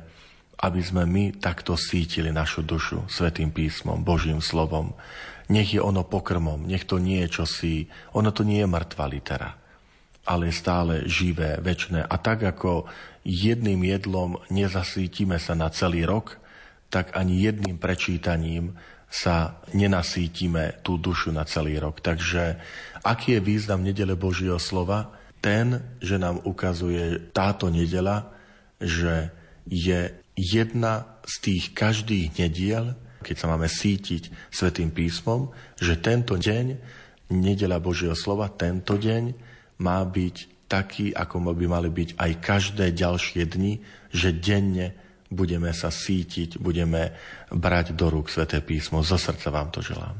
aby 0.60 0.80
sme 0.84 1.08
my 1.08 1.40
takto 1.40 1.72
sítili 1.72 2.28
našu 2.28 2.60
dušu 2.60 3.08
Svetým 3.08 3.48
písmom, 3.48 4.04
Božím 4.04 4.44
slovom, 4.44 4.92
nech 5.50 5.74
je 5.74 5.82
ono 5.82 6.06
pokrmom, 6.06 6.64
nech 6.64 6.86
to 6.86 7.02
nie 7.02 7.26
je 7.26 7.42
čosi, 7.42 7.76
ono 8.14 8.30
to 8.30 8.46
nie 8.46 8.62
je 8.62 8.70
mŕtva 8.70 9.04
litera, 9.10 9.50
ale 10.24 10.48
je 10.48 10.54
stále 10.54 10.94
živé, 11.10 11.58
väčšie. 11.58 12.06
A 12.06 12.14
tak 12.22 12.46
ako 12.46 12.86
jedným 13.26 13.82
jedlom 13.82 14.38
nezasítime 14.48 15.42
sa 15.42 15.58
na 15.58 15.68
celý 15.74 16.06
rok, 16.06 16.38
tak 16.90 17.14
ani 17.18 17.42
jedným 17.42 17.78
prečítaním 17.78 18.78
sa 19.10 19.58
nenasítime 19.74 20.78
tú 20.86 20.94
dušu 20.94 21.34
na 21.34 21.42
celý 21.42 21.82
rok. 21.82 21.98
Takže 21.98 22.62
aký 23.02 23.38
je 23.38 23.40
význam 23.42 23.82
nedele 23.82 24.14
Božieho 24.14 24.62
slova? 24.62 25.10
Ten, 25.42 25.82
že 25.98 26.14
nám 26.14 26.38
ukazuje 26.46 27.34
táto 27.34 27.66
nedela, 27.74 28.30
že 28.78 29.34
je 29.66 30.14
jedna 30.38 31.18
z 31.26 31.34
tých 31.42 31.64
každých 31.74 32.38
nediel, 32.38 32.94
keď 33.20 33.36
sa 33.36 33.46
máme 33.48 33.68
sítiť 33.68 34.50
Svetým 34.50 34.90
písmom, 34.90 35.52
že 35.76 36.00
tento 36.00 36.36
deň, 36.36 36.76
nedela 37.30 37.78
Božieho 37.78 38.16
slova, 38.16 38.50
tento 38.50 38.98
deň 38.98 39.32
má 39.80 40.02
byť 40.02 40.68
taký, 40.70 41.10
ako 41.10 41.52
by 41.52 41.66
mali 41.66 41.90
byť 41.90 42.14
aj 42.18 42.32
každé 42.38 42.86
ďalšie 42.94 43.42
dni, 43.46 43.82
že 44.14 44.30
denne 44.30 44.94
budeme 45.30 45.70
sa 45.74 45.90
sítiť, 45.90 46.58
budeme 46.58 47.14
brať 47.50 47.94
do 47.94 48.06
rúk 48.10 48.30
Sveté 48.30 48.62
písmo. 48.62 49.02
Zo 49.06 49.18
srdca 49.18 49.50
vám 49.50 49.70
to 49.70 49.82
želám. 49.82 50.14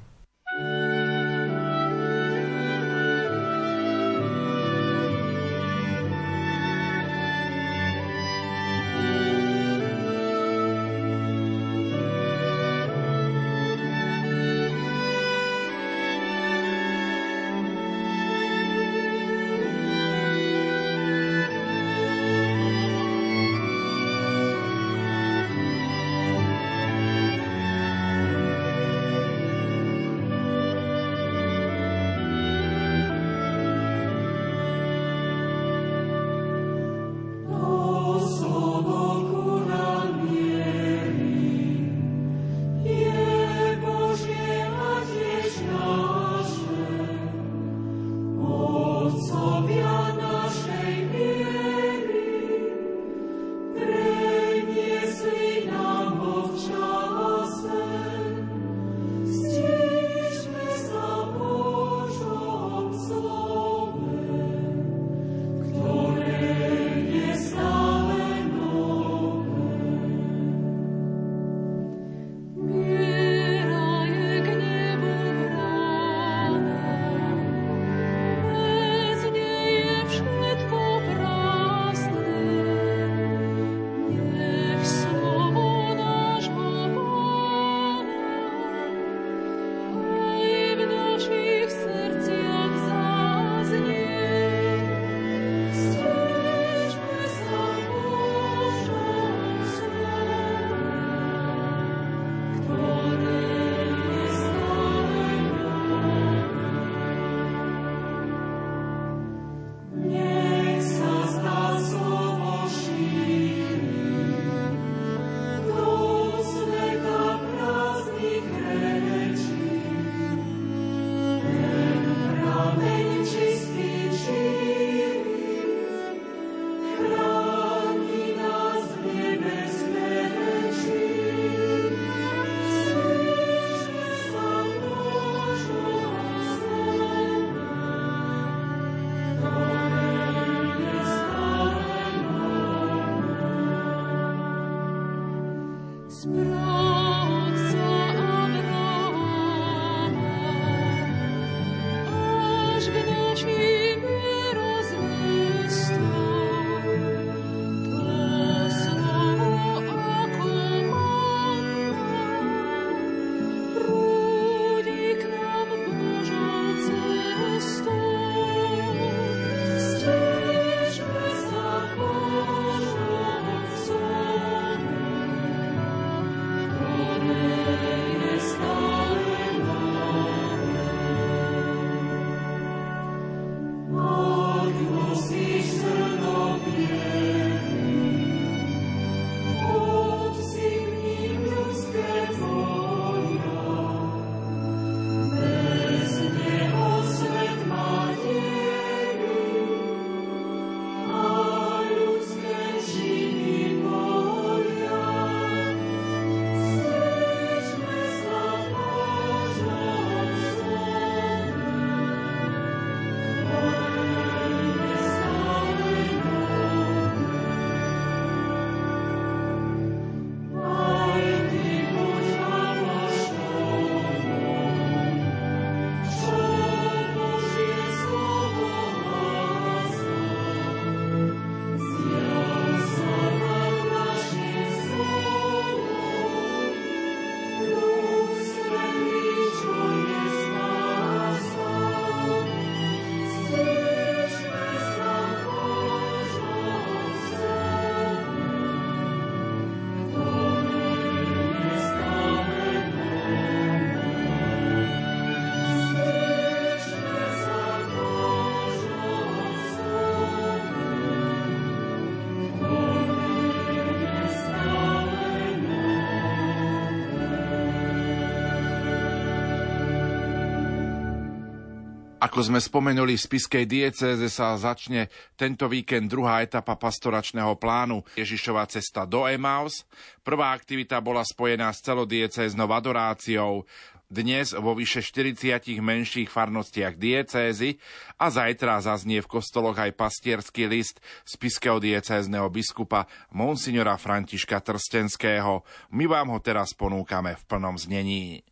Ako 272.20 272.44
sme 272.44 272.60
spomenuli, 272.60 273.16
v 273.16 273.24
spiskej 273.24 273.64
diecéze 273.64 274.28
sa 274.28 274.52
začne 274.60 275.08
tento 275.40 275.64
víkend 275.72 276.12
druhá 276.12 276.44
etapa 276.44 276.76
pastoračného 276.76 277.56
plánu 277.56 278.04
Ježišova 278.12 278.68
cesta 278.68 279.08
do 279.08 279.24
Emaus. 279.24 279.88
Prvá 280.20 280.52
aktivita 280.52 281.00
bola 281.00 281.24
spojená 281.24 281.72
s 281.72 281.80
celodiecéznou 281.80 282.68
adoráciou, 282.68 283.64
dnes 284.10 284.52
vo 284.52 284.74
vyše 284.74 285.00
40 285.00 285.78
menších 285.78 286.28
farnostiach 286.28 286.98
diecézy 286.98 287.78
a 288.18 288.26
zajtra 288.26 288.82
zaznie 288.82 289.22
v 289.22 289.30
kostoloch 289.30 289.78
aj 289.78 289.94
pastierský 289.94 290.66
list 290.66 290.98
spiského 291.22 291.78
diecézneho 291.78 292.50
biskupa 292.50 293.06
Monsignora 293.30 293.94
Františka 293.94 294.58
Trstenského. 294.58 295.62
My 295.94 296.10
vám 296.10 296.34
ho 296.34 296.42
teraz 296.42 296.74
ponúkame 296.74 297.38
v 297.38 297.42
plnom 297.46 297.78
znení. 297.78 298.42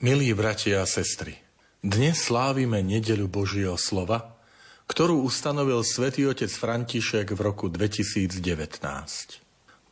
Milí 0.00 0.32
bratia 0.32 0.80
a 0.80 0.88
sestry, 0.88 1.45
dnes 1.84 2.16
slávime 2.16 2.80
nedeľu 2.80 3.28
Božieho 3.28 3.76
slova, 3.76 4.36
ktorú 4.88 5.20
ustanovil 5.26 5.84
svätý 5.84 6.24
otec 6.24 6.48
František 6.48 7.36
v 7.36 7.40
roku 7.42 7.68
2019. 7.68 8.40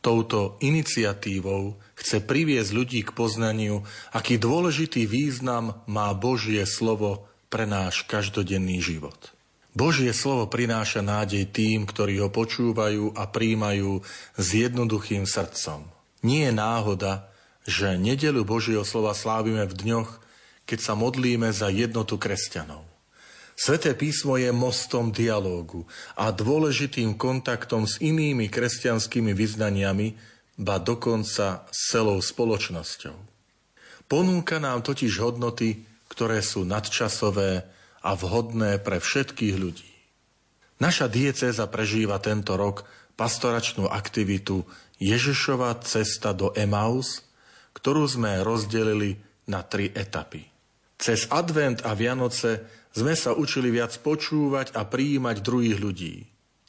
Touto 0.01 0.57
iniciatívou 0.61 1.77
chce 1.97 2.21
priviesť 2.21 2.71
ľudí 2.73 3.01
k 3.05 3.11
poznaniu, 3.13 3.85
aký 4.13 4.37
dôležitý 4.37 5.05
význam 5.09 5.81
má 5.85 6.13
Božie 6.13 6.65
slovo 6.65 7.29
pre 7.49 7.69
náš 7.69 8.05
každodenný 8.05 8.81
život. 8.81 9.33
Božie 9.75 10.15
slovo 10.15 10.47
prináša 10.47 11.03
nádej 11.03 11.51
tým, 11.51 11.83
ktorí 11.83 12.23
ho 12.23 12.31
počúvajú 12.31 13.11
a 13.13 13.27
príjmajú 13.27 13.99
s 14.39 14.47
jednoduchým 14.55 15.27
srdcom. 15.27 15.83
Nie 16.23 16.49
je 16.49 16.53
náhoda, 16.55 17.27
že 17.67 17.99
nedelu 17.99 18.47
Božieho 18.47 18.87
slova 18.87 19.11
slávime 19.11 19.67
v 19.67 19.75
dňoch, 19.75 20.24
keď 20.65 20.79
sa 20.81 20.93
modlíme 20.97 21.49
za 21.53 21.69
jednotu 21.69 22.17
kresťanov. 22.17 22.85
Sveté 23.55 23.95
písmo 23.95 24.35
je 24.35 24.51
mostom 24.51 25.15
dialógu 25.15 25.87
a 26.19 26.27
dôležitým 26.35 27.15
kontaktom 27.15 27.87
s 27.87 28.03
inými 28.03 28.51
kresťanskými 28.51 29.31
vyznaniami, 29.31 30.19
ba 30.59 30.75
dokonca 30.75 31.63
s 31.71 31.79
celou 31.95 32.19
spoločnosťou. 32.19 33.15
Ponúka 34.11 34.59
nám 34.59 34.83
totiž 34.83 35.23
hodnoty, 35.23 35.87
ktoré 36.11 36.43
sú 36.43 36.67
nadčasové 36.67 37.63
a 38.03 38.11
vhodné 38.13 38.77
pre 38.83 38.99
všetkých 38.99 39.55
ľudí. 39.55 39.91
Naša 40.83 41.07
diecéza 41.07 41.65
prežíva 41.71 42.19
tento 42.19 42.59
rok 42.59 42.83
pastoračnú 43.15 43.87
aktivitu 43.87 44.67
Ježišova 44.99 45.79
cesta 45.87 46.35
do 46.35 46.51
Emaus, 46.59 47.23
ktorú 47.71 48.03
sme 48.03 48.43
rozdelili 48.43 49.19
na 49.47 49.63
tri 49.63 49.91
etapy. 49.95 50.54
Cez 50.95 51.27
advent 51.27 51.83
a 51.83 51.91
Vianoce 51.93 52.63
sme 52.95 53.11
sa 53.13 53.35
učili 53.35 53.71
viac 53.71 53.99
počúvať 53.99 54.71
a 54.75 54.87
prijímať 54.87 55.43
druhých 55.43 55.77
ľudí. 55.77 56.15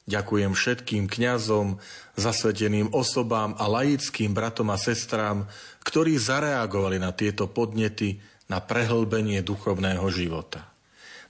Ďakujem 0.07 0.55
všetkým 0.55 1.11
kňazom, 1.11 1.83
zasveteným 2.15 2.95
osobám 2.95 3.59
a 3.59 3.67
laickým 3.67 4.35
bratom 4.35 4.71
a 4.71 4.79
sestrám, 4.79 5.51
ktorí 5.83 6.15
zareagovali 6.15 7.03
na 7.03 7.11
tieto 7.11 7.51
podnety 7.51 8.23
na 8.47 8.63
prehlbenie 8.63 9.43
duchovného 9.43 10.07
života. 10.15 10.71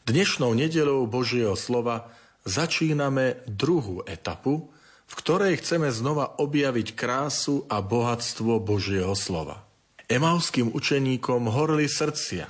Dnešnou 0.05 0.53
nedelou 0.53 1.09
Božieho 1.09 1.57
slova 1.57 2.13
začíname 2.45 3.41
druhú 3.49 4.05
etapu, 4.05 4.69
v 5.09 5.13
ktorej 5.25 5.61
chceme 5.61 5.89
znova 5.89 6.37
objaviť 6.37 6.93
krásu 6.93 7.65
a 7.73 7.81
bohatstvo 7.81 8.61
Božieho 8.61 9.17
slova. 9.17 9.65
Emauským 10.07 10.71
učeníkom 10.71 11.49
horli 11.51 11.89
srdcia, 11.91 12.47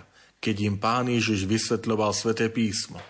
keď 0.47 0.57
im 0.63 0.79
pán 0.79 1.11
Ježiš 1.11 1.43
vysvetľoval 1.43 2.15
sväté 2.15 2.47
písmo. 2.47 3.03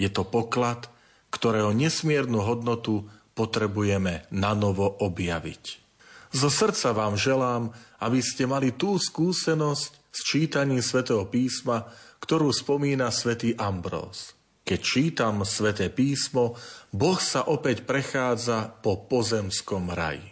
Je 0.00 0.08
to 0.08 0.24
poklad, 0.24 0.88
ktorého 1.28 1.76
nesmiernu 1.76 2.40
hodnotu 2.40 3.04
potrebujeme 3.36 4.24
na 4.32 4.56
novo 4.56 4.88
objaviť. 4.88 5.84
Zo 6.32 6.48
srdca 6.48 6.96
vám 6.96 7.20
želám, 7.20 7.68
aby 8.00 8.24
ste 8.24 8.48
mali 8.48 8.72
tú 8.72 8.96
skúsenosť 8.96 9.92
s 10.08 10.20
čítaním 10.24 10.80
svätého 10.80 11.28
písma, 11.28 11.84
ktorú 12.24 12.48
spomína 12.48 13.12
svätý 13.12 13.52
Ambrós. 13.60 14.32
Keď 14.64 14.80
čítam 14.80 15.44
sväté 15.44 15.92
písmo, 15.92 16.56
Boh 16.88 17.20
sa 17.20 17.44
opäť 17.44 17.84
prechádza 17.84 18.72
po 18.80 19.04
pozemskom 19.04 19.92
raji. 19.92 20.24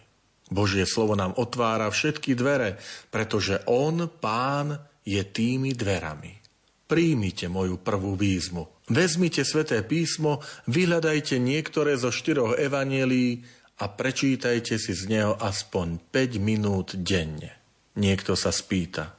Božie 0.48 0.88
slovo 0.88 1.12
nám 1.12 1.36
otvára 1.36 1.92
všetky 1.92 2.32
dvere, 2.32 2.80
pretože 3.12 3.60
On, 3.68 4.08
Pán, 4.08 4.80
je 5.02 5.22
tými 5.26 5.74
dverami. 5.74 6.38
Príjmite 6.86 7.48
moju 7.48 7.80
prvú 7.80 8.18
výzmu. 8.18 8.86
Vezmite 8.92 9.46
sväté 9.46 9.80
písmo, 9.80 10.44
vyhľadajte 10.68 11.40
niektoré 11.40 11.96
zo 11.96 12.12
štyroch 12.12 12.58
evanielí 12.60 13.40
a 13.80 13.88
prečítajte 13.88 14.76
si 14.76 14.92
z 14.92 15.08
neho 15.08 15.32
aspoň 15.40 16.12
5 16.12 16.36
minút 16.42 16.88
denne. 17.00 17.56
Niekto 17.96 18.36
sa 18.36 18.52
spýta, 18.52 19.16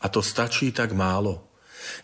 a 0.00 0.06
to 0.12 0.20
stačí 0.20 0.72
tak 0.72 0.92
málo? 0.92 1.48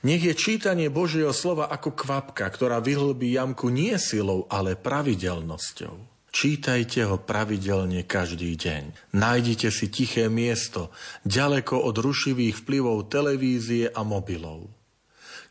Nech 0.06 0.22
je 0.22 0.32
čítanie 0.32 0.88
Božieho 0.88 1.34
slova 1.34 1.68
ako 1.68 1.92
kvapka, 1.92 2.46
ktorá 2.46 2.78
vyhlbí 2.78 3.34
jamku 3.34 3.68
nie 3.68 3.98
silou, 3.98 4.46
ale 4.48 4.78
pravidelnosťou. 4.78 6.11
Čítajte 6.32 7.04
ho 7.04 7.20
pravidelne 7.20 8.08
každý 8.08 8.56
deň. 8.56 9.12
Nájdite 9.12 9.68
si 9.68 9.92
tiché 9.92 10.32
miesto, 10.32 10.88
ďaleko 11.28 11.76
od 11.76 12.00
rušivých 12.00 12.64
vplyvov 12.64 13.12
televízie 13.12 13.92
a 13.92 14.00
mobilov. 14.00 14.72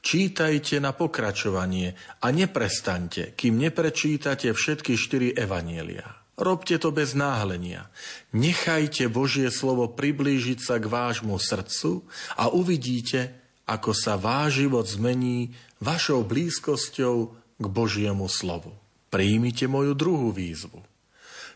Čítajte 0.01 0.81
na 0.81 0.97
pokračovanie 0.97 1.93
a 2.25 2.33
neprestaňte, 2.33 3.37
kým 3.37 3.61
neprečítate 3.61 4.49
všetky 4.49 4.97
štyri 4.97 5.29
evanielia. 5.37 6.17
Robte 6.41 6.81
to 6.81 6.89
bez 6.89 7.13
náhlenia. 7.13 7.85
Nechajte 8.33 9.05
Božie 9.05 9.53
slovo 9.53 9.85
priblížiť 9.93 10.57
sa 10.65 10.81
k 10.81 10.89
vášmu 10.89 11.37
srdcu 11.37 12.01
a 12.33 12.49
uvidíte, 12.49 13.37
ako 13.69 13.93
sa 13.93 14.17
váš 14.17 14.65
život 14.65 14.89
zmení 14.89 15.53
vašou 15.77 16.25
blízkosťou 16.25 17.15
k 17.61 17.65
Božiemu 17.69 18.25
slovu. 18.25 18.80
Príjmite 19.11 19.67
moju 19.67 19.91
druhú 19.91 20.31
výzvu. 20.31 20.79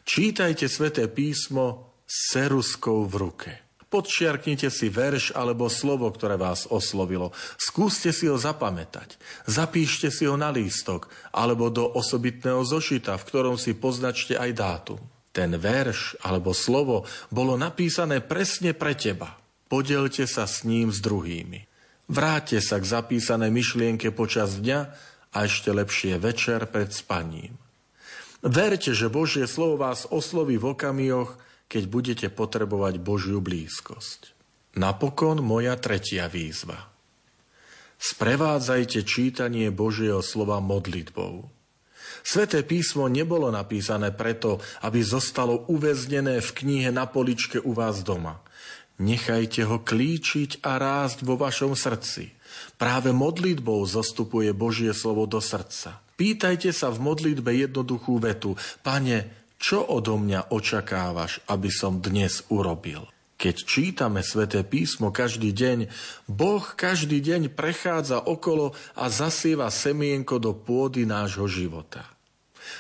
Čítajte 0.03 0.68
sväté 0.68 1.07
písmo 1.07 1.95
s 2.03 2.36
ceruskou 2.36 3.07
v 3.07 3.15
ruke. 3.15 3.52
Podčiarknite 3.88 4.68
si 4.68 4.91
verš 4.91 5.32
alebo 5.32 5.72
slovo, 5.72 6.11
ktoré 6.11 6.36
vás 6.36 6.68
oslovilo. 6.68 7.32
Skúste 7.56 8.11
si 8.11 8.27
ho 8.27 8.36
zapamätať. 8.36 9.15
Zapíšte 9.48 10.11
si 10.11 10.27
ho 10.27 10.36
na 10.36 10.52
lístok 10.52 11.07
alebo 11.32 11.72
do 11.72 11.88
osobitného 11.95 12.60
zošita, 12.68 13.15
v 13.15 13.23
ktorom 13.23 13.56
si 13.56 13.72
poznačte 13.72 14.36
aj 14.36 14.52
dátum. 14.52 14.99
Ten 15.32 15.56
verš 15.56 16.19
alebo 16.27 16.52
slovo 16.52 17.07
bolo 17.32 17.56
napísané 17.56 18.19
presne 18.19 18.76
pre 18.76 18.99
teba. 18.99 19.40
Podelte 19.72 20.27
sa 20.27 20.44
s 20.44 20.68
ním 20.68 20.91
s 20.91 20.99
druhými. 20.99 21.64
Vráťte 22.11 22.60
sa 22.60 22.84
k 22.84 22.86
zapísanej 22.86 23.49
myšlienke 23.49 24.11
počas 24.11 24.60
dňa 24.60 25.15
a 25.36 25.44
ešte 25.44 25.76
lepšie 25.76 26.16
večer 26.16 26.64
pred 26.72 26.95
spaním. 26.95 27.60
Verte, 28.40 28.95
že 28.95 29.12
Božie 29.12 29.49
slovo 29.52 29.84
vás 29.84 30.07
osloví 30.07 30.56
v 30.56 30.72
okamihoch, 30.72 31.36
keď 31.68 31.84
budete 31.91 32.28
potrebovať 32.32 33.02
Božiu 33.03 33.44
blízkosť. 33.44 34.32
Napokon 34.80 35.44
moja 35.44 35.76
tretia 35.76 36.32
výzva. 36.32 36.94
Sprevádzajte 37.95 39.07
čítanie 39.07 39.72
Božieho 39.72 40.20
slova 40.20 40.62
modlitbou. 40.62 41.48
Sveté 42.22 42.62
písmo 42.62 43.07
nebolo 43.07 43.49
napísané 43.49 44.14
preto, 44.14 44.62
aby 44.84 44.99
zostalo 45.02 45.66
uväznené 45.72 46.44
v 46.44 46.49
knihe 46.53 46.90
na 46.91 47.07
poličke 47.07 47.57
u 47.64 47.72
vás 47.72 48.03
doma. 48.03 48.44
Nechajte 49.02 49.64
ho 49.68 49.82
klíčiť 49.82 50.64
a 50.64 50.76
rásť 50.80 51.24
vo 51.24 51.40
vašom 51.40 51.74
srdci. 51.74 52.35
Práve 52.76 53.16
modlitbou 53.16 53.84
zostupuje 53.88 54.52
Božie 54.52 54.92
slovo 54.92 55.24
do 55.28 55.40
srdca. 55.40 56.00
Pýtajte 56.16 56.72
sa 56.72 56.92
v 56.92 57.04
modlitbe 57.04 57.52
jednoduchú 57.52 58.24
vetu. 58.24 58.56
Pane, 58.84 59.52
čo 59.60 59.84
odo 59.84 60.16
mňa 60.16 60.52
očakávaš, 60.52 61.44
aby 61.52 61.68
som 61.68 62.00
dnes 62.00 62.44
urobil? 62.48 63.08
Keď 63.36 63.56
čítame 63.68 64.24
sväté 64.24 64.64
písmo 64.64 65.12
každý 65.12 65.52
deň, 65.52 65.92
Boh 66.32 66.64
každý 66.64 67.20
deň 67.20 67.52
prechádza 67.52 68.24
okolo 68.24 68.72
a 68.96 69.12
zasieva 69.12 69.68
semienko 69.68 70.40
do 70.40 70.56
pôdy 70.56 71.04
nášho 71.04 71.44
života. 71.52 72.15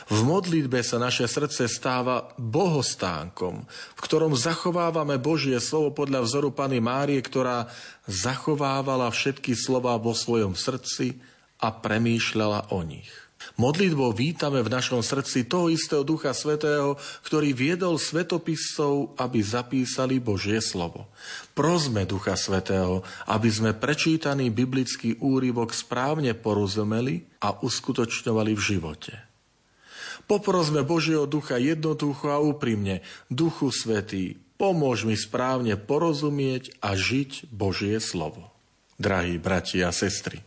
V 0.09 0.19
modlitbe 0.21 0.81
sa 0.85 1.01
naše 1.01 1.25
srdce 1.25 1.65
stáva 1.65 2.31
bohostánkom, 2.37 3.65
v 3.69 3.99
ktorom 4.01 4.37
zachovávame 4.37 5.17
Božie 5.17 5.57
slovo 5.57 5.93
podľa 5.93 6.25
vzoru 6.25 6.49
Pany 6.53 6.77
Márie, 6.77 7.21
ktorá 7.21 7.69
zachovávala 8.05 9.09
všetky 9.09 9.57
slova 9.57 9.97
vo 9.97 10.13
svojom 10.13 10.53
srdci 10.53 11.17
a 11.61 11.73
premýšľala 11.73 12.75
o 12.75 12.85
nich. 12.85 13.09
Modlitbou 13.55 14.09
vítame 14.11 14.65
v 14.65 14.73
našom 14.73 15.05
srdci 15.05 15.45
toho 15.45 15.69
istého 15.69 16.01
Ducha 16.01 16.33
Svetého, 16.33 16.97
ktorý 17.21 17.53
viedol 17.53 18.01
svetopiscov, 18.01 19.15
aby 19.21 19.39
zapísali 19.45 20.17
Božie 20.17 20.57
slovo. 20.59 21.13
Prosme 21.53 22.09
Ducha 22.09 22.33
Svetého, 22.33 23.05
aby 23.29 23.49
sme 23.53 23.77
prečítaný 23.77 24.49
biblický 24.49 25.21
úryvok 25.21 25.77
správne 25.77 26.33
porozumeli 26.33 27.29
a 27.39 27.53
uskutočňovali 27.53 28.51
v 28.57 28.61
živote. 28.61 29.13
Poprosme 30.25 30.81
Božieho 30.81 31.29
Ducha 31.29 31.61
jednoducho 31.61 32.33
a 32.33 32.41
úprimne. 32.41 33.05
Duchu 33.29 33.69
Svetý, 33.69 34.41
pomôž 34.57 35.05
mi 35.05 35.13
správne 35.13 35.77
porozumieť 35.77 36.73
a 36.81 36.97
žiť 36.97 37.53
Božie 37.53 38.01
slovo. 38.01 38.49
Drahí 38.97 39.37
bratia 39.37 39.91
a 39.91 39.93
sestry, 39.93 40.41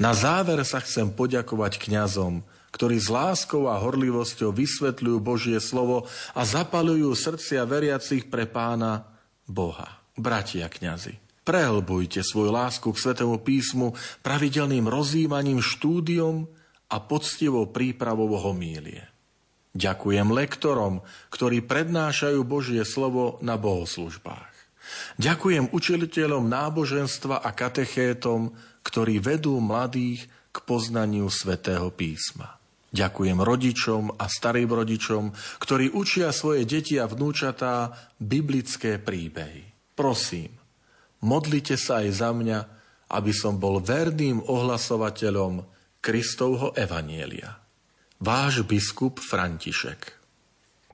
na 0.00 0.16
záver 0.16 0.64
sa 0.64 0.80
chcem 0.80 1.12
poďakovať 1.12 1.76
kňazom, 1.76 2.40
ktorí 2.72 2.96
s 2.96 3.12
láskou 3.12 3.68
a 3.68 3.76
horlivosťou 3.76 4.54
vysvetľujú 4.54 5.18
Božie 5.20 5.58
slovo 5.60 6.08
a 6.32 6.40
zapalujú 6.46 7.12
srdcia 7.12 7.66
veriacich 7.68 8.30
pre 8.32 8.48
pána 8.48 9.04
Boha. 9.44 10.00
Bratia 10.16 10.70
kňazi, 10.70 11.18
prehlbujte 11.44 12.22
svoju 12.22 12.48
lásku 12.54 12.88
k 12.88 12.96
Svetému 12.96 13.42
písmu 13.42 13.92
pravidelným 14.24 14.86
rozjímaním, 14.86 15.60
štúdiom 15.60 16.46
a 16.88 16.96
poctivou 17.02 17.66
prípravou 17.68 18.30
homílie. 18.38 19.09
Ďakujem 19.70 20.34
lektorom, 20.34 21.06
ktorí 21.30 21.62
prednášajú 21.62 22.42
Božie 22.42 22.82
slovo 22.82 23.38
na 23.38 23.54
bohoslužbách. 23.54 24.50
Ďakujem 25.22 25.70
učiteľom 25.70 26.50
náboženstva 26.50 27.38
a 27.38 27.50
katechétom, 27.54 28.50
ktorí 28.82 29.22
vedú 29.22 29.62
mladých 29.62 30.26
k 30.50 30.56
poznaniu 30.66 31.30
svätého 31.30 31.94
písma. 31.94 32.58
Ďakujem 32.90 33.38
rodičom 33.38 34.18
a 34.18 34.26
starým 34.26 34.66
rodičom, 34.66 35.30
ktorí 35.62 35.94
učia 35.94 36.34
svoje 36.34 36.66
deti 36.66 36.98
a 36.98 37.06
vnúčatá 37.06 37.94
biblické 38.18 38.98
príbehy. 38.98 39.94
Prosím, 39.94 40.50
modlite 41.22 41.78
sa 41.78 42.02
aj 42.02 42.08
za 42.10 42.34
mňa, 42.34 42.58
aby 43.14 43.30
som 43.30 43.62
bol 43.62 43.78
verným 43.78 44.42
ohlasovateľom 44.42 45.62
Kristovho 46.02 46.74
Evanielia. 46.74 47.62
Váš 48.20 48.60
biskup 48.68 49.16
František. 49.16 50.12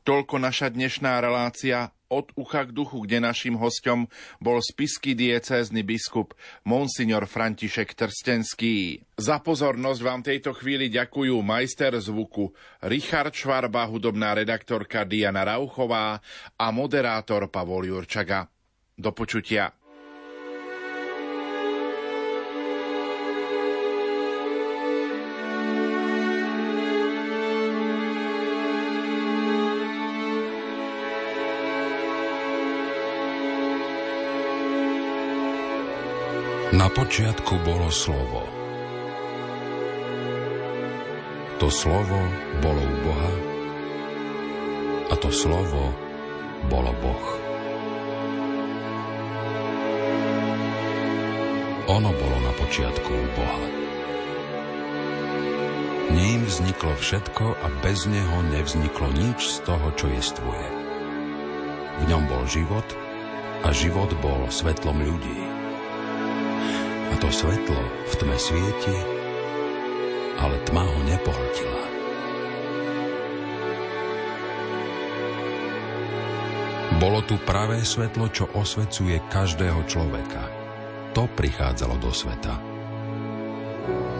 Toľko 0.06 0.38
naša 0.38 0.70
dnešná 0.70 1.18
relácia 1.18 1.90
od 2.06 2.30
ucha 2.38 2.62
k 2.62 2.70
duchu, 2.70 3.02
kde 3.02 3.18
našim 3.18 3.58
hostom 3.58 4.06
bol 4.38 4.62
spisky 4.62 5.18
diecézny 5.18 5.82
biskup 5.82 6.38
Monsignor 6.62 7.26
František 7.26 7.98
Trstenský. 7.98 9.02
Za 9.18 9.42
pozornosť 9.42 10.00
vám 10.06 10.22
tejto 10.22 10.54
chvíli 10.54 10.86
ďakujú 10.86 11.34
majster 11.42 11.98
zvuku 11.98 12.54
Richard 12.86 13.34
Švarba, 13.34 13.90
hudobná 13.90 14.38
redaktorka 14.38 15.02
Diana 15.02 15.42
Rauchová 15.42 16.22
a 16.54 16.66
moderátor 16.70 17.50
Pavol 17.50 17.90
Jurčaga. 17.90 18.46
Do 18.94 19.10
počutia. 19.10 19.74
Na 36.76 36.92
počiatku 36.92 37.56
bolo 37.64 37.88
slovo. 37.88 38.44
To 41.56 41.72
slovo 41.72 42.20
bolo 42.60 42.84
u 42.84 42.96
Boha 43.00 43.32
a 45.08 45.14
to 45.16 45.32
slovo 45.32 45.96
bolo 46.68 46.92
Boh. 47.00 47.26
Ono 51.96 52.10
bolo 52.12 52.36
na 52.44 52.52
počiatku 52.60 53.08
u 53.08 53.28
Boha. 53.40 53.66
Ním 56.12 56.44
vzniklo 56.44 56.92
všetko 56.92 57.56
a 57.56 57.66
bez 57.80 58.04
neho 58.04 58.44
nevzniklo 58.52 59.16
nič 59.16 59.48
z 59.48 59.64
toho, 59.64 59.96
čo 59.96 60.12
jestvuje. 60.12 60.66
V 61.96 62.02
ňom 62.04 62.28
bol 62.28 62.44
život 62.44 62.84
a 63.64 63.72
život 63.72 64.12
bol 64.20 64.44
svetlom 64.52 65.00
ľudí. 65.00 65.55
A 67.06 67.14
to 67.18 67.28
svetlo 67.30 67.82
v 68.06 68.12
tme 68.18 68.36
svieti, 68.38 68.96
ale 70.40 70.56
tma 70.66 70.82
ho 70.84 71.00
nepohltila. 71.06 71.84
Bolo 76.96 77.20
tu 77.28 77.36
pravé 77.44 77.84
svetlo, 77.84 78.32
čo 78.32 78.48
osvecuje 78.56 79.20
každého 79.28 79.84
človeka. 79.84 80.48
To 81.12 81.28
prichádzalo 81.28 82.00
do 82.00 82.08
sveta. 82.08 82.56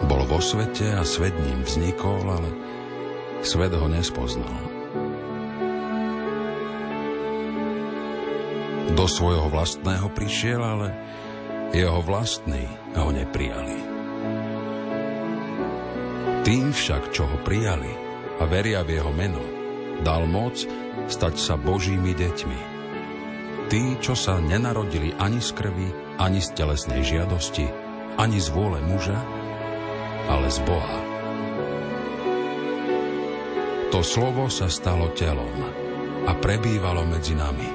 Bol 0.05 0.21
vo 0.29 0.37
svete 0.37 0.93
a 0.93 1.01
svet 1.01 1.33
ním 1.41 1.65
vznikol, 1.65 2.21
ale 2.21 2.49
svet 3.41 3.73
ho 3.73 3.89
nespoznal. 3.89 4.61
Do 8.93 9.05
svojho 9.09 9.49
vlastného 9.49 10.09
prišiel, 10.13 10.61
ale 10.61 10.93
jeho 11.75 11.99
vlastní 12.03 12.63
ho 12.95 13.11
neprijali. 13.11 13.77
Tým 16.47 16.71
však, 16.71 17.11
čo 17.11 17.27
ho 17.27 17.37
prijali 17.43 17.91
a 18.39 18.47
veria 18.47 18.79
v 18.87 18.99
jeho 19.01 19.11
meno, 19.11 19.43
dal 19.99 20.23
moc 20.31 20.55
stať 21.11 21.35
sa 21.35 21.59
Božími 21.59 22.15
deťmi. 22.15 22.61
Tí, 23.67 23.99
čo 23.99 24.15
sa 24.15 24.39
nenarodili 24.39 25.11
ani 25.19 25.43
z 25.43 25.51
krvi, 25.51 25.89
ani 26.15 26.39
z 26.39 26.55
telesnej 26.55 27.03
žiadosti, 27.03 27.67
ani 28.15 28.39
z 28.39 28.47
vôle 28.55 28.79
muža, 28.79 29.19
ale 30.31 30.47
z 30.47 30.63
Boha. 30.63 30.99
To 33.91 33.99
slovo 34.03 34.47
sa 34.47 34.71
stalo 34.71 35.11
telom 35.15 35.67
a 36.27 36.31
prebývalo 36.35 37.03
medzi 37.07 37.35
nami. 37.35 37.67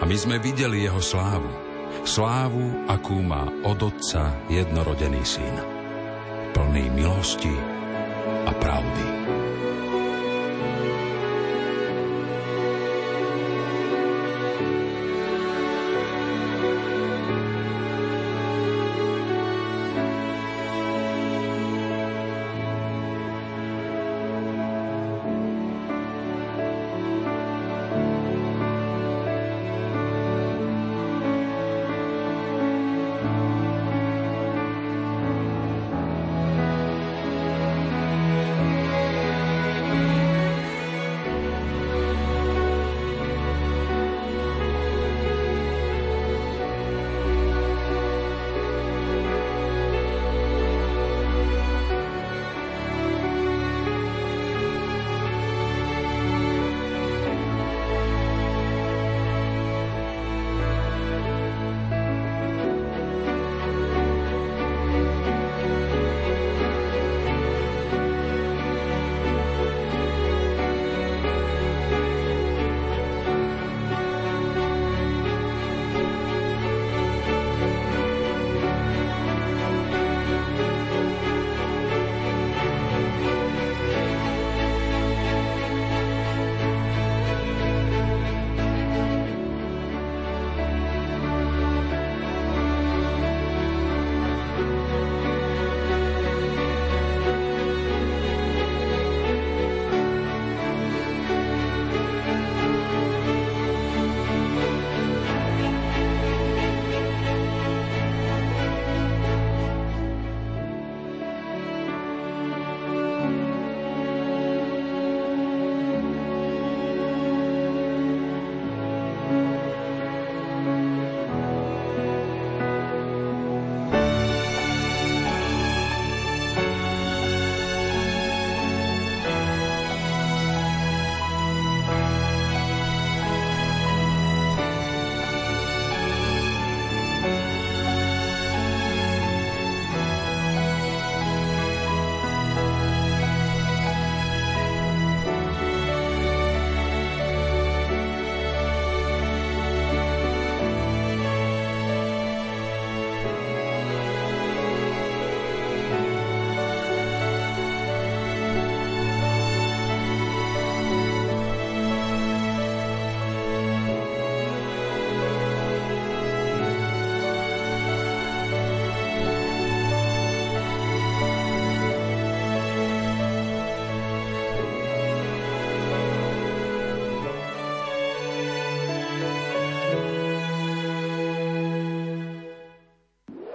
A 0.00 0.04
my 0.04 0.16
sme 0.16 0.36
videli 0.36 0.84
jeho 0.84 1.00
slávu, 1.00 1.65
slávu, 2.06 2.86
akú 2.86 3.18
má 3.18 3.50
od 3.66 3.90
Otca 3.90 4.30
jednorodený 4.46 5.26
syn, 5.26 5.54
plný 6.54 6.86
milosti 6.94 7.52
a 8.46 8.54
pravdy. 8.54 9.25